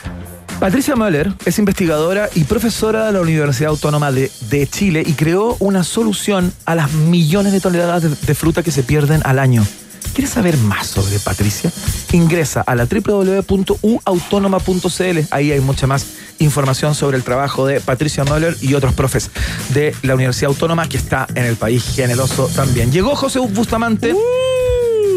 [0.60, 4.30] Patricia Möller es investigadora y profesora de la Universidad Autónoma de,
[4.70, 9.20] Chile y creó una solución a las millones de toneladas de, fruta que se pierden
[9.24, 9.66] al año.
[10.14, 11.70] ¿Quieres saber más sobre Patricia?
[12.12, 15.18] Ingresa a la www.uautónoma.cl.
[15.30, 16.06] Ahí hay mucha más
[16.38, 19.30] información sobre el trabajo de Patricia Möller y otros profes
[19.74, 22.90] de la Universidad Autónoma que está en el país generoso también.
[22.90, 24.14] Llegó José Bustamante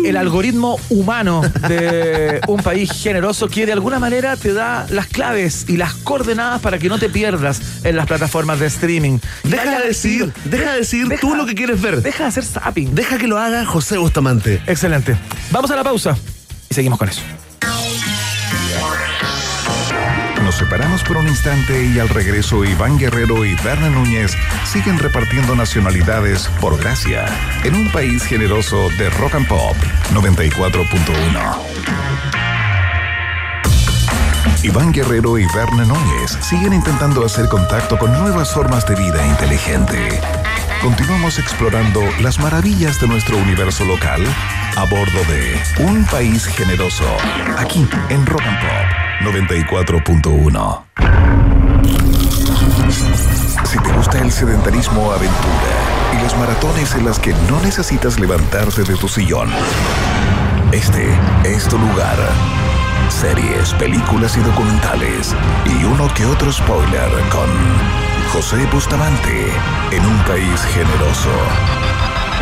[0.06, 5.66] el algoritmo humano de un país generoso que de alguna manera te da las claves
[5.68, 9.20] y las coordenadas para que no te pierdas en las plataformas de streaming.
[9.43, 12.02] Deja de decir, deja de decir deja- tú lo que quieres ver.
[12.02, 12.95] Deja de hacer zapping.
[12.95, 14.62] Deja que lo haga José Bustamante.
[14.68, 15.16] Excelente.
[15.52, 16.18] Vamos a la pausa
[16.70, 17.22] y seguimos con eso.
[20.43, 24.32] Nos separamos por un instante y al regreso Iván Guerrero y Berna Núñez
[24.70, 27.26] siguen repartiendo nacionalidades por gracia
[27.63, 29.76] en un país generoso de rock and pop
[30.13, 31.55] 94.1.
[34.61, 40.22] Iván Guerrero y Berna Núñez siguen intentando hacer contacto con nuevas formas de vida inteligente.
[40.84, 44.24] Continuamos explorando las maravillas de nuestro universo local
[44.76, 47.07] a bordo de Un País Generoso,
[47.57, 48.86] aquí en Rock and Pop
[49.34, 50.89] 94.1.
[53.70, 58.82] Si te gusta el sedentarismo aventura y las maratones en las que no necesitas levantarte
[58.82, 59.47] de tu sillón,
[60.71, 62.17] este es tu lugar.
[63.09, 65.36] Series, películas y documentales
[65.67, 67.47] y uno que otro spoiler con
[68.33, 69.54] José Bustamante
[69.91, 71.29] en un país generoso.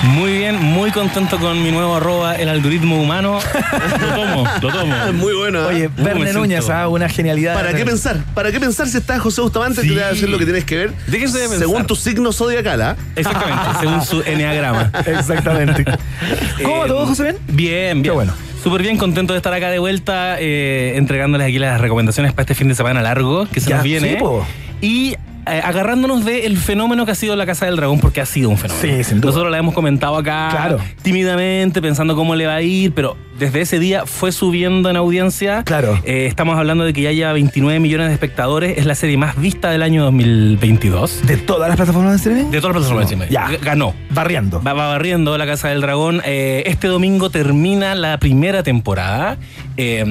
[0.04, 3.40] Muy bien, muy contento con mi nuevo arroba, el algoritmo humano.
[4.00, 4.96] Lo tomo, lo tomo.
[5.14, 5.60] Muy bueno.
[5.64, 5.66] ¿eh?
[5.76, 7.54] Oye, Verne Núñez, ah, una genialidad.
[7.54, 8.18] ¿Para qué pensar?
[8.34, 9.82] ¿Para qué pensar si estás José Bustamante?
[9.82, 9.90] Sí.
[9.90, 10.94] Te voy a decir lo que tienes que ver.
[11.08, 11.60] Déjense de pensar.
[11.68, 12.96] Según tu signo zodiacal, ¿ah?
[13.16, 14.92] Exactamente, según su enneagrama.
[15.06, 15.84] Exactamente.
[16.64, 17.38] ¿Cómo va Eh, todo, José Ben?
[17.48, 18.04] Bien, bien.
[18.04, 18.34] Qué bueno.
[18.64, 22.56] Súper bien, contento de estar acá de vuelta, eh, entregándoles aquí las recomendaciones para este
[22.56, 24.12] fin de semana largo que se Ya, nos viene.
[24.12, 24.46] sí, po.
[24.82, 25.16] y
[25.56, 28.58] eh, agarrándonos del fenómeno que ha sido la Casa del Dragón, porque ha sido un
[28.58, 28.98] fenómeno.
[28.98, 29.32] Sí, sin duda.
[29.32, 30.80] Nosotros la hemos comentado acá Claro.
[31.02, 35.64] tímidamente, pensando cómo le va a ir, pero desde ese día fue subiendo en audiencia.
[35.64, 36.00] Claro.
[36.04, 39.40] Eh, estamos hablando de que ya lleva 29 millones de espectadores, es la serie más
[39.40, 41.22] vista del año 2022.
[41.26, 42.52] ¿De todas las plataformas de streaming?
[42.52, 43.32] De todas las plataformas de streaming.
[43.34, 43.58] Ya.
[43.64, 43.94] Ganó.
[44.10, 44.62] Barriendo.
[44.62, 46.22] Va, va barriendo la Casa del Dragón.
[46.26, 49.38] Eh, este domingo termina la primera temporada.
[49.78, 50.04] Eh,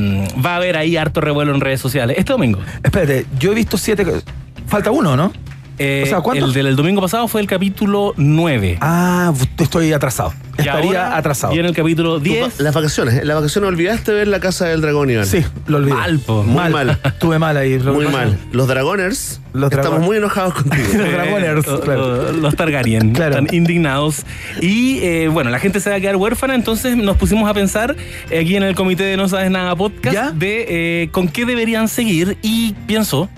[0.44, 2.16] va a haber ahí harto revuelo en redes sociales.
[2.18, 2.58] Este domingo.
[2.82, 4.06] Espérate, yo he visto siete.
[4.68, 5.32] Falta uno, ¿no?
[5.80, 6.48] Eh, O sea, ¿cuántos?
[6.56, 8.78] el del domingo pasado fue el capítulo 9.
[8.80, 10.32] Ah, estoy atrasado.
[10.58, 11.52] Y Estaría ahora atrasado.
[11.52, 12.42] Viene el capítulo Tu 10.
[12.48, 13.14] va- Las vacaciones.
[13.14, 15.24] En las vacaciones olvidaste ver la casa del dragón, Iván.
[15.24, 15.94] Sí, lo olvidé.
[15.94, 16.42] Mal, po.
[16.42, 16.98] Muy mal.
[17.04, 17.78] Estuve mal ahí.
[17.78, 18.36] lo- Muy lo- mal.
[18.50, 19.40] Los Dragoners.
[19.52, 20.84] Los estamos Dragon- muy enojados contigo.
[20.94, 22.32] Los Dragoners, Eh, claro.
[22.32, 23.12] Los Targaryen.
[23.14, 23.38] Claro.
[23.38, 24.24] Están indignados.
[24.60, 26.56] Y eh, bueno, la gente se va a quedar huérfana.
[26.56, 27.94] Entonces nos pusimos a pensar
[28.30, 30.30] eh, aquí en el comité de No Sabes Nada podcast ¿Ya?
[30.32, 30.66] de
[31.04, 32.36] eh, con qué deberían seguir.
[32.42, 33.28] Y pienso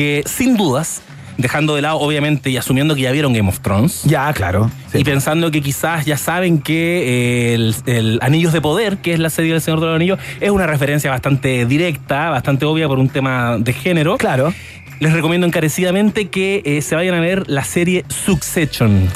[0.00, 1.02] que sin dudas,
[1.36, 4.02] dejando de lado obviamente y asumiendo que ya vieron Game of Thrones.
[4.04, 4.70] Ya, claro.
[4.90, 4.98] Sí.
[5.00, 9.18] Y pensando que quizás ya saben que eh, el, el Anillos de Poder, que es
[9.20, 12.98] la serie del Señor de los Anillos, es una referencia bastante directa, bastante obvia por
[12.98, 14.16] un tema de género.
[14.16, 14.54] Claro.
[15.00, 19.06] Les recomiendo encarecidamente que eh, se vayan a ver la serie Succession.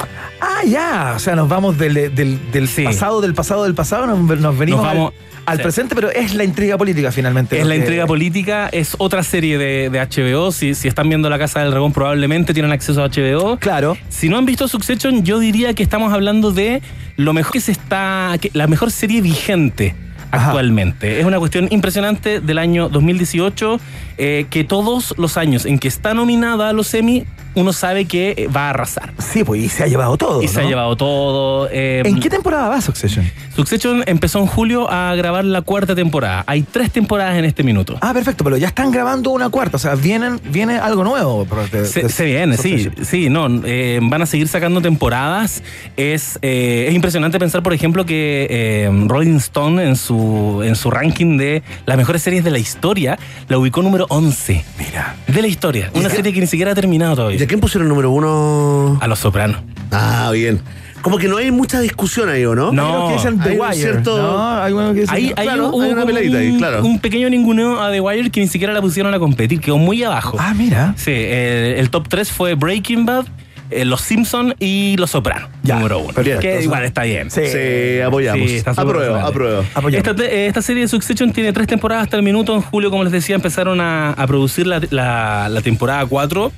[0.41, 1.13] Ah, ya.
[1.15, 2.83] O sea, nos vamos del, del, del Sí.
[2.83, 5.63] pasado, del pasado, del pasado, nos, nos venimos Nos vamos- al, al sí.
[5.63, 7.59] presente, pero es la intriga política finalmente.
[7.59, 10.51] Es la que- intriga política, es otra serie de, de HBO.
[10.51, 13.57] Si, si están viendo La Casa del Dragón, probablemente tienen acceso a HBO.
[13.57, 13.97] Claro.
[14.09, 16.81] Si no han visto Succession, yo diría que estamos hablando de
[17.17, 18.35] lo mejor que se está.
[18.41, 19.95] que- la mejor serie vigente
[20.31, 20.47] Ajá.
[20.47, 21.19] actualmente.
[21.19, 23.79] Es una cuestión impresionante del año 2018,
[24.17, 27.25] eh, que todos los años en que está nominada a los Emmy,
[27.55, 29.13] uno sabe que eh, va a arrasar.
[29.17, 30.41] Sí, pues y se ha llevado todo.
[30.41, 31.67] Y se ha llevado todo.
[31.71, 33.29] eh, ¿En qué temporada va Succession?
[33.55, 36.43] Succession empezó en julio a grabar la cuarta temporada.
[36.47, 37.97] Hay tres temporadas en este minuto.
[38.01, 41.47] Ah, perfecto, pero ya están grabando una cuarta, o sea, vienen, viene algo nuevo.
[41.71, 43.05] de- Se, de- se viene, sí, Succession.
[43.05, 45.63] sí, no, eh, van a seguir sacando temporadas.
[45.97, 50.91] Es, eh, es impresionante pensar, por ejemplo, que eh, Rolling Stone en su, en su
[50.91, 53.17] ranking de las mejores series de la historia
[53.47, 54.63] la ubicó número 11.
[54.77, 55.15] Mira.
[55.27, 55.89] De la historia.
[55.93, 57.44] Una serie que ni siquiera ha terminado ¿Y todavía.
[57.45, 58.97] A quién pusieron número uno?
[59.01, 59.61] A Los Sopranos.
[59.91, 60.59] Ah, bien.
[61.01, 62.71] Como que no hay mucha discusión ahí, ¿o no?
[62.71, 62.83] No.
[62.83, 63.75] Hay unos que dicen The hay un Wire.
[63.75, 64.61] cierto- ¿no?
[64.63, 65.15] Hay uno que dicen.
[65.15, 66.83] Ahí, ahí claro, hubo hay una como peleita ahí, un- claro.
[66.83, 70.03] Un pequeño ninguneo a The Wire que ni siquiera la pusieron a competir, quedó muy
[70.03, 70.37] abajo.
[70.39, 70.93] Ah, mira.
[70.97, 73.25] Sí, el, el top 3 fue Breaking Bad,
[73.71, 75.49] eh, Los Simpson y Los Sopranos.
[75.63, 76.13] Número uno.
[76.13, 76.41] perfecto.
[76.41, 77.31] Que igual está bien.
[77.31, 77.41] Sí.
[77.47, 78.47] Sí, apoyamos.
[78.49, 79.63] Sí, está súper apruebo, apruebo.
[79.73, 80.07] Apoyamos.
[80.07, 82.53] Esta, te- eh, esta serie de Succession tiene tres temporadas hasta el minuto.
[82.55, 86.51] En julio, como les decía, empezaron a, a producir la, la- la temporada 4.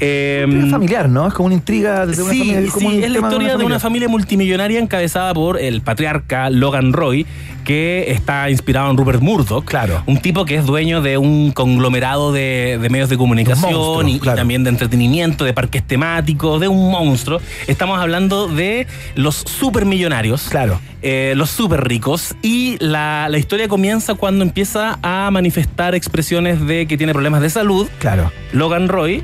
[0.00, 1.26] Eh, Intriga familiar, ¿no?
[1.26, 2.70] Es como una intriga de una sí, familia.
[2.78, 6.92] sí, un es la tema historia de una familia multimillonaria encabezada por el patriarca Logan
[6.92, 7.26] Roy,
[7.68, 9.62] que está inspirado en Rupert Murdoch.
[9.66, 10.02] Claro.
[10.06, 14.18] Un tipo que es dueño de un conglomerado de, de medios de comunicación monstruo, y,
[14.20, 17.42] también de entretenimiento, de parques temáticos, de un monstruo.
[17.66, 18.86] Estamos hablando de
[19.16, 20.48] los supermillonarios.
[20.48, 20.80] Claro.
[21.02, 26.86] eh, los súper ricos y la, la historia comienza cuando empieza a manifestar expresiones de
[26.86, 28.32] que tiene problemas de salud Claro.
[28.52, 29.22] Logan Roy.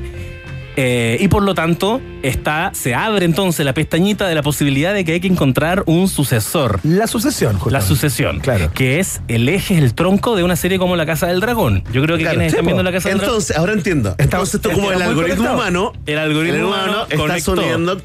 [0.75, 5.05] Eh, y por lo tanto, está, se abre entonces la pestañita de la posibilidad de
[5.05, 6.79] que hay que encontrar un sucesor.
[6.83, 7.87] La sucesión, La justamente.
[7.87, 8.39] sucesión.
[8.39, 8.71] Claro.
[8.73, 11.83] Que es el eje, el tronco de una serie como La Casa del Dragón.
[11.93, 13.33] Yo creo que Claro, quienes sí, están viendo La Casa del Dragón.
[13.35, 14.15] Entonces, ahora entiendo.
[14.17, 15.93] Entonces, esto como el algoritmo humano.
[16.05, 17.97] El algoritmo humano con- estás haciendo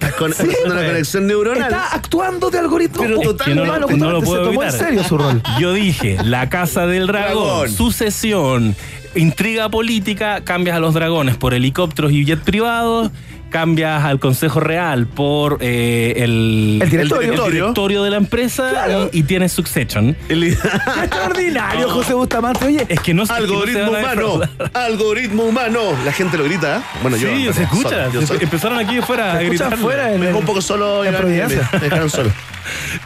[0.66, 1.62] una conexión neuronal.
[1.62, 3.02] Está actuando de algoritmo.
[3.02, 5.42] Pero total, que no, humano, lo- no lo puedo se tomó en serio su rol.
[5.58, 7.70] Yo dije, la casa del dragón, Dragón.
[7.70, 8.76] sucesión,
[9.14, 13.10] intriga política, cambias a los dragones por helicópteros y jet privados,
[13.50, 17.46] cambias al Consejo Real por eh, el, El directorio.
[17.46, 19.10] el directorio de la empresa Claro.
[19.12, 20.16] y, y tienes succession.
[20.28, 22.64] Extraordinario, José Bustamante.
[22.66, 24.40] Oye, Es que no sé algoritmo humano.
[24.72, 25.80] Algoritmo humano.
[26.04, 26.78] La gente lo grita.
[26.78, 26.80] ¿eh?
[27.02, 27.28] Bueno, yo.
[27.28, 27.88] Sí, se escucha.
[27.88, 28.40] solo, yo solo.
[28.40, 29.74] Empezaron aquí afuera a gritar.
[29.74, 31.04] afuera Me dejó un poco solo.
[31.04, 32.30] en me- me dejaron solo.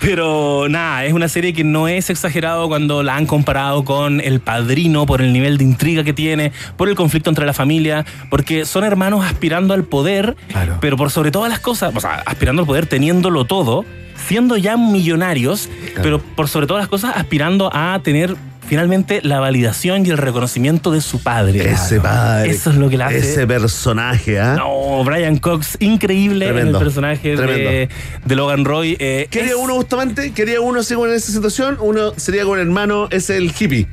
[0.00, 4.40] Pero nada, es una serie que no es exagerado cuando la han comparado con El
[4.40, 8.64] Padrino por el nivel de intriga que tiene, por el conflicto entre la familia, porque
[8.64, 10.78] son hermanos aspirando al poder, Claro.
[10.80, 13.84] pero por sobre todas las cosas, o sea, aspirando al poder, teniéndolo todo,
[14.26, 15.68] siendo ya millonarios,
[16.02, 18.36] pero por sobre todas las cosas aspirando a tener
[18.66, 21.70] finalmente la validación y el reconocimiento de su padre.
[21.70, 22.50] Ese padre.
[22.50, 23.18] Eso es lo que la hace.
[23.18, 24.56] Ese personaje, ¿ah?
[24.56, 27.88] No, Brian Cox, increíble en el personaje de,
[28.24, 28.96] de Logan Roy.
[28.98, 32.66] eh, Quería es- uno justamente, quería uno así en esa situación, uno sería con el
[32.66, 33.86] hermano, es el hippie.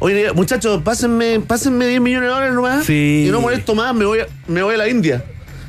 [0.00, 2.84] Oye, muchachos, pásenme, pásenme 10 millones de dólares nomás.
[2.84, 3.24] Sí.
[3.26, 5.24] Y no molesto más, me voy a, me voy a la India.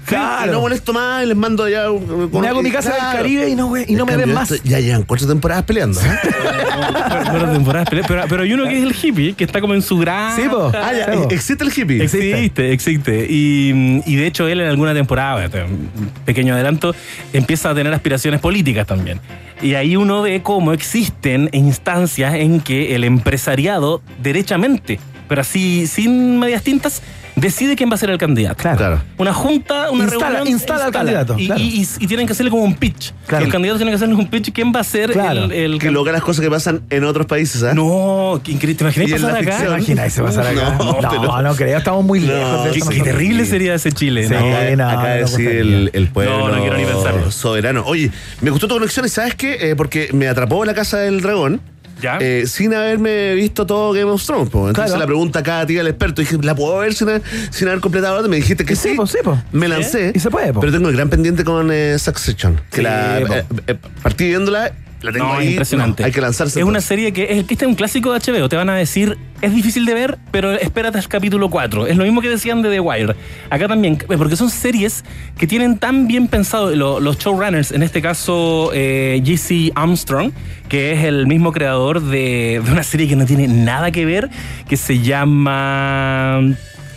[0.09, 0.51] Claro.
[0.51, 1.85] Y no molesto más y les mando allá.
[1.87, 4.51] con- Me hago mi casa del Caribe y no, y no me En ven más.
[4.51, 5.99] esto- Ya llevan cuatro temporadas peleando.
[6.01, 6.03] ¿eh?
[7.31, 9.81] Fueron temporadas peleas, pero, pero hay uno que es el hippie, que está como en
[9.81, 10.35] su granja.
[10.41, 10.71] Sí, po.
[10.73, 11.27] ah, ya, Sí, po.
[11.29, 12.03] existe el hippie.
[12.03, 13.27] Existe, existe.
[13.29, 15.89] Y, y de hecho él en alguna temporada, este, un
[16.25, 16.95] pequeño adelanto,
[17.33, 19.19] empieza a tener aspiraciones políticas también.
[19.61, 26.39] Y ahí uno ve cómo existen instancias en que el empresariado derechamente, pero así sin
[26.39, 27.01] medias tintas,
[27.39, 28.55] decide quién va a ser el candidato.
[28.57, 28.77] Claro.
[28.77, 29.01] Claro.
[29.17, 30.47] Una junta, una Instala- reunión.
[30.47, 31.61] instala al candidato, Y, claro.
[31.61, 33.13] y- y- y tienen que hacerle como un pitch.
[33.27, 33.45] Claro.
[33.45, 34.51] Los candidatos tienen que hacerle un pitch.
[34.51, 35.45] ¿Quién va a ser Claro.
[35.45, 37.73] el, el Que logra las cosas que pasan en otros países, ¿ah?
[37.73, 38.91] No, qué increíble.
[38.91, 39.65] ¿Te en pasar acá?
[39.67, 40.75] Imagina, se pasar acá.
[40.77, 42.89] No, No, pero- no, creo, estamos muy No, lejos de Qué, eso.
[42.89, 44.27] qué terrible sería ese Chile.
[44.27, 44.33] Sí.
[44.33, 44.39] ¿no?
[44.39, 47.31] Acá, no, acá no decide el, el pueblo No, no quiero ni pensarlo.
[47.31, 47.83] soberano.
[47.85, 48.11] Oye,
[48.41, 49.71] me gustó tu conexión y ¿sabes qué?
[49.71, 51.61] Eh, porque me atrapó la casa del dragón.
[52.01, 52.17] ¿Ya?
[52.21, 54.49] eh, sin haberme visto todo Game of Thrones.
[54.49, 54.67] po.
[54.69, 54.99] Entonces Claro.
[55.01, 56.21] la pregunta acá a ti al experto.
[56.21, 57.21] Dije, ¿la puedo ver sin, haber-
[57.51, 58.27] sin haber completado?
[58.29, 58.95] Me dijiste que Sí, sí.
[58.95, 59.37] po, sí, po.
[59.51, 60.11] Me lancé.
[60.15, 60.53] Y se puede.
[60.53, 62.59] Pero tengo el gran pendiente con eh, Succession.
[62.71, 64.71] Que la eh, eh, partí viéndola,
[65.01, 65.49] la tengo No, ahí.
[65.49, 66.03] impresionante.
[66.03, 66.59] no, hay que lanzarse.
[66.59, 68.49] Es una serie que es, este es un clásico de HBO.
[68.49, 71.87] Te van a decir, es difícil de ver, pero espérate al capítulo 4.
[71.87, 73.15] Es lo mismo que decían de The Wire.
[73.49, 75.03] Acá también, porque son series
[75.37, 79.71] que tienen tan bien pensado lo- los showrunners, en este caso eh, J.C.
[79.75, 80.31] Armstrong,
[80.67, 84.29] que es el mismo creador de, de una serie que no tiene nada que ver,
[84.67, 86.41] que se llama...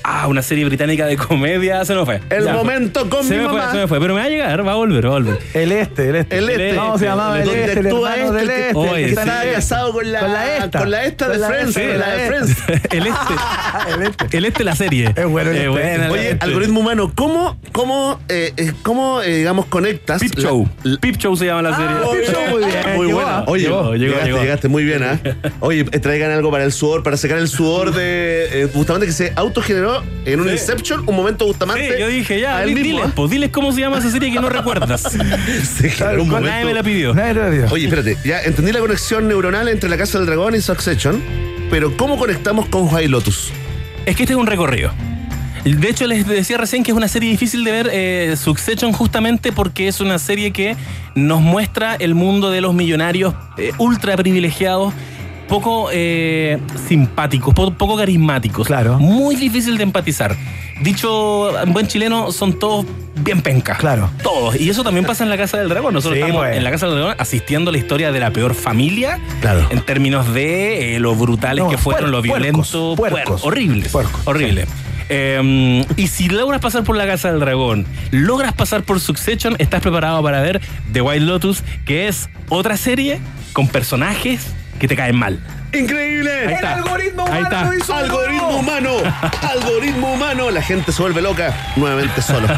[0.04, 1.84] Ah, una serie británica de comedia.
[1.84, 2.20] Se me fue.
[2.30, 2.52] El Ya.
[2.54, 3.62] momento con se mi me mamá.
[3.64, 4.00] Fue, se me fue.
[4.00, 5.38] Pero me va a llegar, va a volver, va a volver.
[5.54, 6.38] El este, el este.
[6.38, 6.76] El este.
[6.76, 7.40] ¿Cómo se llamaba?
[7.42, 8.72] El este, el hermano del este, este.
[8.72, 10.78] que- Oye, estaba casado con la, con la esta.
[10.78, 11.76] con la esta de Friends.
[11.98, 12.26] la de.
[12.28, 12.56] Friends.
[12.90, 13.34] el este.
[13.94, 14.36] El este.
[14.36, 15.12] El este, la serie.
[15.16, 15.68] Es bueno el este.
[15.68, 16.44] Oye, este.
[16.44, 20.20] algoritmo humano, ¿cómo, cómo, eh, eh, cómo eh, digamos, conectas?
[20.20, 20.68] Pip la- Show.
[20.82, 21.96] la- Pip Show se llama la serie.
[21.96, 22.96] Ah, Pip Show, muy bien.
[22.96, 23.44] Muy buena.
[23.46, 23.68] Oye,
[23.98, 25.18] llegaste, muy bien, ¿ah?
[25.60, 28.68] Oye, traigan algo para el sudor, para secar el sudor de.
[28.74, 29.91] justamente que se autogeneró
[30.24, 30.52] en un Sí.
[30.52, 31.86] Inception, un momento Bustamante.
[31.94, 34.10] Sí, yo dije ya, a él di- mismo, diles, pues, diles cómo se llama esa
[34.10, 35.04] serie que no recuerdas.
[35.14, 35.18] Un
[35.98, 37.14] Nadie momento- me la pidió.
[37.14, 37.66] Nadie lo vio.
[37.70, 41.22] Oye, espérate, ya entendí la conexión neuronal entre la Casa del Dragón y Succession,
[41.70, 43.50] pero ¿cómo conectamos con White Lotus?
[44.06, 44.92] Es que este es un recorrido.
[45.64, 49.52] De hecho, les decía recién que es una serie difícil de ver, eh, Succession, justamente
[49.52, 50.76] porque es una serie que
[51.14, 54.92] nos muestra el mundo de los millonarios eh, ultra privilegiados,
[55.48, 56.58] poco eh,
[56.88, 58.66] simpáticos, po- poco carismáticos.
[58.66, 58.98] Claro.
[58.98, 60.36] Muy difícil de empatizar.
[60.82, 62.84] Dicho en buen chileno, son todos
[63.16, 63.78] bien pencas.
[63.78, 64.10] Claro.
[64.22, 64.58] Todos.
[64.60, 65.94] Y eso también pasa en la Casa del Dragón.
[65.94, 66.56] Nosotros Sí, estamos pues.
[66.56, 69.20] en la Casa del Dragón asistiendo a la historia de la peor familia.
[69.40, 69.66] Claro.
[69.70, 72.96] En términos de eh, lo brutales No, que fueron, puer- lo violentos.
[72.96, 73.44] puercos.
[73.44, 73.92] horribles.
[73.92, 74.66] Puercos, Horrible.
[75.08, 79.82] Eh, y si logras pasar por la Casa del Dragón, logras pasar por Succession, estás
[79.82, 80.60] preparado para ver
[80.92, 83.20] The White Lotus, que es otra serie
[83.52, 84.46] con personajes
[84.82, 85.38] que te caen mal.
[85.72, 86.30] ¡Increíble!
[86.48, 86.74] Ahí está.
[86.74, 87.64] algoritmo Ahí humano está.
[87.64, 87.94] lo hizo.
[87.94, 88.90] Algoritmo humano,
[89.50, 92.46] algoritmo humano, la gente se vuelve loca nuevamente solo.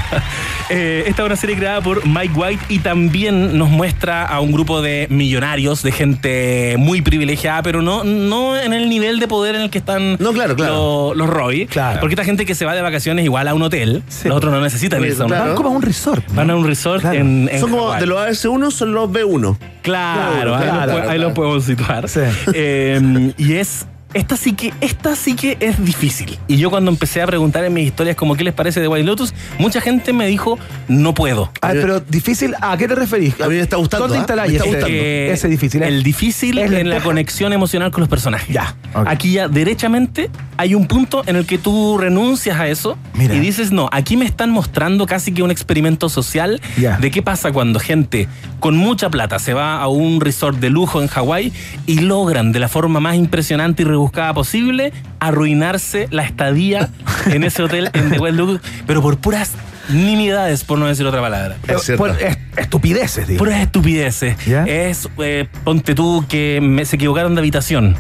[0.71, 4.51] Eh, esta es una serie creada por Mike White y también nos muestra a un
[4.51, 9.57] grupo de millonarios, de gente muy privilegiada, pero no, no en el nivel de poder
[9.57, 11.09] en el que están No, claro, claro.
[11.11, 11.67] Los, los Roy.
[11.67, 12.01] Claro.
[12.01, 14.27] Porque esta gente que se va de vacaciones igual a un hotel, Sí.
[14.27, 15.45] los otros no necesitan Sí, irse a un claro.
[15.49, 16.27] Van como a un resort.
[16.29, 16.35] ¿no?
[16.35, 17.19] Van a un resort Claro.
[17.19, 18.01] en, en Son como Hawái.
[18.01, 19.59] de los AS1 son los B1.
[19.83, 21.19] Claro, Claro, ahí, claro, lo, pu- ahí claro.
[21.21, 22.09] lo podemos situar.
[22.09, 22.21] Sí.
[22.55, 23.01] Eh,
[23.37, 23.87] y es.
[24.15, 26.39] Esta sí que, esta sí que es difícil.
[26.49, 29.05] Y yo cuando empecé a preguntar en mis historias como qué les parece de White
[29.07, 30.59] Lotus, mucha gente me dijo,
[30.89, 31.51] no puedo.
[31.61, 33.41] Ah, pero difícil, ¿a qué te referís?
[33.41, 34.37] A mí me está gustando, ¿Dónde ¿ah?
[34.47, 34.87] Me está gustando.
[34.89, 35.83] Eh, ese difícil?
[35.83, 35.89] eh?
[35.89, 38.49] El difícil ¿Es en la conexión emocional con los personajes.
[38.55, 39.07] Ya, ok.
[39.09, 43.35] Aquí ya derechamente hay un punto en el que tú renuncias a eso Mira.
[43.35, 46.99] y dices, no, aquí me están mostrando casi que un experimento social Ya.
[46.99, 48.29] de qué pasa cuando gente
[48.61, 51.53] con mucha plata se va a un resort de lujo en Hawái
[51.87, 56.91] y logran de la forma más impresionante y rebuscada posible arruinarse la estadía
[57.27, 59.53] en ese hotel en The Wild pero por puras
[59.89, 61.57] nimiedades, por no decir otra palabra.
[61.67, 62.05] Es cierto.
[62.05, 63.39] Por est- estupideces, digo.
[63.39, 64.37] Puras estupideces.
[64.47, 64.65] ¿Ya?
[64.65, 67.97] Es, eh, ponte tú, que me- se equivocaron de habitación.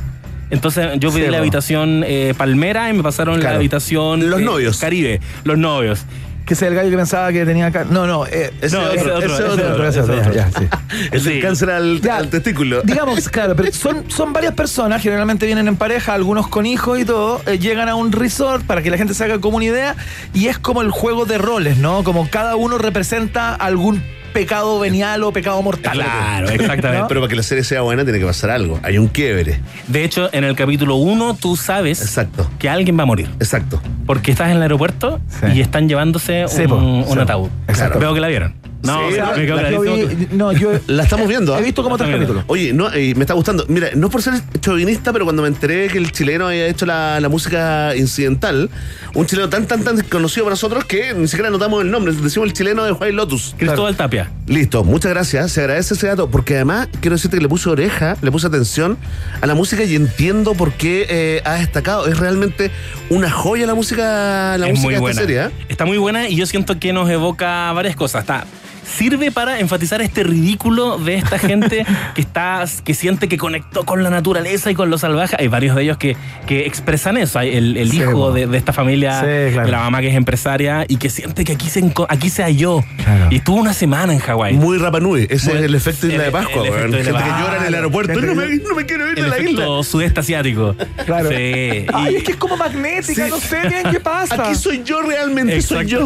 [0.51, 4.29] Entonces yo pedí Sí, la habitación eh, Palmera y me pasaron la habitación...
[4.31, 4.79] Los eh, novios.
[4.79, 6.05] Caribe, los novios.
[6.45, 7.85] Que es el gallo que pensaba que tenía acá.
[7.89, 8.27] No, no.
[8.27, 9.73] eh, Ese No, otro, ese otro, ese ese otro.
[9.73, 9.89] otro.
[9.89, 10.61] ese otro, ese ya, otro.
[10.63, 11.07] ya, sí.
[11.13, 12.83] Es el cáncer al, Ya, al testículo.
[12.83, 17.05] Digamos, claro, pero son, son varias personas, generalmente vienen en pareja, algunos con hijos y
[17.07, 19.97] todo, eh, llegan a un resort para que la gente se haga como una idea
[20.35, 22.05] y es como el juego de roles, ¿no?
[22.05, 24.03] Como cada uno representa algún
[24.35, 25.93] pecado venial o pecado mortal.
[25.95, 27.07] Claro, exactamente.
[27.09, 28.79] Pero para que la serie sea buena tiene que pasar algo.
[28.83, 29.61] Hay un quiebre.
[29.89, 32.51] De hecho, en el capítulo 1 tú sabes Exacto.
[32.59, 33.31] que alguien va a morir.
[33.39, 33.81] Exacto.
[34.05, 35.47] Porque estás en el aeropuerto Sí.
[35.55, 37.49] y están llevándose Sí, un, un ataúd.
[37.69, 37.99] Exacto.
[37.99, 38.55] Veo que la vieron.
[38.85, 41.55] No, Sí, me la- quedo Yo clarísimo vi- no, yo La estamos viendo.
[41.55, 41.59] ¿ah?
[41.61, 42.45] he visto como tres capítulos.
[42.47, 43.65] Oye, no, eh, me está gustando.
[43.69, 47.19] Mira, no por ser chauvinista, pero cuando me enteré que el chileno había hecho la,
[47.21, 48.71] la música incidental,
[49.15, 52.13] un chileno tan, tan, tan conocido para nosotros que ni siquiera notamos el nombre.
[52.13, 53.55] Decimos el chileno de White Lotus.
[53.59, 54.31] Cristóbal Tapia.
[54.47, 55.53] Listo, muchas gracias.
[55.53, 56.29] Se agradece ese dato.
[56.31, 58.99] Porque además, quiero decirte que le puse oreja, le puse atención
[59.41, 62.07] a la música y entiendo por qué eh, ha destacado.
[62.07, 62.71] Es realmente
[63.11, 65.11] una joya la música, la es música muy buena.
[65.23, 65.45] esta serie.
[65.47, 65.65] ¿eh?
[65.69, 68.23] Está muy buena y yo siento que nos evoca varias cosas.
[68.23, 68.45] Está
[68.85, 74.03] sirve para enfatizar este ridículo de esta gente que está que siente que conectó con
[74.03, 75.37] la naturaleza y con lo salvaje.
[75.39, 76.17] Hay varios de ellos que,
[76.47, 77.39] que expresan eso.
[77.39, 79.67] Hay el, el Sí, hijo de, de esta familia, Sí, claro.
[79.67, 82.85] de la mamá que es empresaria y que siente que aquí se aquí se halló.
[83.03, 83.29] Claro.
[83.31, 84.55] Y estuvo una semana en Hawái.
[84.55, 85.27] Muy Rapanui.
[85.31, 87.25] Ese Muy- es el efecto de Isla de el- Pascua, el de Gente Isla que
[87.25, 88.13] de llora en el aeropuerto.
[88.13, 89.65] Gente "Ay, no, me, no me quiero ir El de la isla.
[89.83, 90.75] sudeste asiático.
[91.05, 91.29] Claro.
[91.31, 91.87] Sí.
[91.93, 93.31] Ay, Y- es que es como magnética, Sí.
[93.31, 94.35] no sé bien qué pasa.
[94.35, 96.05] Aquí soy yo realmente, soy yo.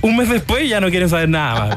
[0.00, 1.76] Un mes después ya no quieren saber nada más.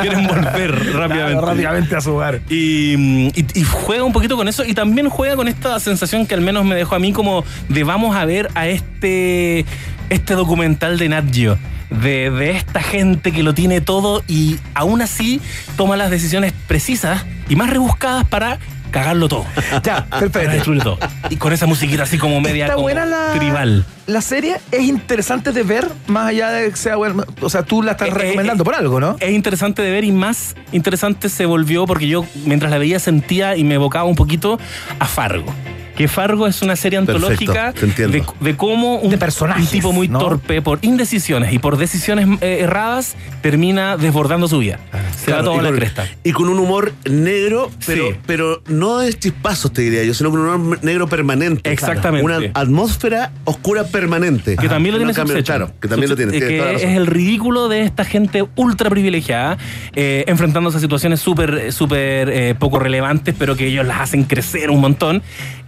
[0.00, 1.32] Quieren volver rápidamente.
[1.32, 2.40] Claro, rápidamente a su hogar.
[2.48, 2.94] Y,
[3.38, 6.40] y- y juega un poquito con eso y también juega con esta sensación que al
[6.40, 9.64] menos me dejó a mí como de vamos a ver a este,
[10.10, 11.58] este documental de Nat Geo.
[11.90, 15.40] De, de esta gente que lo tiene todo y aún así
[15.76, 18.58] toma las decisiones precisas y más rebuscadas para
[18.90, 19.44] cagarlo todo.
[19.82, 20.50] Ya, perfecto.
[20.50, 21.08] destruirlo todo.
[21.30, 23.84] Y con esa musiquita así como media Está como buena la, tribal.
[24.06, 24.56] la serie.
[24.72, 27.24] Es interesante de ver, más allá de que sea buena.
[27.40, 29.16] O sea, tú la estás Eh, recomendando eh, por algo, ¿no?
[29.20, 33.56] Es interesante de ver y más interesante se volvió porque yo mientras la veía sentía
[33.56, 34.58] y me evocaba un poquito
[34.98, 35.52] a Fargo.
[36.00, 40.08] Que Fargo es una serie antológica de, de cómo un, De personajes, un tipo muy
[40.08, 40.18] ¿no?
[40.18, 44.78] torpe por indecisiones y por decisiones eh, erradas termina desbordando su vida.
[45.22, 46.08] Se va todo y a la con- cresta.
[46.24, 48.14] Y con un humor negro, pero, Sí.
[48.24, 51.70] pero no de chispazos, te diría yo, sino con un humor negro permanente.
[51.70, 52.24] Exactamente.
[52.24, 54.56] Una atmósfera oscura permanente.
[54.56, 55.42] Que también lo no tiene.
[55.42, 56.32] Claro, que también lo tiene.
[56.32, 59.58] Que es el ridículo de esta gente ultra privilegiada,
[59.94, 64.70] eh, enfrentándose a situaciones súper súper eh, poco relevantes, pero que ellos las hacen crecer
[64.70, 65.22] un montón.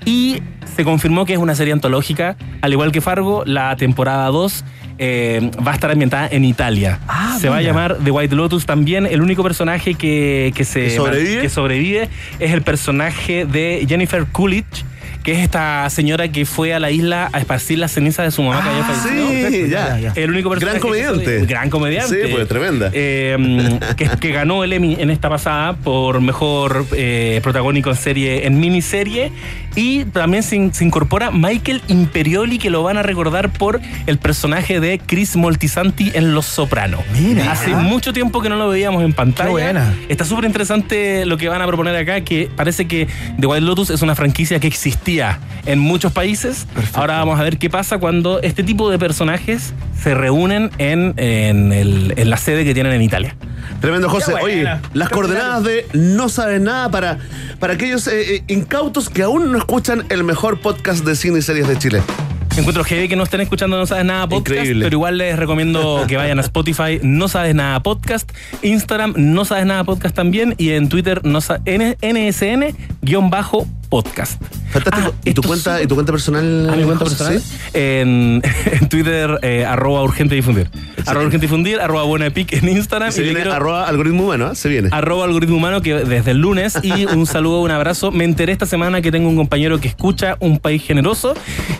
[0.05, 0.22] Y
[0.77, 4.65] se confirmó que es una serie antológica, al igual que Fargo, la temporada 2
[4.99, 7.01] eh, va a estar ambientada en Italia.
[7.09, 9.07] Ah, se va a llamar The White Lotus también.
[9.07, 11.43] El único personaje que, que se ¿Que sobrevive?
[11.43, 12.09] que sobrevive
[12.39, 14.85] es el personaje de Jennifer Coolidge,
[15.23, 18.43] que es esta señora que fue a la isla a esparcir las cenizas de su
[18.43, 19.29] mamá que había fallecido.
[19.29, 19.99] Sí, Perfecto, ya.
[19.99, 20.21] ya, ya.
[20.23, 21.39] El único Gran comediante.
[21.39, 22.27] soy- gran comediante.
[22.27, 22.91] Sí, pues tremenda.
[22.93, 28.47] Eh, que, que ganó el Emmy en esta pasada por mejor eh, protagónico en serie,
[28.47, 29.33] en miniserie.
[29.75, 34.99] Y también se incorpora Michael Imperioli, que lo van a recordar por el personaje de
[34.99, 37.01] Chris Moltisanti en Los Sopranos.
[37.19, 37.51] Mira.
[37.51, 39.47] Hace mucho tiempo que no lo veíamos en pantalla.
[39.49, 39.95] Qué buena.
[40.11, 43.07] Está súper interesante lo que van a proponer acá, que parece que
[43.41, 45.12] The Wild Lotus es una franquicia que existía
[45.67, 46.67] en muchos países.
[46.95, 51.73] Ahora vamos a ver qué pasa cuando este tipo de personajes se reúnen en, en
[51.73, 53.37] el- en la sede que tienen en Italia.
[53.81, 54.35] Tremendo, José.
[54.43, 57.19] Oye, las coordenadas de No Sabes Nada para,
[57.61, 61.43] para aquellos eh, eh, incautos que aún no escuchan el mejor podcast de cine y
[61.43, 62.03] series de Chile.
[62.57, 64.85] Encuentro heavy que no estén escuchando No Sabes Nada Podcast, Increíble.
[64.85, 68.31] pero igual les recomiendo que vayan a Spotify No Sabes Nada Podcast,
[68.63, 71.61] Instagram No Sabes Nada Podcast también y en Twitter no sa-
[73.97, 74.41] NSN-podcast.
[74.73, 75.13] Fantástico.
[75.15, 76.71] Ah, ¿Y tu cuenta, y tu cuenta personal?
[76.71, 77.17] ¿A mi cuenta José?
[77.17, 77.41] personal?
[77.43, 77.57] ¿Sí?
[77.75, 78.43] En,
[78.81, 80.71] en Twitter, eh, arroba urgente difundir.
[81.07, 83.13] Arroba urgente difundir, arroba buena epic en Instagram.
[83.13, 84.55] Se y viene quiero- arroba algoritmo humano, ¿eh?
[84.55, 84.89] Se viene.
[84.93, 88.11] arroba algoritmo humano que desde el lunes y un saludo, un abrazo.
[88.11, 91.35] Me enteré esta semana que tengo un compañero que escucha Un País Generoso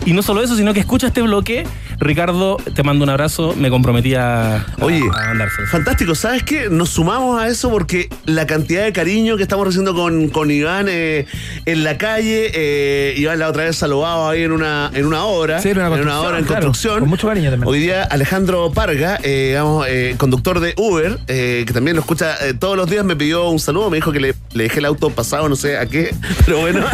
[0.05, 1.65] y no solo eso, sino que escucha este bloque.
[1.99, 6.15] Ricardo, te mando un abrazo, me comprometí a, Oye, a fantástico.
[6.15, 6.67] ¿Sabes qué?
[6.69, 10.87] Nos sumamos a eso porque la cantidad de cariño que estamos recibiendo con, con Iván
[10.89, 11.25] eh,
[11.65, 15.61] en la calle, eh, Iván la otra vez saludado ahí en una, en una obra.
[15.61, 16.61] Sí, en una en construcción, obra en claro.
[16.65, 16.99] construcción.
[16.99, 17.69] Con mucho cariño también.
[17.69, 22.35] Hoy día Alejandro Parga, eh, digamos, eh, conductor de Uber, eh, que también lo escucha
[22.45, 24.85] eh, todos los días, me pidió un saludo, me dijo que le, le dejé el
[24.85, 26.13] auto pasado, no sé a qué,
[26.45, 26.85] pero bueno.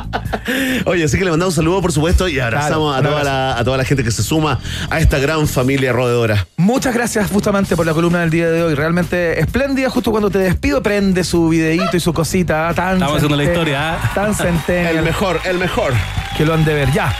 [0.86, 3.58] Oye, así que le mandamos un saludo, por supuesto, y abrazamos Claro, a, toda la,
[3.58, 6.46] a toda la gente que se suma a esta gran familia roedora.
[6.56, 8.74] Muchas gracias justamente por la columna del día de hoy.
[8.74, 9.90] Realmente espléndida.
[9.90, 12.72] Justo cuando te despido, prende su videíto y su cosita.
[12.74, 14.10] Tan Estamos haciendo la historia, ¿ah?
[14.22, 15.92] Tan El mejor, el mejor.
[16.36, 16.92] que lo han de ver.
[16.92, 17.14] Ya.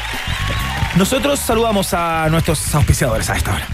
[0.94, 3.66] Nosotros saludamos a nuestros auspiciadores a esta hora.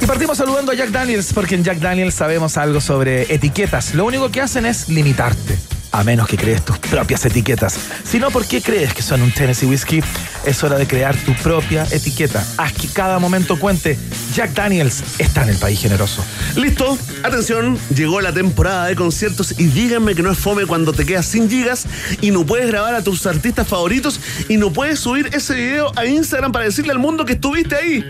[0.00, 3.94] Y partimos saludando a Jack Daniels, porque en Jack Daniels sabemos algo sobre etiquetas.
[3.94, 5.58] Lo único que hacen es limitarte.
[5.92, 7.76] A menos que crees tus propias etiquetas.
[8.04, 10.02] Si no, ¿por qué crees que son un Tennessee Whiskey?
[10.44, 12.46] Es hora de crear tu propia etiqueta.
[12.58, 13.98] Haz que cada momento cuente.
[14.34, 16.24] Jack Daniels está en el país generoso.
[16.56, 21.04] Listo, atención, llegó la temporada de conciertos y díganme que no es fome cuando te
[21.04, 21.86] quedas sin gigas
[22.20, 26.06] y no puedes grabar a tus artistas favoritos y no puedes subir ese video a
[26.06, 28.06] Instagram para decirle al mundo que estuviste ahí.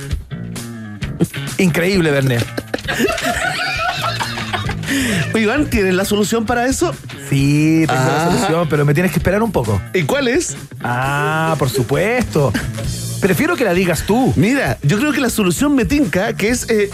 [1.59, 2.39] Increíble, Berné.
[5.35, 6.95] Oye, Iván, ¿tienes la solución para eso?
[7.31, 8.31] Sí, tengo la Ah.
[8.33, 9.81] solución, pero me tienes que esperar un poco.
[9.95, 10.57] ¿Y cuál es?
[10.83, 12.53] Ah, por supuesto.
[13.21, 14.33] Prefiero que la digas tú.
[14.37, 16.91] Mira, yo creo que la solución me tinca, que es eh,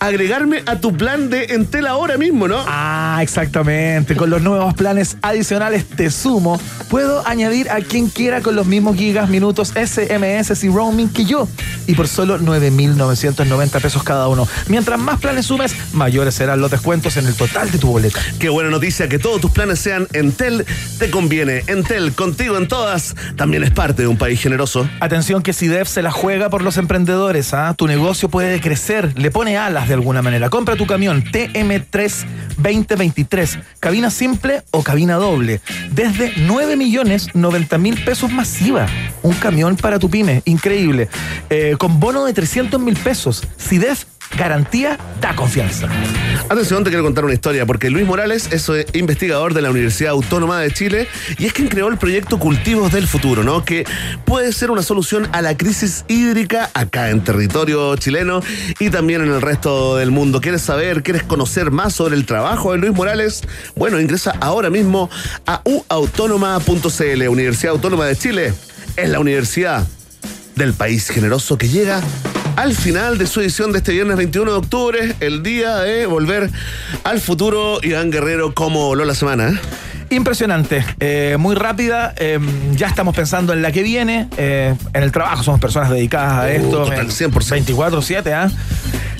[0.00, 2.64] agregarme a tu plan de Entel ahora mismo, ¿no?
[2.66, 4.16] Ah, exactamente.
[4.16, 6.58] Con los nuevos planes adicionales Te Sumo,
[6.88, 11.46] puedo añadir a quien quiera con los mismos gigas, minutos, SMS y roaming que yo.
[11.86, 14.48] Y por solo 9,990 pesos cada uno.
[14.68, 18.18] Mientras más planes sumes, mayores serán los descuentos en el total de tu boleta.
[18.38, 20.64] Qué buena noticia que todos tus planes sean Entel.
[20.98, 21.62] Te conviene.
[21.66, 24.88] Entel, contigo en todas, también es parte de un país generoso.
[25.00, 27.52] Atención que SIDEF se la juega por los emprendedores.
[27.52, 27.74] ¿ah?
[27.76, 30.48] Tu negocio puede crecer, le pone alas de alguna manera.
[30.50, 32.24] Compra tu camión TM3
[32.56, 35.60] 2023, cabina simple o cabina doble,
[35.90, 38.86] desde 9 millones 90 mil pesos masiva.
[39.22, 41.08] Un camión para tu pyme, increíble.
[41.50, 43.42] Eh, con bono de 300 mil pesos.
[43.56, 44.04] SIDEF,
[44.36, 45.88] garantía, da confianza.
[46.48, 50.12] Atención, te quiero contar una historia, porque Luis Morales es eh, investigador de la Universidad
[50.12, 51.08] Autónoma de Chile
[51.38, 53.64] y es quien creó el proyecto Cultivos del Futuro, ¿no?
[53.64, 53.84] Que
[54.24, 58.42] puede ser una solución a la crisis hídrica acá en territorio chileno
[58.78, 60.40] y también en el resto del mundo.
[60.40, 63.42] ¿Quieres saber, quieres conocer más sobre el trabajo de Luis Morales?
[63.76, 65.10] Bueno, ingresa ahora mismo
[65.46, 68.54] a uautónoma.cl, Universidad Autónoma de Chile.
[68.96, 69.86] Es la universidad
[70.60, 72.02] del país generoso que llega
[72.56, 76.50] al final de su edición de este viernes 21 de octubre, el día de volver
[77.04, 77.78] al futuro.
[77.82, 79.58] Iván Guerrero, ¿cómo voló la semana?
[80.10, 82.12] Impresionante, eh, muy rápida.
[82.18, 82.38] eh,
[82.72, 84.28] ya estamos pensando en la que viene.
[84.36, 86.84] eh, en el trabajo somos personas dedicadas a Uh, esto.
[86.84, 87.64] total, eh, 100%.
[87.64, 88.50] 24-7, ¿ah?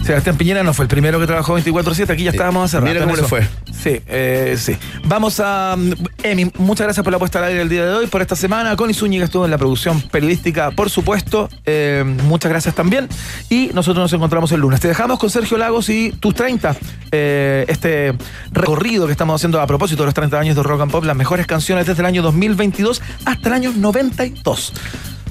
[0.04, 2.10] Sebastián Piñera no fue el primero que trabajó 24-7.
[2.10, 3.46] Aquí ya estábamos hace rato mira cómo le fue.
[3.72, 4.76] Sí, eh, sí.
[5.04, 5.76] Vamos a.
[5.78, 8.34] mm, Emi, muchas gracias por la puesta al aire el día de hoy, por esta
[8.34, 8.74] semana.
[8.76, 11.48] Connie Zúñiga estuvo en la producción periodística, por supuesto.
[11.64, 13.08] Eh, muchas gracias también.
[13.48, 14.80] Y nosotros nos encontramos el lunes.
[14.80, 16.76] Te dejamos con Sergio Lagos y tus 30.
[17.12, 18.14] eh, este
[18.52, 21.16] recorrido que estamos haciendo a propósito de los 30 años de Rock and Pop, las
[21.16, 24.72] mejores canciones desde el año 2022 hasta el año 92.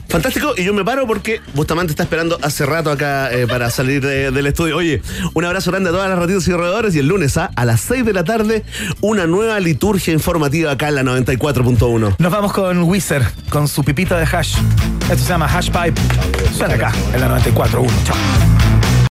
[0.09, 4.01] Fantástico, y yo me paro porque Bustamante está esperando hace rato acá eh, para salir
[4.05, 4.75] de- del estudio.
[4.77, 5.01] Oye,
[5.33, 8.05] un abrazo grande a todas las ratitas y roedores y el lunes a las 6
[8.05, 8.63] de la tarde
[9.01, 12.15] una nueva liturgia informativa acá en la 94.1.
[12.17, 14.55] Nos vamos con Wizard, con su pipita de hash.
[15.11, 15.99] Esto se llama Hash Pipe.
[16.57, 17.87] Suena acá, en la 94.1.
[18.05, 18.15] Chao.